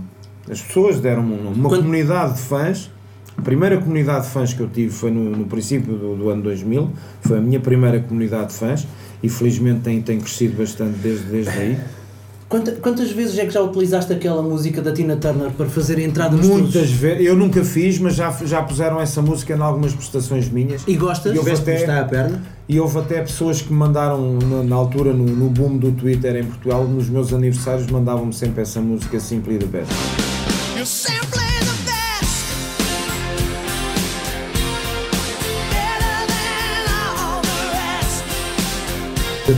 As 0.50 0.62
pessoas 0.62 1.00
deram-me 1.00 1.34
um 1.34 1.44
nome. 1.44 1.56
Uma 1.60 1.70
Quando- 1.70 1.82
comunidade 1.82 2.34
de 2.36 2.42
fãs. 2.42 2.92
A 3.36 3.42
primeira 3.42 3.78
comunidade 3.78 4.26
de 4.26 4.32
fãs 4.32 4.54
que 4.54 4.60
eu 4.62 4.70
tive 4.70 4.92
foi 4.92 5.10
no, 5.10 5.32
no 5.32 5.46
princípio 5.46 5.94
do, 5.96 6.16
do 6.16 6.30
ano 6.30 6.44
2000. 6.44 6.92
Foi 7.22 7.38
a 7.38 7.42
minha 7.42 7.60
primeira 7.60 8.00
comunidade 8.00 8.48
de 8.48 8.54
fãs. 8.54 8.86
E 9.24 9.30
felizmente 9.30 9.80
tem, 9.82 10.02
tem 10.02 10.20
crescido 10.20 10.58
bastante 10.58 10.98
desde, 11.00 11.26
desde 11.26 11.50
aí. 11.50 11.78
quanta- 12.50 12.74
quantas 12.74 13.10
vezes 13.12 13.38
é 13.40 13.46
que 13.46 13.52
já 13.52 13.62
utilizaste 13.62 14.12
aquela 14.14 14.44
música 14.44 14.82
da 14.82 14.92
Tina 14.94 15.16
Turner 15.16 15.50
para 15.52 15.66
fazer 15.66 15.98
a 15.98 16.02
entrada 16.04 16.36
nos 16.36 16.46
Muitas 16.46 16.92
vezes. 16.92 17.26
Eu 17.26 17.36
nunca 17.36 17.64
fiz, 17.64 17.98
mas 17.98 18.14
já, 18.16 18.30
já 18.46 18.62
puseram 18.62 19.02
essa 19.02 19.22
música 19.22 19.56
em 19.56 19.60
algumas 19.62 19.94
prestações 19.94 20.50
minhas. 20.50 20.84
E 20.86 20.96
gostas? 20.96 21.34
E 21.34 21.38
eu- 21.38 21.44
Veste 21.44 21.72
até- 21.72 22.00
a 22.00 22.04
perna? 22.06 22.44
E 22.70 22.80
houve 22.80 23.00
até 23.00 23.20
pessoas 23.22 23.62
que 23.62 23.72
me 23.74 23.80
mandaram, 23.80 24.38
na, 24.38 24.62
na 24.64 24.76
altura, 24.76 25.12
no, 25.14 25.26
no 25.26 25.50
boom 25.50 25.78
do 25.78 25.92
Twitter 25.94 26.36
em 26.36 26.44
Portugal, 26.44 26.84
nos 26.86 27.10
meus 27.10 27.34
aniversários, 27.34 27.88
mandavam-me 27.88 28.34
sempre 28.34 28.62
essa 28.62 28.80
música 28.80 29.20
Simply 29.20 29.58
the 29.58 29.66
Best. 29.66 29.92
You're 30.84 30.90
simply 30.92 31.48
the 31.62 31.78
best. 31.86 32.44
Better 35.72 36.18
than 36.28 36.84
all 36.92 37.42
the 37.42 37.58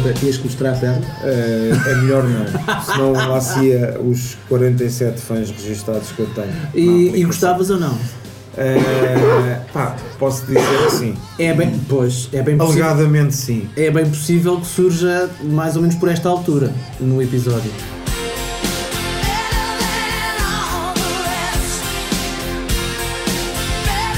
rest. 0.06 0.20
Tinhas 0.20 0.38
que 0.38 0.44
mostrar 0.44 0.74
a 0.74 0.76
perna? 0.76 1.02
Eh, 1.24 1.72
é 1.88 1.96
melhor 1.96 2.26
não, 2.26 2.46
senão 2.86 3.12
lá 3.14 3.42
se 3.42 3.60
ia 3.66 4.00
os 4.00 4.38
47 4.48 5.20
fãs 5.20 5.50
registados 5.50 6.12
que 6.12 6.20
eu 6.20 6.28
tenho. 6.36 6.54
E, 6.76 7.20
e 7.20 7.24
gostavas 7.24 7.72
ou 7.72 7.80
não? 7.80 7.98
Eh, 8.56 9.62
pá, 9.74 9.96
posso 10.20 10.46
dizer 10.46 10.60
assim, 10.86 11.18
É 11.40 11.56
bem, 11.56 11.82
pois, 11.90 12.30
é 12.34 12.44
bem 12.44 12.56
possível. 12.56 12.86
alegadamente 12.86 13.34
sim. 13.34 13.68
É 13.76 13.90
bem 13.90 14.06
possível 14.08 14.60
que 14.62 14.68
surja 14.68 15.28
mais 15.42 15.76
ou 15.76 15.82
menos 15.82 15.96
por 15.98 16.08
esta 16.08 16.30
altura 16.30 16.72
no 17.00 17.20
episódio. 17.20 17.72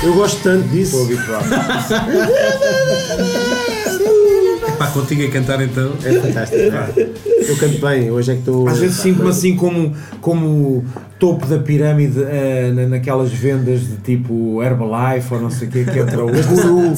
Eu 0.03 0.13
gosto 0.13 0.41
tanto 0.43 0.67
disso. 0.69 1.01
habituado. 1.01 1.47
Pá, 4.77 4.87
contigo 4.91 5.23
a 5.25 5.31
cantar 5.31 5.59
então. 5.61 5.91
É 6.03 6.13
fantástico. 6.19 6.71
pá. 6.71 6.89
Eu 6.95 7.57
canto 7.57 7.79
bem, 7.81 8.11
hoje 8.11 8.31
é 8.31 8.33
que 8.35 8.41
estou. 8.41 8.67
Às 8.67 8.77
vezes 8.77 8.97
sinto-me 8.97 9.29
assim 9.29 9.55
como, 9.55 9.91
como 10.21 10.85
topo 11.19 11.47
da 11.47 11.57
pirâmide 11.57 12.21
eh, 12.23 12.71
na- 12.75 12.85
naquelas 12.87 13.31
vendas 13.31 13.79
de 13.81 13.97
tipo 13.97 14.61
Herbalife 14.61 15.33
ou 15.33 15.41
não 15.41 15.49
sei 15.49 15.67
o 15.67 15.71
quê, 15.71 15.83
que 15.83 15.97
entra 15.97 16.23
o 16.23 16.27
guru, 16.27 16.93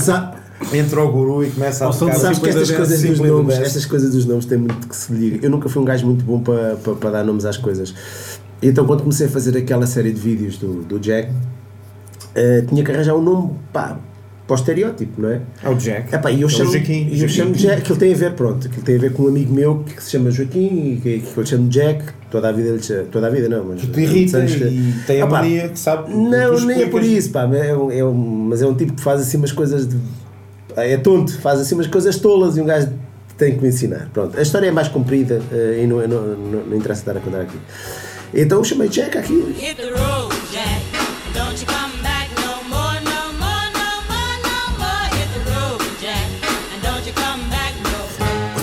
entra 0.74 1.02
o 1.02 1.10
guru 1.12 1.46
e 1.46 1.52
começa 1.52 1.86
a 1.86 1.88
Ou 1.88 1.94
são 1.94 2.10
tocar. 2.10 2.20
Sabes 2.20 2.40
que 2.40 2.50
estas 2.50 2.70
coisas, 2.72 3.02
dos 3.02 3.20
nomes, 3.20 3.56
estas 3.58 3.86
coisas 3.86 4.12
dos 4.12 4.26
nomes 4.26 4.44
têm 4.46 4.58
muito 4.58 4.86
que 4.86 4.96
se 4.96 5.14
liga. 5.14 5.40
Eu 5.42 5.50
nunca 5.50 5.70
fui 5.70 5.82
um 5.82 5.86
gajo 5.86 6.06
muito 6.06 6.26
bom 6.26 6.42
para, 6.42 6.76
para, 6.76 6.94
para 6.96 7.10
dar 7.12 7.24
nomes 7.24 7.46
às 7.46 7.56
coisas. 7.56 7.94
Então, 8.62 8.86
quando 8.86 9.04
comecei 9.04 9.28
a 9.28 9.30
fazer 9.30 9.58
aquela 9.58 9.88
série 9.88 10.12
de 10.12 10.20
vídeos 10.20 10.58
do, 10.58 10.82
do 10.84 11.00
Jack, 11.00 11.32
eh, 12.40 12.64
tinha 12.68 12.84
que 12.84 12.92
arranjar 12.92 13.16
um 13.16 13.22
nome 13.22 13.52
pá, 13.74 13.98
para 14.48 14.54
o 14.56 14.58
estereótipo, 14.58 15.22
não 15.22 15.30
é? 15.30 15.42
É 15.64 15.70
o 15.70 15.76
Jack. 15.76 16.14
Epá, 16.16 16.32
e 16.32 16.42
eu 16.42 16.48
É 16.48 16.52
o 16.52 16.54
chamo, 16.54 16.72
Joaquim. 16.72 17.08
e 17.12 17.22
eu 17.22 17.30
chamo 17.30 17.52
Jack, 17.54 17.82
que 17.84 17.92
ele 17.92 18.00
tem 18.00 18.14
a 18.14 18.18
ver, 18.18 18.34
pronto, 18.34 18.68
que 18.68 18.76
ele 18.78 18.86
tem 18.86 18.96
a 18.96 19.00
ver 19.00 19.14
com 19.14 19.24
um 19.24 19.28
amigo 19.28 19.54
meu 19.54 19.84
que 19.86 20.04
se 20.04 20.10
chama 20.12 20.32
Joaquim 20.32 20.94
e 20.94 21.00
que, 21.04 21.20
que 21.20 21.38
eu 21.38 21.44
lhe 21.44 21.50
chamo 21.50 21.70
Jack, 21.70 22.04
toda 22.32 22.50
a 22.50 22.52
vida 22.52 22.70
ele 22.70 22.82
chama- 22.82 23.04
toda 23.12 23.28
a 23.28 23.30
vida 23.30 23.48
não, 23.48 23.64
mas 23.66 23.82
Te 23.82 24.00
irrita 24.02 24.44
que- 24.46 24.54
e 24.64 24.94
tem 25.06 25.22
a 25.22 25.26
Epá, 25.26 25.42
mania 25.42 25.70
que 25.70 25.78
sabe. 25.78 26.12
Não, 26.14 26.56
tu 26.56 26.66
nem 26.66 26.82
é 26.82 26.86
por 26.88 27.04
isso, 27.04 27.30
pá, 27.32 27.44
é 27.54 27.76
um, 27.78 27.92
é 27.92 28.04
um- 28.04 28.48
mas 28.50 28.62
é 28.64 28.66
um 28.66 28.74
tipo 28.74 28.94
que 28.94 29.02
faz 29.02 29.22
assim 29.22 29.38
umas 29.38 29.52
coisas 29.52 29.88
de. 29.88 29.98
É 30.76 30.98
tonto, 30.98 31.38
faz 31.40 31.60
assim 31.60 31.76
umas 31.76 31.88
coisas 31.88 32.18
tolas 32.18 32.58
e 32.58 32.62
um 32.62 32.66
gajo 32.66 32.88
tem 33.38 33.56
que 33.56 33.62
me 33.62 33.70
ensinar. 33.70 34.10
Pronto, 34.14 34.38
a 34.38 34.42
história 34.42 34.68
é 34.68 34.72
mais 34.72 34.88
comprida 34.88 35.42
eh, 35.52 35.82
e 35.84 35.88
não, 35.88 35.98
não, 36.08 36.22
não, 36.38 36.66
não 36.66 36.76
interessa 36.78 37.02
estar 37.02 37.16
a 37.18 37.20
contar 37.20 37.42
aqui. 37.42 37.58
Então 38.34 38.58
eu 38.60 38.64
chamei 38.64 38.88
Jack 38.90 39.18
aqui. 39.18 39.56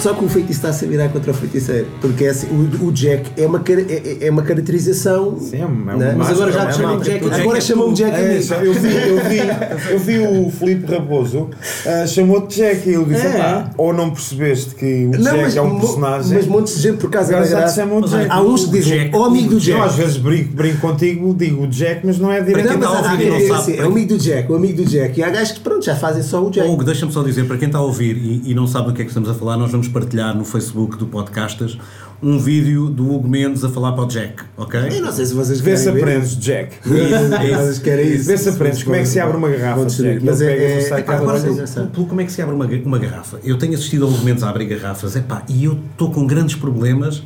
Só 0.07 0.15
que 0.15 0.25
o 0.25 0.29
feitiço 0.29 0.53
está 0.59 0.69
a 0.69 0.73
se 0.73 0.87
virar 0.87 1.09
contra 1.09 1.33
o 1.33 1.35
feiticeiro. 1.35 1.87
Porque 2.01 2.25
é 2.27 2.29
assim, 2.29 2.47
o, 2.49 2.87
o 2.87 2.93
Jack 2.93 3.29
é 3.37 3.45
uma, 3.47 3.59
cara- 3.59 3.81
é, 3.89 4.19
é 4.27 4.31
uma 4.31 4.43
caracterização. 4.43 5.37
Sim, 5.41 5.63
é 5.63 5.67
uma- 5.67 5.95
né? 5.97 6.15
Mas 6.17 6.31
agora 6.31 6.53
já 6.53 6.63
é 6.63 6.67
te 6.67 6.77
chamam. 6.77 7.01
Jack. 7.01 7.25
Agora 7.41 7.61
chamam-me 7.61 7.95
Jack 7.95 8.13
a 8.15 8.19
É, 8.21 8.29
mim. 8.39 8.45
eu 8.67 8.73
vi, 8.75 8.95
eu 8.95 9.19
vi, 9.29 9.91
eu 9.93 9.99
vi 9.99 10.19
o 10.21 10.51
Filipe 10.51 10.93
Raposo 10.93 11.49
ah, 11.87 12.07
chamou-te 12.07 12.57
Jack 12.57 12.89
e 12.89 12.95
ele 12.95 13.05
disse: 13.07 13.27
É. 13.27 13.31
"Epá, 13.31 13.71
ou 13.77 13.93
não 13.93 14.11
percebeste 14.11 14.75
que 14.77 15.07
o 15.07 15.11
Não, 15.11 15.19
Jack 15.23 15.37
mas, 15.43 15.57
é 15.57 15.61
um 15.63 15.81
personagem. 15.81 16.35
mas 16.37 16.47
montes 16.47 16.77
de 16.77 16.83
gente 16.83 16.99
por 16.99 17.11
causa 17.11 17.33
da 17.33 17.45
graça. 17.45 17.75
chamam 17.75 18.01
Há 18.31 18.43
uns 18.43 18.65
que 18.65 18.69
o 18.69 18.73
dizem, 18.73 18.99
Jack- 18.99 19.17
ó 19.17 19.25
amigo 19.25 19.51
do 19.51 19.61
Jack. 19.61 19.79
Eu 19.79 19.85
às 19.85 19.95
vezes 19.97 20.17
brinco, 20.19 20.55
brinco 20.55 20.79
contigo, 20.81 21.35
digo 21.35 21.65
o 21.65 21.67
Jack, 21.67 22.07
mas 22.07 22.19
não 22.19 22.31
é 22.33 22.43
Para 22.43 22.63
quem 22.63 22.75
está 22.75 22.87
a 22.89 22.93
ouvir 23.11 23.27
e 23.27 23.29
não 23.31 23.37
é, 23.37 23.41
sabe, 23.41 23.53
assim, 23.61 23.77
é 23.77 23.83
o 23.83 23.87
amigo 23.89 24.09
do 24.09 24.19
Jack, 24.19 24.53
o 24.53 24.55
amigo 24.57 24.77
do 24.77 24.85
Jack. 24.85 25.19
E 25.19 25.23
há 25.25 25.31
gajos 25.31 25.53
que 25.53 25.61
pronto, 25.61 25.85
já 25.85 25.97
fazem 25.97 26.23
só 26.23 26.45
o 26.47 26.51
Jack. 26.51 26.69
Hugo, 26.69 26.85
deixa-me 26.85 27.13
só 27.13 27.23
dizer, 27.23 27.45
para 27.47 27.57
quem 27.59 27.67
está 27.67 27.79
a 27.79 27.83
ouvir 27.83 28.17
e, 28.17 28.51
e 28.51 28.55
não 28.55 28.67
sabe 28.67 28.89
do 28.89 28.93
que 28.95 29.03
é 29.03 29.05
que 29.05 29.11
estamos 29.11 29.29
a 29.29 29.35
falar, 29.35 29.57
nós 29.57 29.71
vamos 29.73 29.89
partilhar 29.99 30.37
no 30.37 30.45
Facebook 30.45 30.99
do 30.99 31.07
Podcastas 31.07 31.79
um 32.23 32.39
vídeo 32.39 32.91
do 32.91 33.15
Hugo 33.15 33.27
Mendes 33.27 33.65
a 33.65 33.71
falar 33.71 33.93
para 33.93 34.05
o 34.05 34.07
Jack, 34.07 34.43
ok? 34.55 34.79
Eu 34.91 35.01
não 35.01 35.11
sei 35.11 35.25
se 35.25 35.33
vocês 35.33 35.59
Vê 35.59 35.75
se 35.75 35.89
aprendes, 35.89 36.37
Jack. 36.37 36.77
Vocês 36.87 37.79
querem 37.79 38.13
isso. 38.13 38.27
Vê 38.27 38.37
se 38.37 38.51
aprendes 38.51 38.83
como 38.83 38.97
é 38.97 39.01
que 39.01 39.09
se 39.09 39.19
abre 39.19 39.39
uma 39.39 39.49
garrafa, 39.49 39.87
Jack. 39.87 40.23
Mas 40.23 40.43
é, 40.43 40.53
é, 40.53 40.89
é, 40.89 40.95
Agora, 40.95 41.41
pelo 41.41 42.07
como 42.07 42.21
é 42.21 42.25
que 42.25 42.33
se 42.33 42.43
abre 42.43 42.55
uma, 42.55 42.67
uma 42.67 42.99
garrafa? 42.99 43.39
Eu 43.43 43.57
tenho 43.57 43.73
assistido 43.73 44.07
a 44.07 44.11
momentos 44.11 44.43
a 44.43 44.51
abrir 44.51 44.67
garrafas, 44.67 45.17
epá, 45.17 45.43
e 45.49 45.65
eu 45.65 45.79
estou 45.93 46.11
com 46.11 46.27
grandes 46.27 46.57
problemas 46.57 47.23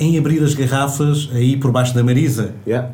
em 0.00 0.18
abrir 0.18 0.42
as 0.42 0.54
garrafas 0.54 1.28
aí 1.32 1.56
por 1.56 1.70
baixo 1.70 1.94
da 1.94 2.02
Marisa. 2.02 2.52
Yeah. 2.66 2.90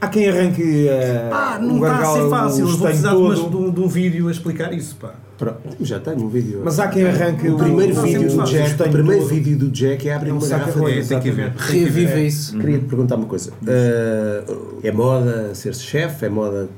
Há 0.00 0.06
quem 0.08 0.28
arranque 0.28 0.88
eh, 0.88 1.26
Pá, 1.28 1.58
não 1.60 1.76
está 1.76 1.98
a 1.98 2.14
ser 2.14 2.30
fácil, 2.30 2.60
eu 2.60 2.76
vou 2.76 2.86
precisar 2.86 3.10
de 3.10 3.16
um, 3.16 3.70
de 3.70 3.80
um 3.80 3.88
vídeo 3.88 4.28
a 4.28 4.30
explicar 4.30 4.72
isso, 4.72 4.96
pá. 4.96 5.14
Pronto, 5.40 5.58
já 5.80 5.98
tenho 5.98 6.22
um 6.22 6.28
vídeo. 6.28 6.60
Mas 6.62 6.78
há 6.78 6.86
quem 6.88 7.02
arranque 7.04 7.48
o 7.48 7.56
primeiro 7.56 7.94
não, 7.94 8.02
vídeo 8.02 8.28
do 8.30 8.44
Jack, 8.44 8.82
o 8.82 8.90
primeiro 8.90 9.26
vídeo 9.26 9.58
do 9.58 9.70
Jack 9.70 10.06
é 10.08 10.14
abrir 10.14 10.32
uma 10.32 10.46
garrafa 10.46 10.78
de 10.78 10.98
É, 10.98 11.02
tem 11.02 11.20
que 11.20 11.30
ver. 11.30 11.44
exatamente. 11.46 11.72
Reviva 11.72 12.20
isso. 12.20 12.58
Queria 12.58 12.78
te 12.78 12.84
perguntar 12.84 13.16
uma 13.16 13.24
coisa. 13.26 13.50
Uh, 13.62 14.78
é 14.82 14.92
moda 14.92 15.54
ser-se 15.54 15.82
chefe? 15.82 16.26
É 16.26 16.28
moda. 16.28 16.68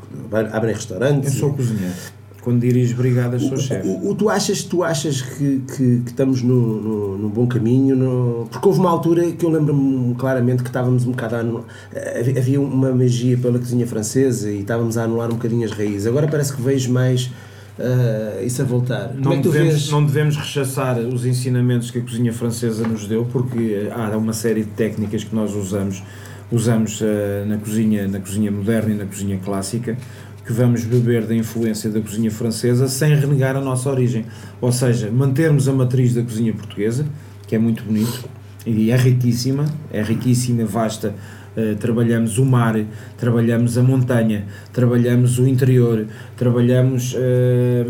abrem 0.53 0.75
restaurantes? 0.75 1.35
Eu 1.35 1.41
sou 1.41 1.53
cozinheiro. 1.53 1.93
Quando 2.41 2.61
dirijo 2.61 2.97
brigadas, 2.97 3.43
sou 3.43 3.57
chefe. 3.57 3.87
O, 3.89 4.11
o- 4.11 4.15
tu 4.17 4.29
achas, 4.29 4.63
tu 4.65 4.83
achas 4.83 5.23
que, 5.23 5.61
que, 5.77 5.77
que 6.01 6.11
estamos 6.11 6.43
no, 6.43 6.81
no, 6.81 7.19
no 7.19 7.29
bom 7.29 7.47
caminho? 7.47 7.95
No... 7.97 8.49
Porque 8.51 8.67
houve 8.67 8.81
uma 8.81 8.91
altura 8.91 9.31
que 9.31 9.45
eu 9.45 9.51
lembro-me 9.51 10.15
claramente 10.17 10.63
que 10.63 10.69
estávamos 10.69 11.05
um 11.07 11.13
bocado 11.13 11.37
a 11.37 11.39
anular, 11.39 11.65
havia- 12.19 12.39
havia 12.39 12.61
uma 12.61 12.91
magia 12.93 13.37
pela 13.39 13.59
cozinha 13.61 13.87
francesa 13.87 14.51
e 14.51 14.61
estávamos 14.61 14.99
a 14.99 15.05
anular 15.05 15.29
um 15.31 15.35
bocadinho 15.35 15.65
as 15.65 15.71
raízes. 15.73 16.07
Agora 16.07 16.27
parece 16.27 16.53
que 16.53 16.61
vejo 16.61 16.93
mais 16.93 17.31
uh, 17.79 18.45
isso 18.45 18.63
a 18.63 18.65
voltar. 18.65 19.15
Não 19.15 19.33
é 19.33 19.37
devemos, 19.39 19.73
vês? 19.73 19.91
não 19.91 20.05
devemos 20.05 20.37
rechaçar 20.37 20.99
os 20.99 21.25
ensinamentos 21.25 21.91
que 21.91 21.99
a 21.99 22.03
cozinha 22.03 22.33
francesa 22.33 22.87
nos 22.87 23.07
deu, 23.07 23.25
porque 23.25 23.89
há 23.91 24.17
uma 24.17 24.33
série 24.33 24.65
de 24.65 24.71
técnicas 24.71 25.25
que 25.25 25.35
nós 25.35 25.55
usamos 25.55 26.03
usamos 26.53 27.01
eh, 27.03 27.45
na, 27.47 27.57
cozinha, 27.57 28.07
na 28.07 28.21
cozinha 28.21 28.51
moderna 28.51 28.95
e 28.95 28.97
na 28.97 29.07
cozinha 29.07 29.41
clássica, 29.43 29.97
que 30.45 30.53
vamos 30.53 30.85
beber 30.85 31.25
da 31.27 31.35
influência 31.35 31.89
da 31.89 32.01
cozinha 32.01 32.31
francesa 32.31 32.89
sem 32.89 33.15
renegar 33.17 33.57
a 33.57 33.61
nossa 33.61 33.89
origem. 33.89 34.27
Ou 34.61 34.71
seja, 34.71 35.11
mantermos 35.11 35.67
a 35.67 35.73
matriz 35.73 36.15
da 36.15 36.23
cozinha 36.23 36.53
portuguesa, 36.53 37.07
que 37.47 37.57
é 37.57 37.59
muito 37.59 37.83
bonito 37.83 38.29
e 38.67 38.91
é 38.91 38.97
riquíssima, 38.97 39.65
é 39.91 40.03
riquíssima, 40.03 40.65
vasta. 40.67 41.15
Eh, 41.57 41.75
trabalhamos 41.79 42.39
o 42.39 42.45
mar, 42.47 42.77
trabalhamos 43.19 43.77
a 43.77 43.83
montanha, 43.83 44.47
trabalhamos 44.73 45.39
o 45.39 45.47
interior, 45.47 46.07
trabalhamos. 46.37 47.15
eh, 47.19 47.85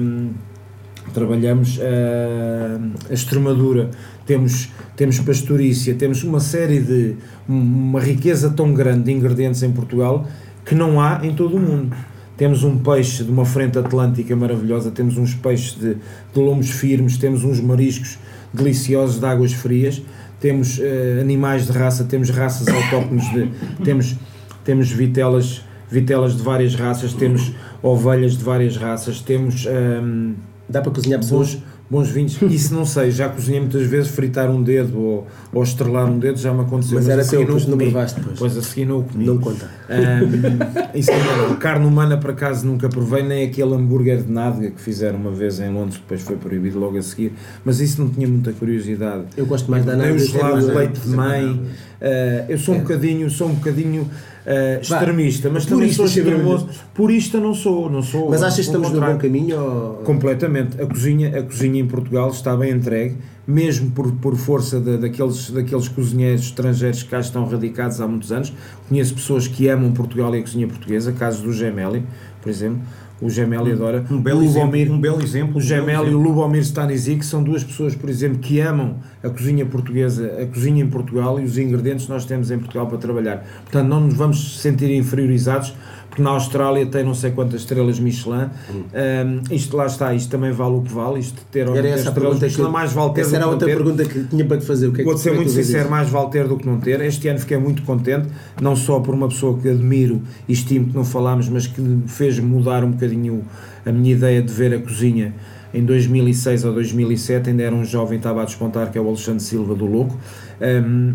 trabalhamos 1.14 1.78
eh, 1.80 2.78
a 3.10 3.12
extremadura, 3.12 3.90
temos, 4.24 4.68
temos 4.96 5.18
pastorícia, 5.20 5.94
temos 5.94 6.22
uma 6.24 6.40
série 6.40 6.80
de. 6.80 7.16
um- 7.48 7.60
uma 7.92 8.00
riqueza 8.00 8.50
tão 8.50 8.72
grande 8.72 9.04
de 9.04 9.12
ingredientes 9.12 9.62
em 9.62 9.70
Portugal 9.72 10.26
que 10.64 10.74
não 10.74 11.00
há 11.00 11.20
em 11.24 11.34
todo 11.34 11.56
o 11.56 11.60
mundo. 11.60 11.94
Temos 12.36 12.64
um 12.64 12.78
peixe 12.78 13.22
de 13.24 13.30
uma 13.30 13.44
frente 13.44 13.78
atlântica 13.78 14.34
maravilhosa, 14.34 14.90
temos 14.90 15.18
uns 15.18 15.34
peixes 15.34 15.74
de, 15.78 15.94
de 15.94 16.40
lomos 16.40 16.70
firmes, 16.70 17.16
temos 17.18 17.44
uns 17.44 17.60
mariscos 17.60 18.18
deliciosos 18.54 19.18
de 19.20 19.26
águas 19.26 19.52
frias, 19.52 20.02
temos 20.42 20.80
eh, 20.80 21.18
animais 21.20 21.66
de 21.66 21.72
raça, 21.72 22.02
temos 22.04 22.28
raças 22.30 22.66
autóctones, 22.66 23.32
de, 23.32 23.48
temos, 23.84 24.16
temos 24.64 24.90
vitelas, 24.90 25.62
vitelas 25.88 26.36
de 26.36 26.42
várias 26.42 26.74
raças, 26.74 27.12
temos 27.14 27.52
ovelhas 27.80 28.36
de 28.36 28.42
várias 28.44 28.76
raças, 28.76 29.20
temos. 29.20 29.64
ehm, 29.66 30.34
Dá 30.68 30.80
para 30.80 30.92
cozinhar 30.92 31.20
pessoas? 31.20 31.58
Bons, 31.92 32.08
vinhos. 32.08 32.40
Isso 32.50 32.74
não 32.74 32.86
sei, 32.86 33.10
já 33.10 33.28
cozinhei 33.28 33.60
muitas 33.60 33.82
vezes, 33.82 34.10
fritar 34.10 34.50
um 34.50 34.62
dedo 34.62 34.98
ou, 34.98 35.26
ou 35.52 35.62
estrelar 35.62 36.10
um 36.10 36.18
dedo 36.18 36.38
já 36.38 36.52
me 36.54 36.62
aconteceu. 36.62 36.94
Mas 36.96 37.08
era 37.08 37.20
a 37.20 37.24
seguir 37.24 37.44
teu, 37.44 37.54
pois 37.54 37.66
o 37.66 37.70
não 37.70 37.78
provaste, 37.78 38.20
pois. 38.20 38.38
Pois 38.38 38.56
a 38.56 38.62
seguir 38.62 38.86
não 38.86 39.00
o 39.00 39.04
comi. 39.04 39.26
Não 39.26 39.38
conta. 39.38 39.70
Ahm, 39.90 40.94
isso 40.94 41.10
não. 41.12 41.56
Carne 41.56 41.86
humana, 41.86 42.16
por 42.16 42.30
acaso, 42.30 42.66
nunca 42.66 42.88
provei, 42.88 43.22
nem 43.22 43.44
aquele 43.44 43.74
hambúrguer 43.74 44.22
de 44.22 44.32
nádega 44.32 44.70
que 44.70 44.80
fizeram 44.80 45.18
uma 45.18 45.30
vez 45.30 45.60
em 45.60 45.70
Londres, 45.70 45.98
depois 46.00 46.22
foi 46.22 46.36
proibido 46.36 46.78
logo 46.78 46.96
a 46.96 47.02
seguir. 47.02 47.34
Mas 47.62 47.78
isso 47.80 48.00
não 48.00 48.08
tinha 48.08 48.26
muita 48.26 48.52
curiosidade. 48.52 49.24
Eu 49.36 49.44
gosto 49.44 49.70
mais 49.70 49.84
da 49.84 49.94
Nem 49.94 50.12
nada. 50.12 50.22
o 50.22 50.26
gelado 50.26 50.66
de 50.66 50.74
leite 50.74 51.00
de 51.00 51.08
mãe. 51.10 51.60
Ah, 52.02 52.44
eu 52.48 52.58
sou 52.58 52.74
um 52.74 52.80
bocadinho, 52.80 53.30
sou 53.30 53.48
um 53.48 53.54
bocadinho 53.54 54.10
ah, 54.44 54.80
extremista, 54.82 55.48
mas 55.48 55.64
também 55.64 55.92
sou 55.92 56.04
extremoso. 56.06 56.68
Purista 56.92 57.38
não 57.38 57.54
sou, 57.54 57.88
não 57.88 58.02
sou. 58.02 58.28
Mas 58.28 58.42
achas 58.42 58.56
que 58.56 58.60
estamos 58.62 58.90
no 58.90 59.00
bom 59.00 59.16
caminho? 59.18 59.60
Ou... 59.60 59.94
Completamente. 60.04 60.80
A 60.82 60.86
cozinha, 60.86 61.38
a 61.38 61.42
cozinha 61.42 61.80
em 61.80 61.86
Portugal 61.86 62.28
está 62.30 62.56
bem 62.56 62.72
entregue, 62.72 63.16
mesmo 63.46 63.92
por, 63.92 64.10
por 64.16 64.36
força 64.36 64.80
da- 64.80 64.96
daqueles, 64.96 65.50
daqueles 65.50 65.86
cozinheiros 65.88 66.42
estrangeiros 66.46 67.04
que 67.04 67.08
cá 67.10 67.20
estão 67.20 67.46
radicados 67.46 68.00
há 68.00 68.08
muitos 68.08 68.32
anos. 68.32 68.52
Conheço 68.88 69.14
pessoas 69.14 69.46
que 69.46 69.68
amam 69.68 69.92
Portugal 69.92 70.34
e 70.34 70.40
a 70.40 70.42
cozinha 70.42 70.66
portuguesa, 70.66 71.12
casos 71.12 71.40
do 71.42 71.52
Gemelli, 71.52 72.04
por 72.42 72.50
exemplo. 72.50 72.80
O 73.22 73.30
Gemelli 73.30 73.70
adora. 73.70 74.04
Um 74.10 74.20
belo 74.20 74.40
o 74.40 74.42
exemplo. 74.42 74.66
Lubomir, 74.66 74.90
Um 74.90 75.00
belo 75.00 75.22
exemplo. 75.22 75.54
o 75.54 75.62
um 75.62 75.84
belo 75.84 76.10
e 76.10 76.14
o. 76.14 76.18
Lubomir 76.18 76.62
Stanisic 76.62 77.24
são 77.24 77.42
duas 77.42 77.62
pessoas, 77.62 77.94
por 77.94 78.10
exemplo, 78.10 78.38
que 78.38 78.58
amam 78.58 78.96
a 79.22 79.30
cozinha 79.30 79.64
portuguesa, 79.64 80.38
a 80.42 80.46
cozinha 80.46 80.82
em 80.82 80.88
Portugal 80.88 81.38
e 81.38 81.44
os 81.44 81.56
ingredientes 81.56 82.06
que 82.06 82.10
nós 82.10 82.24
temos 82.24 82.50
em 82.50 82.58
Portugal 82.58 82.88
para 82.88 82.98
trabalhar. 82.98 83.46
Portanto, 83.62 83.88
não 83.88 84.00
nos 84.00 84.14
vamos 84.14 84.60
sentir 84.60 84.90
inferiorizados, 84.90 85.72
porque 86.12 86.20
na 86.20 86.30
Austrália 86.30 86.84
tem 86.84 87.02
não 87.02 87.14
sei 87.14 87.30
quantas 87.30 87.62
estrelas 87.62 87.98
Michelin. 87.98 88.50
Um, 88.70 89.54
isto 89.54 89.74
lá 89.74 89.86
está, 89.86 90.12
isto 90.12 90.30
também 90.30 90.52
vale 90.52 90.74
o 90.74 90.82
que 90.82 90.92
vale. 90.92 91.20
Isto 91.20 91.40
ter 91.50 91.66
ou 91.66 91.74
não 91.74 91.80
ter 91.80 91.94
estrelas 91.94 92.38
Michelin, 92.38 92.66
que, 92.66 92.70
mais 92.70 92.92
vale 92.92 93.14
ter 93.14 93.20
essa 93.22 93.36
era 93.36 93.44
que 93.46 93.50
outra 93.50 93.66
ter. 93.66 93.76
pergunta 93.76 94.04
que 94.04 94.24
tinha 94.24 94.44
para 94.44 94.58
te 94.58 94.66
fazer. 94.66 94.88
O 94.88 94.92
que 94.92 95.00
é 95.00 95.04
que, 95.04 95.04
Vou-te 95.04 95.22
ser 95.22 95.30
que 95.30 95.36
muito 95.36 95.50
sincero, 95.50 95.90
mais 95.90 96.10
vale 96.10 96.28
ter 96.28 96.46
do 96.46 96.58
que 96.58 96.66
não 96.66 96.78
ter. 96.78 97.00
Este 97.00 97.28
ano 97.28 97.38
fiquei 97.38 97.56
muito 97.56 97.82
contente, 97.84 98.28
não 98.60 98.76
só 98.76 99.00
por 99.00 99.14
uma 99.14 99.26
pessoa 99.26 99.58
que 99.58 99.70
admiro 99.70 100.20
e 100.46 100.52
estimo, 100.52 100.88
que 100.88 100.94
não 100.94 101.04
falámos, 101.04 101.48
mas 101.48 101.66
que 101.66 101.82
fez 102.06 102.38
mudar 102.38 102.84
um 102.84 102.90
bocadinho 102.90 103.42
a 103.86 103.90
minha 103.90 104.12
ideia 104.12 104.42
de 104.42 104.52
ver 104.52 104.74
a 104.74 104.78
cozinha. 104.78 105.34
Em 105.72 105.82
2006 105.82 106.66
ou 106.66 106.74
2007, 106.74 107.48
ainda 107.48 107.62
era 107.62 107.74
um 107.74 107.86
jovem, 107.86 108.18
estava 108.18 108.42
a 108.42 108.44
despontar, 108.44 108.90
que 108.90 108.98
é 108.98 109.00
o 109.00 109.08
Alexandre 109.08 109.42
Silva 109.42 109.74
do 109.74 109.86
Louco. 109.86 110.14
Um, 110.60 111.14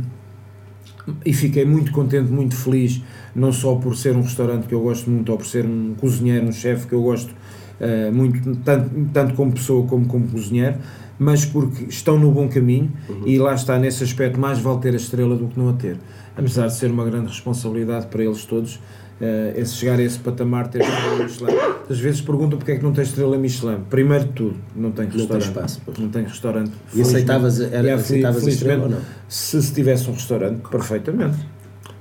e 1.26 1.34
fiquei 1.34 1.66
muito 1.66 1.92
contente, 1.92 2.32
muito 2.32 2.56
feliz, 2.56 3.02
não 3.38 3.54
só 3.54 3.76
por 3.76 3.96
ser 3.96 4.16
um 4.16 4.22
restaurante 4.22 4.68
que 4.68 4.74
eu 4.74 4.82
gosto 4.82 5.10
muito, 5.10 5.32
ou 5.32 5.38
por 5.38 5.46
ser 5.46 5.66
um 5.66 5.94
cozinheiro, 5.96 6.48
um 6.48 6.52
chefe 6.52 6.88
que 6.88 6.94
eu 6.94 7.04
gosto 7.04 7.34
eh, 7.80 8.10
muito, 8.12 8.56
tanto, 8.58 8.90
tanto 9.14 9.34
como 9.36 9.52
pessoa 9.52 9.86
como 9.86 10.08
como 10.08 10.28
cozinheiro, 10.28 10.78
mas 11.20 11.46
porque 11.46 11.86
estão 11.86 12.20
no 12.20 12.32
bom 12.32 12.48
caminho 12.50 12.92
e 13.26 13.38
lá 13.38 13.54
está, 13.54 13.78
nesse 13.78 14.04
aspecto, 14.04 14.40
mais 14.40 14.60
vale 14.60 14.80
ter 14.80 14.94
a 14.94 14.98
estrela 14.98 15.36
do 15.36 15.48
que 15.48 15.60
não 15.60 15.70
a 15.70 15.74
ter. 15.74 15.98
Apesar 16.36 16.68
de 16.68 16.76
ser 16.76 16.92
uma 16.92 17.06
grande 17.06 17.28
responsabilidade 17.28 18.08
para 18.08 18.24
eles 18.24 18.44
todos, 18.46 18.80
eh, 19.22 19.54
esse 19.56 19.76
chegar 19.76 20.00
a 20.00 20.02
esse 20.02 20.20
patamar, 20.20 20.68
ter 20.68 20.82
estrela 20.82 21.24
Michelin. 21.24 21.58
Às 21.90 22.00
vezes 22.00 22.22
perguntam 22.22 22.58
porque 22.58 22.72
é 22.72 22.78
que 22.78 22.84
não 22.84 22.92
tem 22.92 23.04
estrela 23.04 23.38
Michelin. 23.38 23.80
Primeiro 23.90 24.26
de 24.26 24.32
tudo, 24.32 24.56
não 24.76 24.92
tem 24.92 25.08
tem 25.08 25.20
restaurante. 25.20 25.48
espaço, 25.48 25.82
pois. 25.86 25.98
Não 26.00 26.10
tem 26.10 26.24
restaurante. 26.24 26.72
E 26.94 27.02
aceitavas, 27.02 27.62
era, 27.62 27.96
aceitavas 27.96 28.46
a 28.46 28.50
estrela 28.50 28.84
ou 28.84 28.90
não? 28.90 29.00
se, 29.28 29.62
se 29.62 29.74
tivesse 29.74 30.10
um 30.10 30.14
restaurante, 30.14 30.62
perfeitamente. 30.70 31.38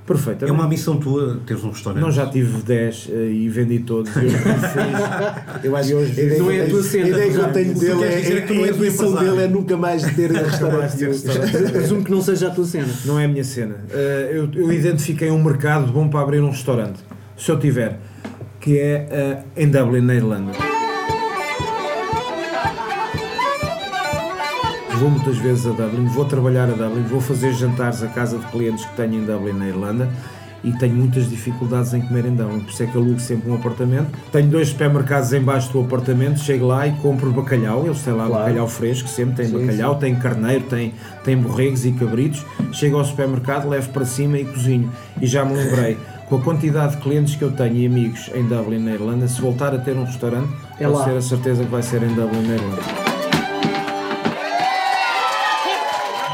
É 0.07 0.13
Perfeitamente. 0.13 0.57
uma 0.57 0.69
missão 0.69 0.97
tua 0.97 1.37
teres 1.45 1.63
um 1.65 1.69
restaurante. 1.69 2.01
Não, 2.01 2.09
já 2.09 2.25
tive 2.27 2.61
10 2.61 3.09
eh, 3.11 3.25
e 3.29 3.49
vendi 3.49 3.79
todos. 3.79 4.09
E 4.15 4.19
hoje 4.19 4.37
feliz. 4.39 5.63
Eu 5.63 5.75
acho 5.75 5.91
ideia, 5.91 6.39
Não 6.39 6.49
é 6.49 6.61
a 6.61 6.69
tua 6.69 6.83
cena, 6.83 7.05
a 7.05 7.09
ideia 7.09 7.31
que 7.31 7.37
eu 7.37 7.51
tenho 7.51 7.73
dele 7.77 8.03
é, 8.05 8.19
é 8.19 8.41
que 8.41 8.47
tu 8.47 8.53
não 8.53 8.65
é 8.65 8.69
a 8.69 8.73
missão 8.73 9.15
dele 9.15 9.43
é 9.43 9.47
nunca 9.49 9.75
mais 9.75 10.03
ter 10.15 10.31
restaurante. 10.31 11.05
restaurante. 11.05 11.51
Presumo 11.73 12.03
que 12.05 12.11
não 12.11 12.21
seja 12.21 12.47
a 12.47 12.51
tua 12.51 12.65
cena. 12.65 12.87
Não 13.03 13.19
é 13.19 13.25
a 13.25 13.27
minha 13.27 13.43
cena. 13.43 13.75
Eh, 13.91 14.31
eu, 14.31 14.49
eu 14.53 14.71
identifiquei 14.71 15.29
um 15.29 15.43
mercado 15.43 15.91
bom 15.91 16.07
para 16.07 16.21
abrir 16.21 16.39
um 16.39 16.51
restaurante. 16.51 16.99
Se 17.35 17.51
eu 17.51 17.59
tiver, 17.59 17.99
que 18.61 18.79
é 18.79 19.07
eh, 19.11 19.43
em 19.57 19.69
Dublin, 19.69 20.01
na 20.01 20.15
Irlanda. 20.15 20.76
Vou 24.99 25.09
muitas 25.11 25.37
vezes 25.37 25.67
a 25.67 25.71
Dublin, 25.71 26.05
vou 26.07 26.25
trabalhar 26.25 26.63
a 26.63 26.73
Dublin, 26.73 27.03
vou 27.03 27.21
fazer 27.21 27.53
jantares 27.53 28.01
à 28.01 28.07
casa 28.07 28.37
de 28.39 28.45
clientes 28.47 28.83
que 28.85 28.95
tenho 28.95 29.13
em 29.21 29.25
Dublin, 29.25 29.53
na 29.53 29.67
Irlanda, 29.67 30.09
e 30.63 30.71
tenho 30.73 30.95
muitas 30.95 31.29
dificuldades 31.29 31.93
em 31.93 32.01
comer 32.01 32.25
em 32.25 32.33
Dublin, 32.35 32.61
por 32.61 32.71
isso 32.71 32.81
é 32.81 32.87
que 32.87 32.97
alugo 32.97 33.19
sempre 33.19 33.49
um 33.51 33.53
apartamento. 33.55 34.07
Tenho 34.31 34.47
dois 34.49 34.69
supermercados 34.69 35.31
embaixo 35.33 35.71
do 35.71 35.81
apartamento, 35.81 36.39
chego 36.39 36.65
lá 36.65 36.87
e 36.87 36.93
compro 36.93 37.31
bacalhau, 37.31 37.85
eles 37.85 38.01
têm 38.01 38.13
lá 38.13 38.27
bacalhau 38.27 38.67
fresco, 38.67 39.07
sempre 39.07 39.45
tem 39.45 39.51
bacalhau, 39.53 39.95
tem 39.97 40.15
carneiro, 40.15 40.63
tem, 40.65 40.93
tem 41.23 41.37
borregos 41.37 41.85
e 41.85 41.91
cabritos. 41.91 42.43
Chego 42.71 42.97
ao 42.97 43.05
supermercado, 43.05 43.69
levo 43.69 43.89
para 43.89 44.03
cima 44.03 44.39
e 44.39 44.45
cozinho. 44.45 44.91
E 45.21 45.27
já 45.27 45.45
me 45.45 45.53
lembrei, 45.53 45.95
com 46.27 46.37
a 46.37 46.41
quantidade 46.41 46.95
de 46.95 47.01
clientes 47.03 47.35
que 47.35 47.43
eu 47.43 47.51
tenho 47.51 47.75
e 47.75 47.85
amigos 47.85 48.31
em 48.33 48.43
Dublin, 48.47 48.79
na 48.79 48.93
Irlanda, 48.93 49.27
se 49.27 49.39
voltar 49.39 49.75
a 49.75 49.77
ter 49.77 49.95
um 49.95 50.03
restaurante, 50.05 50.49
É 50.79 50.85
posso 50.87 50.99
lá. 50.99 51.05
ter 51.05 51.17
a 51.17 51.21
certeza 51.21 51.63
que 51.63 51.69
vai 51.69 51.83
ser 51.83 52.01
em 52.01 52.13
Dublin, 52.15 52.41
na 52.47 52.55
Irlanda. 52.55 53.06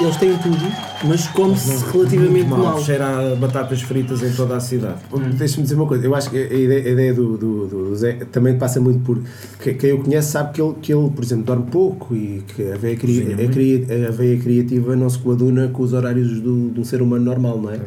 Eles 0.03 0.17
têm 0.17 0.37
tudo, 0.37 0.57
mas 1.05 1.27
come-se 1.29 1.85
relativamente 1.91 2.31
Muito 2.47 2.49
mal. 2.57 2.79
Cheira 2.83 3.31
a 3.31 3.35
batatas 3.35 3.81
fritas 3.81 4.21
em 4.21 4.31
toda 4.33 4.57
a 4.57 4.59
cidade. 4.59 4.95
Deixa-me 5.37 5.63
dizer 5.63 5.75
uma 5.75 5.85
coisa, 5.87 6.05
eu 6.05 6.13
acho 6.13 6.29
que 6.29 6.37
a 6.37 6.53
ideia, 6.53 6.85
a 6.85 6.89
ideia 6.89 7.13
do, 7.13 7.37
do, 7.37 7.67
do 7.67 7.95
Zé 7.95 8.13
também 8.31 8.57
passa 8.57 8.79
muito 8.81 8.99
por. 8.99 9.19
que- 9.61 9.73
Quem 9.73 9.93
o 9.93 10.03
conhece 10.03 10.31
sabe 10.31 10.53
que 10.53 10.61
ele, 10.61 10.73
que 10.81 10.93
ele, 10.93 11.09
por 11.09 11.23
exemplo, 11.23 11.45
dorme 11.45 11.65
pouco 11.71 12.15
e 12.15 12.43
que 12.47 12.71
a 12.71 12.77
veia, 12.77 12.95
cri, 12.97 13.21
Cozinha 13.21 13.47
a, 13.47 13.51
cri- 13.51 13.87
a 14.07 14.11
veia 14.11 14.37
criativa 14.39 14.95
não 14.95 15.09
se 15.09 15.19
coaduna 15.19 15.69
com 15.69 15.83
os 15.83 15.93
horários 15.93 16.39
do, 16.41 16.69
de 16.71 16.79
um 16.79 16.83
ser 16.83 17.01
humano 17.01 17.23
normal, 17.23 17.59
não 17.61 17.71
é? 17.71 17.79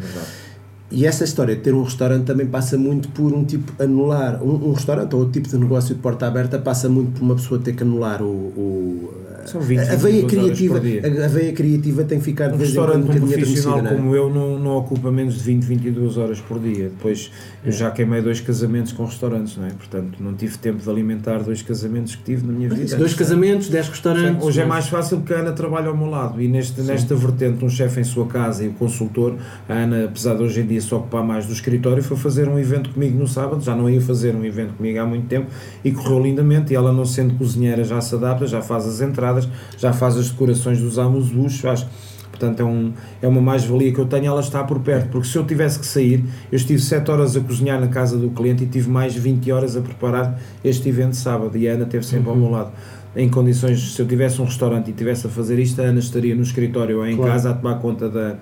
E 0.91 1.05
essa 1.05 1.25
história 1.25 1.55
de 1.57 1.63
ter 1.63 1.75
um 1.75 1.83
restaurante 1.83 2.25
também 2.27 2.47
passa 2.47 2.79
muito 2.79 3.09
por 3.09 3.33
um 3.33 3.45
tipo 3.45 3.73
anular. 3.83 4.41
Um, 4.43 4.69
um 4.69 4.73
restaurante 4.73 5.13
ou 5.15 5.19
outro 5.21 5.33
tipo 5.35 5.49
de 5.49 5.59
negócio 5.59 5.95
de 5.95 6.01
porta 6.01 6.27
aberta 6.29 6.59
passa 6.61 6.89
muito 6.89 7.19
por 7.19 7.23
uma 7.25 7.35
pessoa 7.35 7.61
ter 7.61 7.73
que 7.75 7.83
anular 7.83 8.23
o. 8.23 8.27
o 8.27 9.26
São 9.47 9.61
20, 9.61 9.81
a 9.81 9.97
veia 9.97 10.23
22 10.23 10.25
horas 10.25 10.59
criativa 10.59 11.25
a, 11.25 11.29
veia 11.29 11.53
criativa 11.53 12.05
tem 12.05 12.19
que 12.19 12.25
ficar 12.25 12.49
de 12.49 12.55
Um 12.55 12.59
vez 12.59 12.71
em 12.71 12.75
quando 12.75 12.87
restaurante 12.87 13.05
um 13.05 13.07
bocadinho 13.07 13.47
profissional 13.47 13.87
é? 13.87 13.95
como 13.95 14.17
eu 14.17 14.31
não, 14.31 14.59
não 14.59 14.77
ocupa 14.77 15.11
menos 15.11 15.35
de 15.35 15.43
20, 15.43 15.63
22 15.65 16.19
horas 16.19 16.41
por 16.41 16.59
dia. 16.59 16.85
Depois 16.85 17.31
eu 17.65 17.73
já 17.73 17.91
queimei 17.91 18.23
dois 18.23 18.41
casamentos 18.41 18.93
com 18.93 19.05
restaurantes, 19.05 19.57
não 19.57 19.67
é? 19.67 19.71
Portanto, 19.71 20.23
não 20.23 20.35
tive 20.35 20.57
tempo 20.59 20.83
de 20.83 20.89
alimentar 20.89 21.43
dois 21.43 21.63
casamentos 21.63 22.15
que 22.15 22.23
tive 22.23 22.47
na 22.47 22.53
minha 22.53 22.69
vida. 22.69 22.97
Dois 22.97 23.15
casamentos, 23.15 23.69
dez 23.69 23.89
restaurantes. 23.89 24.45
Hoje 24.45 24.61
é 24.61 24.65
mais 24.65 24.89
fácil 24.89 25.19
porque 25.19 25.35
a 25.35 25.39
Ana 25.39 25.53
trabalha 25.53 25.89
ao 25.89 25.97
meu 25.97 26.07
lado 26.07 26.41
e 26.41 26.49
neste, 26.49 26.81
nesta 26.83 27.15
vertente, 27.15 27.65
um 27.65 27.69
chefe 27.69 28.01
em 28.01 28.05
sua 28.05 28.27
casa 28.27 28.65
e 28.65 28.69
o 28.69 28.73
consultor, 28.73 29.37
a 29.69 29.73
Ana, 29.73 30.05
apesar 30.05 30.35
de 30.35 30.43
hoje 30.43 30.61
em 30.61 30.67
dia 30.67 30.81
se 30.81 30.95
ocupar 30.95 31.25
mais 31.25 31.47
do 31.47 31.53
escritório, 31.53 32.03
foi 32.03 32.17
fazer 32.17 32.49
um 32.49 32.59
evento 32.59 32.91
comigo 32.91 33.19
no 33.19 33.27
sábado, 33.27 33.63
já 33.63 33.75
não 33.75 33.91
ia 33.91 34.01
fazer 34.01 34.35
um 34.35 34.45
evento 34.45 34.75
comigo 34.75 34.99
há 34.99 35.07
muito 35.07 35.27
tempo 35.27 35.49
e 35.85 35.93
correu 35.93 36.23
lindamente. 36.23 36.73
E 36.73 36.77
ela, 36.77 36.93
não 36.93 37.05
sendo 37.05 37.35
cozinheira, 37.35 37.85
já 37.85 38.01
se 38.01 38.15
adapta, 38.15 38.47
já 38.47 38.63
faz 38.63 38.87
as 38.87 39.01
entradas, 39.01 39.36
já 39.79 39.93
faz 39.93 40.17
as 40.17 40.31
decorações 40.31 40.81
dos 40.81 40.99
almoços, 40.99 41.61
faz. 41.61 41.87
Portanto, 42.31 42.61
é, 42.61 42.65
um, 42.65 42.93
é 43.23 43.27
uma 43.27 43.41
mais-valia 43.41 43.91
que 43.93 43.99
eu 43.99 44.05
tenho, 44.05 44.27
ela 44.27 44.41
está 44.43 44.63
por 44.63 44.79
perto, 44.81 45.09
porque 45.09 45.27
se 45.27 45.37
eu 45.39 45.45
tivesse 45.47 45.79
que 45.79 45.87
sair, 45.87 46.23
eu 46.53 46.57
estive 46.57 46.79
7 46.81 47.11
horas 47.11 47.35
a 47.35 47.41
cozinhar 47.41 47.81
na 47.81 47.89
casa 47.89 48.19
do 48.19 48.29
cliente 48.29 48.65
e 48.65 48.67
tive 48.67 48.91
mais 48.91 49.15
20 49.15 49.51
horas 49.53 49.75
a 49.75 49.81
preparar 49.81 50.39
este 50.63 50.87
evento 50.91 51.11
de 51.13 51.17
sábado 51.17 51.57
e 51.57 51.67
a 51.67 51.73
Ana 51.73 51.85
esteve 51.85 52.05
sempre 52.05 52.29
ao 52.29 52.37
meu 52.37 52.51
lado. 52.51 52.73
Em 53.15 53.27
condições, 53.31 53.95
se 53.95 54.03
eu 54.03 54.07
tivesse 54.07 54.43
um 54.43 54.45
restaurante 54.45 54.91
e 54.91 54.93
tivesse 54.93 55.27
a 55.27 55.31
fazer 55.31 55.59
isto, 55.59 55.81
a 55.81 55.85
Ana 55.87 55.99
estaria 55.99 56.35
no 56.35 56.43
escritório 56.43 56.99
ou 56.99 57.07
em 57.07 57.17
Claro. 57.17 57.33
casa 57.33 57.51
a 57.51 57.55
tomar 57.55 57.77
conta 57.77 58.11
da, 58.11 58.37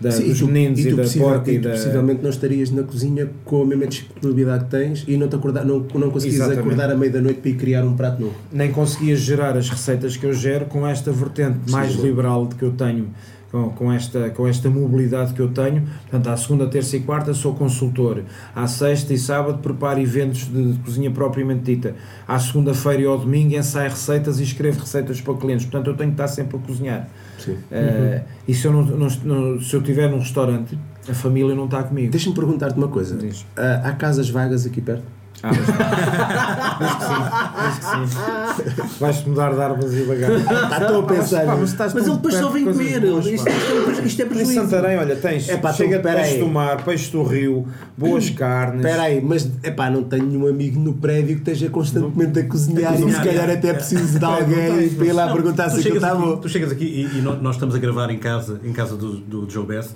da, 0.00 0.10
Sim, 0.10 0.28
dos 0.28 0.42
meninos 0.42 0.78
e, 0.80 0.90
tu 0.90 0.96
da 0.96 1.02
possível- 1.04 1.28
porca 1.28 1.50
e 1.50 1.54
e 1.54 1.58
da. 1.58 1.70
possivelmente 1.70 2.22
não 2.22 2.30
estarias 2.30 2.70
na 2.70 2.82
cozinha 2.82 3.30
com 3.44 3.62
a 3.62 3.66
mesma 3.66 3.86
disponibilidade 3.86 4.64
que 4.64 4.70
tens 4.70 5.04
e 5.08 5.16
não, 5.16 5.26
te 5.28 5.36
acordar, 5.36 5.64
não, 5.64 5.78
não 5.94 6.10
conseguias 6.10 6.34
Exatamente. 6.40 6.60
acordar 6.60 6.90
à 6.90 6.96
meia 6.96 7.12
da 7.12 7.20
noite 7.20 7.40
para 7.40 7.50
ir 7.50 7.54
criar 7.56 7.84
um 7.84 7.96
prato 7.96 8.20
novo. 8.20 8.34
nem 8.52 8.70
conseguia 8.70 9.16
gerar 9.16 9.56
as 9.56 9.70
receitas 9.70 10.16
que 10.16 10.26
eu 10.26 10.32
gero 10.34 10.66
com 10.66 10.86
esta 10.86 11.10
vertente 11.10 11.70
mais 11.70 11.92
sim. 11.92 12.02
liberal 12.02 12.46
de 12.46 12.56
que 12.56 12.62
eu 12.64 12.72
tenho, 12.72 13.08
com, 13.56 13.70
com, 13.70 13.92
esta, 13.92 14.28
com 14.30 14.46
esta 14.46 14.68
mobilidade 14.68 15.32
que 15.32 15.40
eu 15.40 15.48
tenho. 15.48 15.82
Portanto, 16.02 16.28
à 16.28 16.36
segunda, 16.36 16.66
terça 16.66 16.96
e 16.96 17.00
quarta 17.00 17.32
sou 17.32 17.54
consultor. 17.54 18.22
À 18.54 18.66
sexta 18.66 19.14
e 19.14 19.18
sábado 19.18 19.58
preparo 19.58 19.98
eventos 20.00 20.44
de, 20.46 20.72
de 20.72 20.78
cozinha 20.80 21.10
propriamente 21.10 21.62
dita. 21.62 21.94
À 22.28 22.38
segunda-feira 22.38 23.02
e 23.02 23.06
ao 23.06 23.18
domingo 23.18 23.54
ensaio 23.54 23.90
receitas 23.90 24.38
e 24.40 24.42
escrevo 24.42 24.80
receitas 24.80 25.20
para 25.20 25.34
clientes. 25.34 25.64
Portanto, 25.66 25.88
eu 25.90 25.96
tenho 25.96 26.10
que 26.10 26.14
estar 26.14 26.28
sempre 26.28 26.56
a 26.56 26.60
cozinhar. 26.60 27.08
Sim. 27.38 27.56
Eh, 27.70 28.22
e 28.46 28.54
se 28.54 28.66
eu, 28.66 28.72
não, 28.72 28.82
não- 28.82 29.60
se 29.60 29.74
eu 29.74 29.80
estiver 29.80 30.10
num 30.10 30.18
restaurante, 30.18 30.78
a 31.08 31.14
família 31.14 31.54
não 31.54 31.64
está 31.66 31.82
comigo. 31.82 32.10
Deixa-me 32.10 32.34
perguntar-te 32.34 32.76
uma 32.76 32.88
coisa. 32.88 33.18
Ah, 33.56 33.82
há 33.84 33.92
casas 33.92 34.28
vagas 34.28 34.66
aqui 34.66 34.80
perto? 34.80 35.04
Ah, 35.46 36.76
mas, 36.80 37.76
que 37.76 37.84
sim, 37.84 38.02
diz 38.04 38.74
que 38.74 38.80
sim. 38.82 38.98
Vais-te 39.00 39.28
mudar 39.28 39.52
de 39.54 39.60
armas 39.60 39.92
e 39.94 40.02
bagagem. 40.04 40.44
Tá, 40.44 40.78
estou 40.80 41.00
a 41.00 41.02
pensar. 41.04 41.46
Pá, 41.46 41.56
mas 41.56 41.70
estás 41.70 41.94
Mas 41.94 42.04
tão 42.04 42.12
ele 42.14 42.22
depois 42.22 42.34
só 42.34 42.48
vem 42.50 42.64
comer. 42.64 43.00
boas, 43.00 43.26
Isto, 43.26 43.44
pá. 43.44 43.50
isto 43.50 43.72
é, 44.00 44.04
isto 44.06 44.20
é 44.20 44.24
Em 44.24 44.28
prejuízo. 44.28 44.54
Santarém, 44.62 44.98
olha, 44.98 45.16
tens 45.16 45.48
É 45.48 45.56
pá, 45.56 45.72
chega 45.72 45.96
então, 45.96 46.12
peixe 46.12 46.38
do 46.38 46.48
mar, 46.48 46.84
peixe 46.84 47.10
do 47.12 47.22
rio, 47.22 47.66
boas 47.96 48.30
carnes. 48.30 48.84
Espera 48.84 49.02
aí, 49.02 49.20
mas 49.22 49.50
epá, 49.62 49.90
não 49.90 50.02
tenho 50.02 50.26
nenhum 50.26 50.46
amigo 50.48 50.78
no 50.80 50.92
prédio 50.94 51.36
que 51.36 51.42
esteja 51.42 51.68
constantemente 51.70 52.38
a 52.38 52.44
cozinhar, 52.46 52.94
e 52.94 53.12
se 53.12 53.18
calhar 53.18 53.48
é. 53.48 53.54
até 53.54 53.72
preciso 53.74 54.18
de 54.18 54.24
alguém 54.24 54.88
para 54.90 55.06
ir 55.06 55.12
lá 55.12 55.32
perguntar 55.32 55.70
se 55.70 55.80
aquilo 55.80 55.96
está 55.96 56.14
bom. 56.14 56.36
tu 56.36 56.48
chegas 56.48 56.70
aqui 56.72 56.84
e, 56.84 57.18
e 57.18 57.22
nó- 57.22 57.36
nós 57.36 57.54
estamos 57.56 57.74
a 57.74 57.78
gravar 57.78 58.10
em 58.10 58.18
casa, 58.18 58.60
em 58.64 58.72
casa 58.72 58.96
do, 58.96 59.16
do 59.16 59.48
Joe 59.50 59.66
Best. 59.66 59.90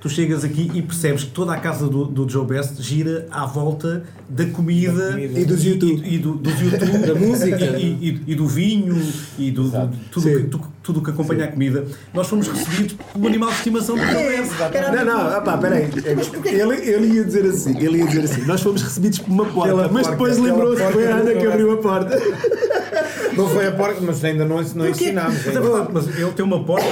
Tu 0.00 0.10
chegas 0.10 0.44
aqui 0.44 0.70
e 0.74 0.82
percebes 0.82 1.24
que 1.24 1.30
toda 1.30 1.52
a 1.52 1.56
casa 1.58 1.88
do, 1.88 2.04
do 2.04 2.28
Joe 2.28 2.46
Best 2.46 2.80
gira 2.82 3.26
à 3.30 3.44
volta 3.46 4.04
da 4.28 4.44
comida, 4.44 5.12
comida. 5.12 5.40
E 5.40 5.44
dos 5.44 5.64
YouTube. 5.64 6.02
e, 6.04 6.14
e 6.14 6.18
do, 6.18 6.34
dos 6.34 6.60
YouTube, 6.60 6.98
Da 7.06 7.14
música. 7.14 7.64
e, 7.78 8.22
e- 8.26 8.34
do 8.34 8.46
vinho 8.46 9.02
e 9.38 9.50
do, 9.50 9.64
do- 9.64 9.90
tudo, 10.12 10.22
Sim. 10.22 10.34
que, 10.36 10.42
tu- 10.48 10.60
tudo 10.82 11.00
que 11.02 11.10
acompanha 11.10 11.46
a 11.46 11.48
comida. 11.48 11.84
Nós 12.14 12.28
fomos 12.28 12.46
recebidos 12.46 12.94
como 13.12 13.26
animal 13.26 13.48
de 13.50 13.56
estimação 13.56 13.96
do 13.96 14.04
Joe 14.04 14.22
Best. 14.22 14.52
Não, 14.94 15.04
não, 15.04 15.38
opá, 15.38 15.56
peraí. 15.58 15.88
Ele, 16.44 16.74
ele 16.88 17.14
ia 17.14 17.24
dizer 17.24 17.46
assim, 17.46 17.76
ele 17.78 17.98
ia 17.98 18.06
dizer 18.06 18.24
assim, 18.24 18.42
nós 18.42 18.60
fomos 18.60 18.82
recebidos 18.82 19.18
por 19.18 19.30
uma 19.32 19.46
porta, 19.46 19.74
Pela 19.74 19.88
mas 19.88 20.06
porta, 20.06 20.10
depois 20.10 20.38
lembrou-se 20.38 20.82
que 20.86 20.92
foi 20.92 21.06
a 21.10 21.16
do 21.16 21.22
Ana 21.22 21.34
que 21.40 21.46
abriu 21.46 21.72
a 21.72 21.76
porta. 21.78 22.16
Não 23.36 23.48
foi 23.48 23.66
a 23.66 23.72
porca, 23.72 24.00
mas 24.00 24.24
ainda 24.24 24.44
não, 24.44 24.56
não 24.74 24.88
ensinámos. 24.88 25.34
Mas, 25.36 25.46
ainda. 25.48 25.60
verdade, 25.60 25.88
mas 25.92 26.18
ele 26.18 26.32
tem 26.32 26.44
uma 26.44 26.64
porta, 26.64 26.86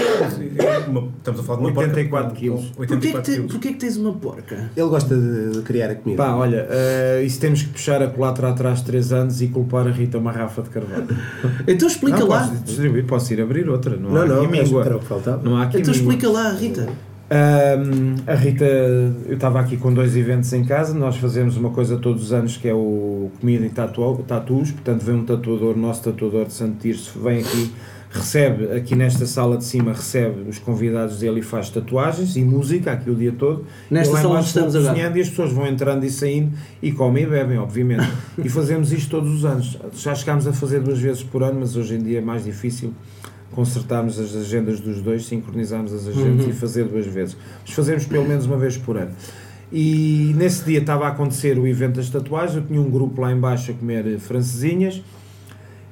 uma- 0.89 1.09
estamos 1.19 1.41
a 1.41 1.43
falar 1.43 1.59
de 1.61 1.65
uma 1.67 1.73
porta 1.73 1.91
84 1.91 2.29
com- 2.31 2.35
quilos. 2.37 2.65
com 2.71 2.75
Porquê 2.75 2.87
que, 2.87 2.95
84 2.95 3.23
te, 3.23 3.37
quilos. 3.37 3.53
porquê 3.53 3.69
que 3.73 3.79
tens 3.79 3.97
uma 3.97 4.13
porca? 4.15 4.71
Ele 4.77 4.89
gosta 4.89 5.17
de, 5.17 5.51
de 5.51 5.63
criar 5.63 5.91
a 5.91 5.95
comida. 5.95 6.23
Pá, 6.23 6.33
olha, 6.35 6.67
eh, 6.71 7.23
isso 7.25 7.41
temos 7.41 7.63
que 7.63 7.69
puxar 7.71 8.03
a 8.03 8.07
culatra 8.09 8.51
atrás 8.51 8.79
de 8.81 8.85
3 8.87 9.13
anos 9.13 9.41
e 9.43 9.49
culpar 9.49 9.87
a 9.87 9.91
Rita 9.91 10.19
uma 10.19 10.33
Rafa 10.33 10.63
de 10.63 10.71
Carvalho. 10.71 11.07
Então 11.67 11.89
explica 11.89 12.19
Não, 12.19 12.29
lá. 12.29 12.41
posso 12.49 12.63
distribuir, 12.65 13.05
posso 13.07 13.33
ir 13.33 13.41
abrir 13.41 13.69
outra. 13.69 13.97
Não, 13.97 14.11
não, 14.11 14.21
há 14.23 14.27
não, 14.27 14.43
aqui 14.45 14.49
mas 14.57 14.69
míngua. 14.69 14.85
era 14.85 14.97
o 14.97 15.01
que 15.01 15.07
faltava. 15.07 15.43
Não 15.43 15.57
há 15.57 15.63
aqui 15.65 15.79
Então 15.81 15.95
míngua. 15.95 16.13
explica 16.15 16.31
lá, 16.31 16.53
Rita. 16.53 16.89
Ahm, 17.31 18.17
a 18.27 18.35
Rita, 18.35 18.65
eu 18.65 19.35
estava 19.35 19.59
aqui 19.59 19.79
com 19.79 19.93
dois 19.93 20.15
eventos 20.15 20.53
em 20.53 20.63
casa, 20.63 20.93
nós 20.93 21.17
fazemos 21.17 21.57
uma 21.57 21.71
coisa 21.71 21.97
todos 21.97 22.25
os 22.25 22.33
anos 22.33 22.57
que 22.59 22.69
é 22.69 22.75
o 22.75 23.31
comida 23.41 23.65
e 23.65 23.71
tatu, 23.71 24.23
tatus, 24.27 24.73
portanto 24.73 25.03
vem 25.03 25.15
um 25.15 25.25
tatuador, 25.25 25.77
nosso 25.77 26.03
tatuador 26.03 26.45
de 26.45 26.53
Santo 26.53 26.77
Tirso, 26.81 27.19
vem 27.19 27.41
aqui, 27.41 27.73
recebe, 28.11 28.77
aqui 28.77 28.95
nesta 28.95 29.25
sala 29.25 29.57
de 29.57 29.65
cima, 29.65 29.93
recebe 29.93 30.49
os 30.51 30.59
convidados 30.59 31.19
dele 31.19 31.41
e 31.41 31.43
faz 31.43 31.71
tatuagens 31.71 32.37
e 32.37 32.45
música 32.45 32.93
aqui 32.93 33.09
o 33.09 33.15
dia 33.15 33.33
todo. 33.33 33.65
Nesta 33.91 34.13
lá 34.13 34.21
sala 34.21 34.35
onde 34.37 34.47
estamos 34.47 34.77
agora. 34.77 34.99
E 34.99 35.21
as 35.21 35.31
pessoas 35.31 35.51
vão 35.51 35.67
entrando 35.67 36.05
e 36.05 36.11
saindo 36.11 36.53
e 36.83 36.93
comem 36.93 37.25
e 37.25 37.27
bebem, 37.27 37.59
obviamente. 37.59 38.07
e 38.39 38.51
fazemos 38.51 38.93
isto 38.93 39.11
todos 39.11 39.35
os 39.35 39.45
anos. 39.47 39.79
Já 39.95 40.15
chegámos 40.15 40.47
a 40.47 40.53
fazer 40.53 40.81
duas 40.81 40.99
vezes 40.99 41.23
por 41.23 41.43
ano, 41.43 41.61
mas 41.61 41.75
hoje 41.75 41.95
em 41.95 42.03
dia 42.03 42.19
é 42.19 42.23
mais 42.23 42.45
difícil 42.45 42.93
consertarmos 43.55 44.19
as 44.19 44.35
agendas 44.35 44.81
dos 44.81 45.01
dois, 45.01 45.27
sincronizarmos 45.27 45.93
as 45.93 46.07
agendas 46.09 46.45
Uhum. 46.45 46.51
e 46.51 46.53
fazer 46.53 46.85
duas 46.85 47.07
vezes. 47.07 47.37
Mas 47.65 47.75
fazemos 47.75 48.05
pelo 48.05 48.27
menos 48.27 48.47
uma 48.47 48.57
vez 48.57 48.77
por 48.77 48.97
ano. 48.97 49.11
E 49.73 50.33
nesse 50.37 50.65
dia 50.65 50.79
estava 50.81 51.07
a 51.07 51.09
acontecer 51.09 51.59
o 51.59 51.67
evento 51.67 51.97
das 51.97 52.09
tatuagens, 52.11 52.57
eu 52.57 52.63
tinha 52.63 52.81
um 52.81 52.91
grupo 52.91 53.21
lá 53.21 53.33
embaixo 53.33 53.71
a 53.71 53.75
comer 53.75 54.07
eh, 54.07 54.19
francesinhas 54.19 55.03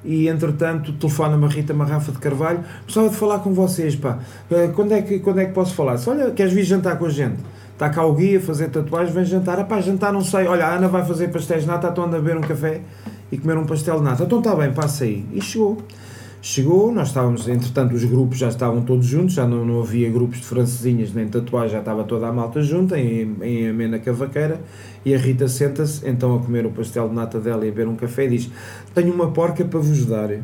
e 0.05 0.29
entretanto 0.29 0.93
telefona-me 0.95 1.45
a 1.45 1.49
Rita 1.49 1.73
Marrafa 1.73 2.11
de 2.13 2.19
Carvalho, 2.19 2.61
gostava 2.85 3.09
de 3.09 3.15
falar 3.17 3.39
com 3.39 3.53
vocês, 3.53 3.95
pá, 3.97 4.19
Eh, 4.51 4.69
quando 4.75 4.93
é 4.93 5.03
que, 5.03 5.19
quando 5.21 5.41
é 5.41 5.47
que 5.47 5.53
posso 5.53 5.75
falar? 5.75 5.95
Disse, 5.97 6.11
olha, 6.11 6.31
queres 6.33 6.53
vir 6.53 6.65
jantar 6.65 6.99
com 6.99 7.07
a 7.07 7.11
gente? 7.11 7.37
Está 7.73 7.89
cá 7.89 8.05
o 8.05 8.15
guia 8.15 8.39
a 8.39 8.41
fazer 8.41 8.69
tatuagens, 8.69 9.15
vem 9.15 9.25
jantar. 9.25 9.59
Ah 9.59 9.65
pá, 9.65 9.81
jantar 9.81 10.13
não 10.13 10.21
sei, 10.23 10.47
olha, 10.47 10.67
a 10.67 10.77
Ana 10.77 10.87
vai 10.89 11.05
fazer 11.05 11.29
pastéis 11.29 11.63
de 11.63 11.69
nata, 11.69 11.89
anda 11.89 12.17
a 12.17 12.21
beber 12.21 12.37
um 12.37 12.41
café 12.43 12.81
e 13.33 13.39
comer 13.39 13.57
um 13.57 13.65
pastel 13.67 13.97
de 13.99 14.05
nata. 14.05 14.23
Então 14.25 14.39
está 14.39 14.55
bem, 14.55 14.73
passa 14.73 15.05
aí. 15.05 15.25
E 15.33 15.41
chegou. 15.41 15.79
Chegou, 16.45 16.91
nós 16.91 17.07
estávamos, 17.09 17.47
entretanto, 17.47 17.95
os 17.95 18.03
grupos 18.03 18.37
já 18.37 18.49
estavam 18.49 18.83
todos 18.83 19.07
juntos, 19.07 19.35
já 19.35 19.47
não, 19.47 19.65
não 19.65 19.81
havia 19.81 20.11
grupos 20.11 20.39
de 20.39 20.45
francesinhas 20.45 21.15
nem 21.15 21.29
tatuagem, 21.29 21.71
já 21.71 21.79
estava 21.79 22.03
toda 22.03 22.27
a 22.27 22.33
malta 22.33 22.61
junta, 22.61 22.99
em, 22.99 23.37
em 23.41 23.69
amena 23.69 24.01
cavaqueira, 24.01 24.61
e 25.05 25.15
a 25.15 25.19
Rita 25.19 25.47
senta-se, 25.47 26.05
então, 26.05 26.35
a 26.35 26.41
comer 26.41 26.67
o 26.67 26.73
pastel 26.73 27.09
de 27.09 27.15
nata 27.15 27.39
dela 27.39 27.65
e 27.65 27.69
a 27.69 27.71
beber 27.71 27.87
um 27.87 27.95
café, 27.95 28.25
e 28.25 28.31
diz: 28.31 28.51
Tenho 28.93 29.15
uma 29.15 29.31
porca 29.31 29.65
para 29.65 29.79
vos 29.79 30.05
dar. 30.05 30.31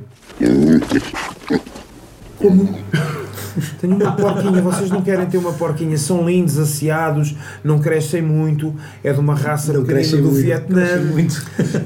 Como? 2.38 2.78
Tenho 3.80 3.96
uma 3.96 4.12
porquinha, 4.12 4.62
vocês 4.62 4.90
não 4.90 5.02
querem 5.02 5.26
ter 5.26 5.38
uma 5.38 5.52
porquinha, 5.52 5.96
são 5.98 6.28
lindos, 6.28 6.58
asseados, 6.58 7.34
não 7.62 7.78
crescem 7.78 8.22
muito, 8.22 8.74
é 9.02 9.12
de 9.12 9.20
uma 9.20 9.34
raça 9.34 9.72
Não 9.72 9.84
pequenina 9.84 10.16
do 10.16 10.22
muito, 10.30 10.42
Vietnã. 10.42 10.86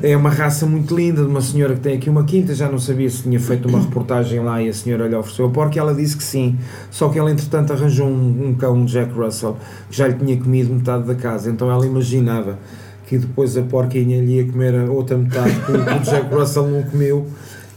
É 0.03 0.17
uma 0.17 0.31
raça 0.31 0.67
muito 0.67 0.95
linda 0.95 1.23
de 1.23 1.29
uma 1.29 1.41
senhora 1.41 1.75
que 1.75 1.81
tem 1.81 1.97
aqui 1.97 2.11
uma 2.11 2.25
quinta. 2.25 2.55
Já 2.55 2.69
não 2.69 2.79
sabia 2.79 3.09
se 3.09 3.23
tinha 3.23 3.39
feito 3.41 3.69
uma 3.69 3.81
reportagem 3.81 4.41
lá 4.41 4.63
e 4.63 4.69
a 4.69 4.73
senhora 4.73 5.07
lhe 5.07 5.15
ofereceu 5.15 5.47
a 5.47 5.51
porca. 5.51 5.79
Ela 5.79 5.95
disse 5.95 6.17
que 6.17 6.25
sim. 6.25 6.59
Só 6.91 7.09
que 7.09 7.19
ela, 7.19 7.31
entretanto, 7.31 7.73
arranjou 7.73 8.09
um, 8.09 8.49
um 8.49 8.55
cão, 8.55 8.75
um 8.75 8.85
Jack 8.85 9.13
Russell, 9.13 9.57
que 9.91 9.97
já 9.97 10.09
lhe 10.09 10.15
tinha 10.15 10.37
comido 10.37 10.73
metade 10.73 11.05
da 11.05 11.15
casa. 11.15 11.51
Então 11.51 11.71
ela 11.71 11.87
imaginava 11.87 12.59
que 13.07 13.19
depois 13.19 13.57
a 13.57 13.63
porquinha 13.63 14.21
lhe 14.23 14.37
ia 14.37 14.47
comer 14.47 14.75
a 14.75 14.91
outra 14.91 15.17
metade 15.17 15.55
que 15.67 15.73
o 15.73 15.99
Jack 16.01 16.35
Russell 16.35 16.67
não 16.69 16.83
comeu. 16.83 17.27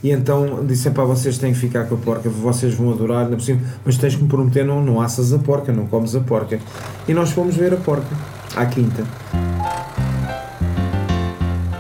E 0.06 0.12
então 0.12 0.64
disse: 0.64 0.92
para 0.92 1.04
vocês 1.04 1.40
têm 1.40 1.52
que 1.52 1.58
ficar 1.58 1.86
com 1.86 1.96
a 1.96 1.98
porca, 1.98 2.30
vocês 2.30 2.76
vão 2.76 2.92
adorar, 2.92 3.24
ainda 3.24 3.36
por 3.36 3.42
cima, 3.42 3.60
mas 3.84 3.98
tens 3.98 4.16
que 4.16 4.22
me 4.22 4.30
prometer: 4.30 4.64
não, 4.64 4.80
não 4.80 5.02
assas 5.02 5.34
a 5.34 5.40
porca, 5.40 5.74
não 5.74 5.88
comes 5.88 6.16
a 6.16 6.20
porca. 6.20 6.60
E 7.08 7.14
nós 7.14 7.32
fomos 7.32 7.56
ver 7.56 7.74
a 7.74 7.78
porca 7.78 8.16
à 8.56 8.68
quinta. 8.68 9.04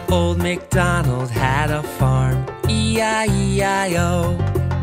Old 0.09 0.41
MacDonald 0.41 1.29
had 1.37 1.69
a 1.69 1.83
farm, 1.99 2.43
E-I-E-I-O. 2.67 4.35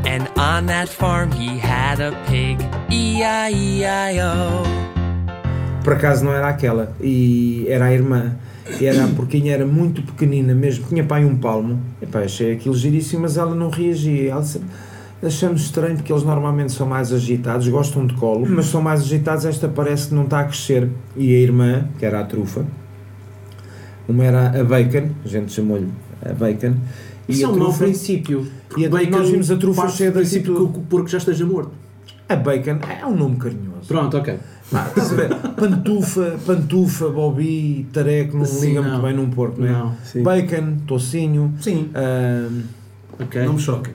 And 0.06 0.28
on 0.38 0.66
that 0.66 0.88
farm 0.88 1.32
he 1.32 1.58
had 1.58 2.00
a 2.00 2.12
pig, 2.30 2.58
E-I-E-I-O. 2.90 4.62
por 5.82 5.94
acaso 5.94 6.24
não 6.24 6.32
era 6.32 6.48
aquela, 6.48 6.94
e 7.00 7.66
era 7.68 7.86
a 7.86 7.92
irmã, 7.92 8.36
e 8.80 8.86
era 8.86 9.04
a 9.04 9.08
porquinha, 9.08 9.52
era 9.52 9.66
muito 9.66 10.02
pequenina 10.02 10.54
mesmo, 10.54 10.86
tinha 10.88 11.04
pai 11.04 11.24
um 11.24 11.36
palmo, 11.36 11.80
e 12.00 12.06
pá, 12.06 12.20
achei 12.20 12.52
aquilo 12.52 12.74
giríssimo, 12.74 13.22
mas 13.22 13.36
ela 13.36 13.54
não 13.54 13.70
reagia, 13.70 14.30
ela 14.30 14.40
disse, 14.40 14.60
achamos 15.22 15.62
estranho 15.62 15.96
porque 15.96 16.12
eles 16.12 16.22
normalmente 16.22 16.72
são 16.72 16.86
mais 16.86 17.12
agitados, 17.12 17.66
gostam 17.68 18.06
de 18.06 18.14
colo, 18.14 18.46
mas 18.48 18.66
são 18.66 18.80
mais 18.80 19.00
agitados, 19.02 19.44
esta 19.44 19.68
parece 19.68 20.08
que 20.08 20.14
não 20.14 20.24
está 20.24 20.40
a 20.40 20.44
crescer, 20.44 20.88
e 21.16 21.34
a 21.34 21.38
irmã, 21.38 21.88
que 21.98 22.06
era 22.06 22.20
a 22.20 22.24
trufa, 22.24 22.64
uma 24.08 24.24
era 24.24 24.60
a 24.60 24.64
bacon, 24.64 25.10
a 25.24 25.28
gente 25.28 25.52
chamou-lhe 25.52 25.88
a 26.24 26.32
bacon, 26.32 26.74
e 27.28 27.32
Isso 27.32 27.42
é 27.42 27.44
a 27.46 27.48
um 27.50 27.56
mau 27.56 27.72
princípio. 27.72 28.46
E 28.76 28.84
então 28.84 29.00
nós 29.10 29.28
vimos 29.28 29.50
a 29.50 29.56
trufa 29.56 29.88
cheia 29.88 30.10
de 30.10 30.16
princípio 30.16 30.54
atitude. 30.54 30.72
que 30.72 30.78
o 30.80 30.82
porco 30.82 31.08
já 31.08 31.18
esteja 31.18 31.46
morto. 31.46 31.70
a 32.28 32.36
bacon 32.36 32.78
é 33.00 33.06
um 33.06 33.14
nome 33.14 33.36
carinhoso. 33.36 33.86
Pronto, 33.86 34.16
ok. 34.16 34.38
Ah, 34.74 34.86
estás 34.88 35.12
a 35.12 35.14
ver? 35.14 35.28
Pantufa, 35.56 36.38
pantufa, 36.46 37.08
Bobby, 37.08 37.86
tareco, 37.92 38.36
não 38.38 38.44
Sim, 38.44 38.68
liga 38.68 38.80
não. 38.80 38.90
muito 38.90 39.02
bem 39.02 39.14
num 39.14 39.30
porco, 39.30 39.60
não 39.60 39.68
é? 39.68 39.72
Não, 39.72 39.92
sim. 40.04 40.22
Bacon, 40.22 40.76
tocinho, 40.86 41.52
Sim, 41.60 41.90
ahm, 41.94 42.62
Ok. 43.20 43.44
não 43.44 43.52
me 43.54 43.58
choca. 43.60 43.90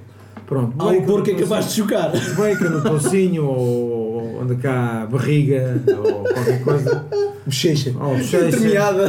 pronto. 0.45 0.73
Há 0.79 0.85
o 0.91 1.01
porco 1.03 1.29
é 1.29 1.33
capaz 1.33 1.65
de 1.67 1.71
chocar. 1.73 2.11
Bacon, 2.11 2.77
o 2.77 2.81
tocinho, 2.83 3.45
ou 3.45 4.41
anda 4.41 4.55
cá 4.55 5.07
barriga, 5.11 5.81
ou 5.97 6.23
qualquer 6.23 6.63
coisa. 6.63 7.05
Bochecha. 7.45 7.93
Ou 7.99 8.17
bochecha. 8.17 8.47
Entremeada. 8.47 9.07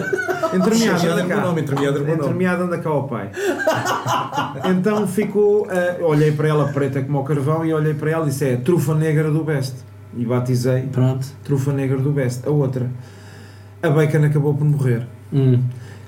Entremeada, 0.54 0.56
Entremeada 0.56 1.12
anda 1.12 1.20
era 1.20 1.22
bom 1.22 1.28
cá. 1.28 1.40
nome, 1.42 1.60
entremeada. 1.60 1.98
Entremeada, 2.12 2.62
anda 2.64 2.78
cá 2.78 2.88
ao 2.90 3.06
pai. 3.06 3.30
Então 4.70 5.06
ficou, 5.06 5.66
ah, 5.70 5.96
olhei 6.04 6.32
para 6.32 6.48
ela 6.48 6.68
preta 6.68 7.02
como 7.02 7.18
o 7.20 7.24
carvão 7.24 7.64
e 7.64 7.72
olhei 7.74 7.94
para 7.94 8.10
ela 8.10 8.26
e 8.26 8.30
disse, 8.30 8.44
é 8.46 8.56
trufa 8.56 8.94
negra 8.94 9.30
do 9.30 9.44
best. 9.44 9.74
E 10.16 10.24
batizei 10.24 10.82
Pronto. 10.90 11.26
trufa 11.44 11.72
negra 11.72 11.98
do 11.98 12.10
best. 12.10 12.46
A 12.46 12.50
outra, 12.50 12.90
a 13.82 13.90
bacon 13.90 14.24
acabou 14.24 14.54
por 14.54 14.64
morrer. 14.64 15.06
Hum. 15.32 15.60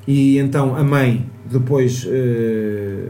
E 0.06 0.38
então 0.38 0.74
a 0.74 0.82
mãe 0.82 1.26
depois 1.44 2.06
eh, 2.08 3.08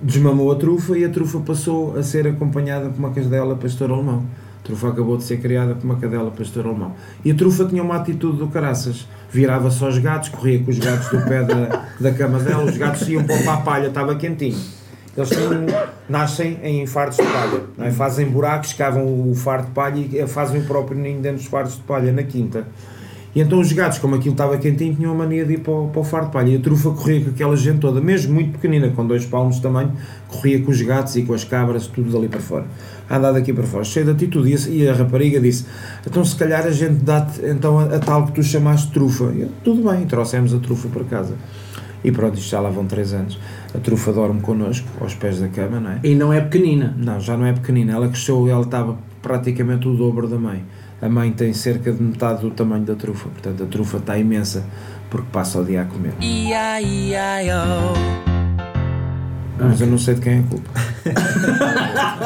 desmamou 0.00 0.50
a 0.50 0.56
trufa 0.56 0.96
e 0.96 1.04
a 1.04 1.08
trufa 1.08 1.40
passou 1.40 1.96
a 1.98 2.02
ser 2.02 2.26
acompanhada 2.26 2.88
por 2.88 2.98
uma 2.98 3.10
casdela 3.10 3.54
pastor 3.56 3.90
alemão. 3.90 4.24
trufa 4.64 4.88
acabou 4.88 5.16
de 5.16 5.24
ser 5.24 5.38
criada 5.40 5.74
por 5.74 5.84
uma 5.84 5.96
cadela 5.96 6.30
pastor 6.30 6.66
alemão. 6.66 6.94
E 7.24 7.30
a 7.30 7.34
trufa 7.34 7.64
tinha 7.66 7.82
uma 7.82 7.96
atitude 7.96 8.38
do 8.38 8.48
caraças. 8.48 9.06
Virava-se 9.30 9.82
aos 9.84 9.98
gatos, 9.98 10.30
corria 10.30 10.58
com 10.60 10.70
os 10.70 10.78
gatos 10.78 11.08
do 11.08 11.24
pé 11.26 11.44
da, 11.44 11.86
da 12.00 12.12
cama 12.12 12.38
dela, 12.40 12.64
os 12.64 12.76
gatos 12.76 13.08
iam 13.08 13.24
para 13.24 13.52
a 13.52 13.56
palha, 13.58 13.86
estava 13.88 14.14
quentinho. 14.16 14.58
Eles 15.16 15.28
têm, 15.28 15.48
nascem 16.08 16.58
em 16.62 16.86
fardos 16.86 17.16
de 17.16 17.24
palha, 17.24 17.62
é? 17.78 17.90
fazem 17.90 18.26
buracos, 18.26 18.72
cavam 18.72 19.30
o 19.30 19.34
fardo 19.34 19.66
de 19.66 19.72
palha 19.72 19.98
e 19.98 20.26
fazem 20.26 20.60
o 20.60 20.64
próprio 20.64 20.96
ninho 20.96 21.20
dentro 21.20 21.38
dos 21.38 21.46
fardos 21.46 21.74
de 21.74 21.82
palha, 21.82 22.12
na 22.12 22.22
quinta. 22.22 22.66
E 23.34 23.40
então 23.40 23.60
os 23.60 23.72
gatos, 23.72 23.98
como 23.98 24.16
aquilo 24.16 24.32
estava 24.32 24.58
quentinho, 24.58 24.94
tinham 24.94 25.12
a 25.12 25.14
mania 25.14 25.44
de 25.44 25.54
ir 25.54 25.60
para 25.60 25.72
o, 25.72 25.88
para 25.88 26.00
o 26.00 26.04
fardo 26.04 26.26
de 26.26 26.32
palha. 26.32 26.48
E 26.50 26.56
a 26.56 26.60
trufa 26.60 26.90
corria 26.90 27.24
com 27.24 27.30
aquela 27.30 27.56
gente 27.56 27.78
toda, 27.78 28.00
mesmo 28.00 28.34
muito 28.34 28.52
pequenina, 28.52 28.88
com 28.90 29.06
dois 29.06 29.24
palmos 29.24 29.56
de 29.56 29.62
tamanho, 29.62 29.92
corria 30.26 30.60
com 30.60 30.70
os 30.70 30.82
gatos 30.82 31.14
e 31.14 31.22
com 31.22 31.32
as 31.32 31.44
cabras, 31.44 31.86
tudo 31.86 32.10
dali 32.10 32.28
para 32.28 32.40
fora. 32.40 32.66
A 33.08 33.16
andar 33.16 33.32
daqui 33.32 33.52
para 33.52 33.64
fora, 33.64 33.84
cheio 33.84 34.04
de 34.04 34.12
atitude. 34.12 34.70
E 34.70 34.88
a, 34.88 34.94
rapariga 34.94 35.40
disse: 35.40 35.64
Então, 36.04 36.24
se 36.24 36.34
calhar 36.34 36.66
a 36.66 36.72
gente 36.72 37.04
dá-te 37.04 37.40
então, 37.44 37.78
a, 37.78 37.84
a 37.84 37.98
tal 38.00 38.26
que 38.26 38.32
tu 38.32 38.42
chamaste 38.42 38.90
trufa. 38.92 39.24
Eu, 39.24 39.48
tudo 39.62 39.88
bem, 39.88 40.06
trouxemos 40.06 40.52
a 40.52 40.58
trufa 40.58 40.88
para 40.88 41.04
casa. 41.04 41.34
E 42.02 42.10
pronto, 42.10 42.38
isto 42.38 42.50
já 42.50 42.60
lá 42.60 42.70
vão 42.70 42.86
três 42.86 43.12
anos. 43.12 43.38
A 43.74 43.78
trufa 43.78 44.12
dorme 44.12 44.40
connosco, 44.40 44.86
aos 45.00 45.14
pés 45.14 45.40
da 45.40 45.48
cama, 45.48 45.80
não 45.80 45.90
é? 45.92 46.00
E 46.02 46.14
não 46.14 46.32
é 46.32 46.40
pequenina. 46.40 46.94
Não, 46.96 47.20
já 47.20 47.36
não 47.36 47.46
é 47.46 47.52
pequenina. 47.52 47.92
Ela 47.92 48.08
cresceu 48.08 48.46
e 48.46 48.50
ela 48.50 48.62
estava 48.62 48.96
praticamente 49.20 49.86
o 49.86 49.94
dobro 49.94 50.26
da 50.26 50.38
mãe. 50.38 50.64
A 51.00 51.08
mãe 51.08 51.32
tem 51.32 51.52
cerca 51.52 51.92
de 51.92 52.02
metade 52.02 52.42
do 52.42 52.50
tamanho 52.50 52.84
da 52.84 52.94
trufa, 52.94 53.28
portanto 53.30 53.62
a 53.62 53.66
trufa 53.66 53.96
está 53.96 54.18
imensa 54.18 54.66
porque 55.08 55.28
passa 55.32 55.60
o 55.60 55.64
dia 55.64 55.82
a 55.82 55.84
comer. 55.86 56.12
E-I-E-I-O. 56.20 58.29
Mas 59.60 59.80
eu 59.80 59.86
não 59.86 59.98
sei 59.98 60.14
de 60.14 60.20
quem 60.20 60.32
é 60.34 60.38
a 60.40 60.42
culpa. 60.42 60.70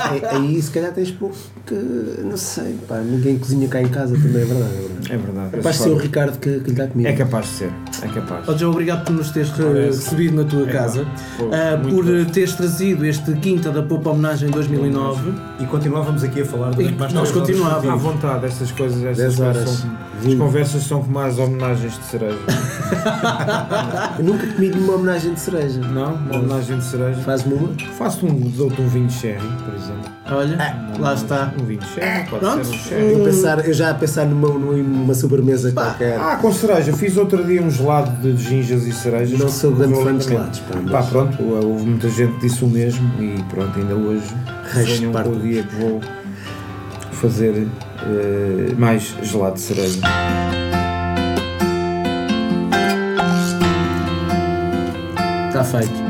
É- 0.05 0.37
Aí 0.37 0.61
se 0.61 0.71
calhar 0.71 0.93
tens 0.93 1.11
pouco 1.11 1.37
que. 1.67 1.75
Não 1.75 2.37
sei, 2.37 2.77
pá, 2.89 2.99
ninguém 2.99 3.39
cozinha 3.39 3.67
cá 3.69 3.81
em 3.81 3.89
casa 3.89 4.15
também, 4.15 4.43
é 4.43 4.45
verdade. 4.45 4.73
É 4.75 4.79
verdade. 4.81 5.13
É 5.13 5.17
verdade. 5.17 5.51
Capaz 5.57 5.77
de 5.77 5.83
ser 5.83 5.89
o 5.91 5.97
Ricardo 5.97 6.39
que, 6.39 6.61
que 6.61 6.71
lhe 6.71 6.77
dá 6.77 6.87
comida. 6.89 7.09
É 7.09 7.13
capaz 7.13 7.47
de 7.47 7.53
ser. 7.53 7.71
É 8.03 8.09
capaz. 8.09 8.49
Ó 8.49 8.57
João, 8.57 8.73
obrigado 8.73 9.05
por 9.05 9.13
nos 9.13 9.31
teres 9.31 9.51
re- 9.51 9.87
recebido 9.87 10.37
na 10.37 10.45
tua 10.45 10.69
É, 10.69 10.73
casa, 10.73 11.07
pô, 11.39 11.49
ah, 11.53 11.79
por 11.81 12.05
gosto. 12.05 12.33
teres 12.33 12.53
trazido 12.55 13.07
este 13.07 13.33
Quinta 13.35 13.71
da 13.71 13.83
Popa 13.83 14.11
Homenagem 14.11 14.51
2009. 14.51 15.33
E 15.61 15.65
continuávamos 15.67 16.23
aqui 16.25 16.43
a 16.43 16.45
falar 16.45 16.71
durante 16.71 16.99
mais 16.99 17.13
nós 17.13 17.31
continuávamos. 17.31 17.89
À 17.89 17.97
vontade, 17.97 18.47
estas 18.47 18.71
coisas, 18.73 19.01
coisas 19.03 19.41
horas. 19.41 19.69
são, 19.71 19.91
as 20.27 20.35
conversas 20.35 20.83
são 20.83 21.03
como 21.03 21.19
as 21.21 21.39
homenagens 21.39 21.97
de 21.99 22.05
cereja. 22.05 22.39
Eu 24.19 24.25
nunca 24.25 24.47
comi 24.47 24.69
nenhuma 24.71 24.95
homenagem 24.95 25.35
de 25.35 25.41
cereja. 25.41 25.81
Não? 25.81 26.15
Uma 26.15 26.37
homenagem 26.39 26.79
de 26.79 26.85
cereja. 26.85 27.21
Faz-me 27.25 27.55
uma? 27.55 27.75
Faço 27.97 28.27
um, 28.27 28.39
dou-te 28.51 28.81
um 28.83 28.89
vinho 28.89 29.11
sherry, 29.11 29.49
por 29.65 29.75
exemplo. 29.75 30.13
Olha, 30.31 30.93
lá 30.99 31.15
está. 31.15 31.55
Um 31.59 31.65
vinho 31.65 31.83
sherry, 31.83 32.29
pode 32.29 32.45
Pronto. 32.45 32.65
ser 32.65 32.75
um 32.75 32.79
sherry. 32.79 33.13
Eu, 33.13 33.25
pensar, 33.25 33.67
eu 33.67 33.73
já 33.73 33.91
a 33.91 33.95
pensar 33.95 34.27
numa, 34.27 34.49
numa 34.49 35.15
sobremesa 35.15 35.73
qualquer. 35.73 36.19
Ah, 36.21 36.37
com 36.37 36.53
cereja. 36.53 36.93
Fiz 36.93 37.17
outro 37.17 37.43
dia 37.45 37.63
um 37.63 37.71
gelado 37.71 38.11
de 38.21 38.37
ginjas 38.43 38.87
e 38.87 38.93
cerejas. 38.93 39.39
Não 39.39 39.49
sou 39.49 39.73
grande 39.73 39.95
fã 39.95 40.17
de 40.19 40.25
gelados, 40.25 40.61
pá, 40.61 40.91
Pá, 40.91 41.03
pronto, 41.03 41.43
houve 41.43 41.87
muita 41.87 42.11
gente 42.11 42.35
que 42.35 42.41
disse 42.47 42.63
o 42.63 42.69
mesmo 42.69 43.11
e 43.19 43.43
pronto, 43.45 43.79
ainda 43.79 43.95
hoje 43.95 44.27
Resto 44.71 45.11
com 45.11 45.31
o 45.31 45.41
dia 45.41 45.63
que 45.63 45.75
vou 45.77 46.01
fazer 47.13 47.67
eh, 48.03 48.75
mais 48.77 49.17
gelado 49.23 49.55
de 49.55 49.61
cereja. 49.61 50.01
Está 55.49 55.65
feito. 55.65 56.04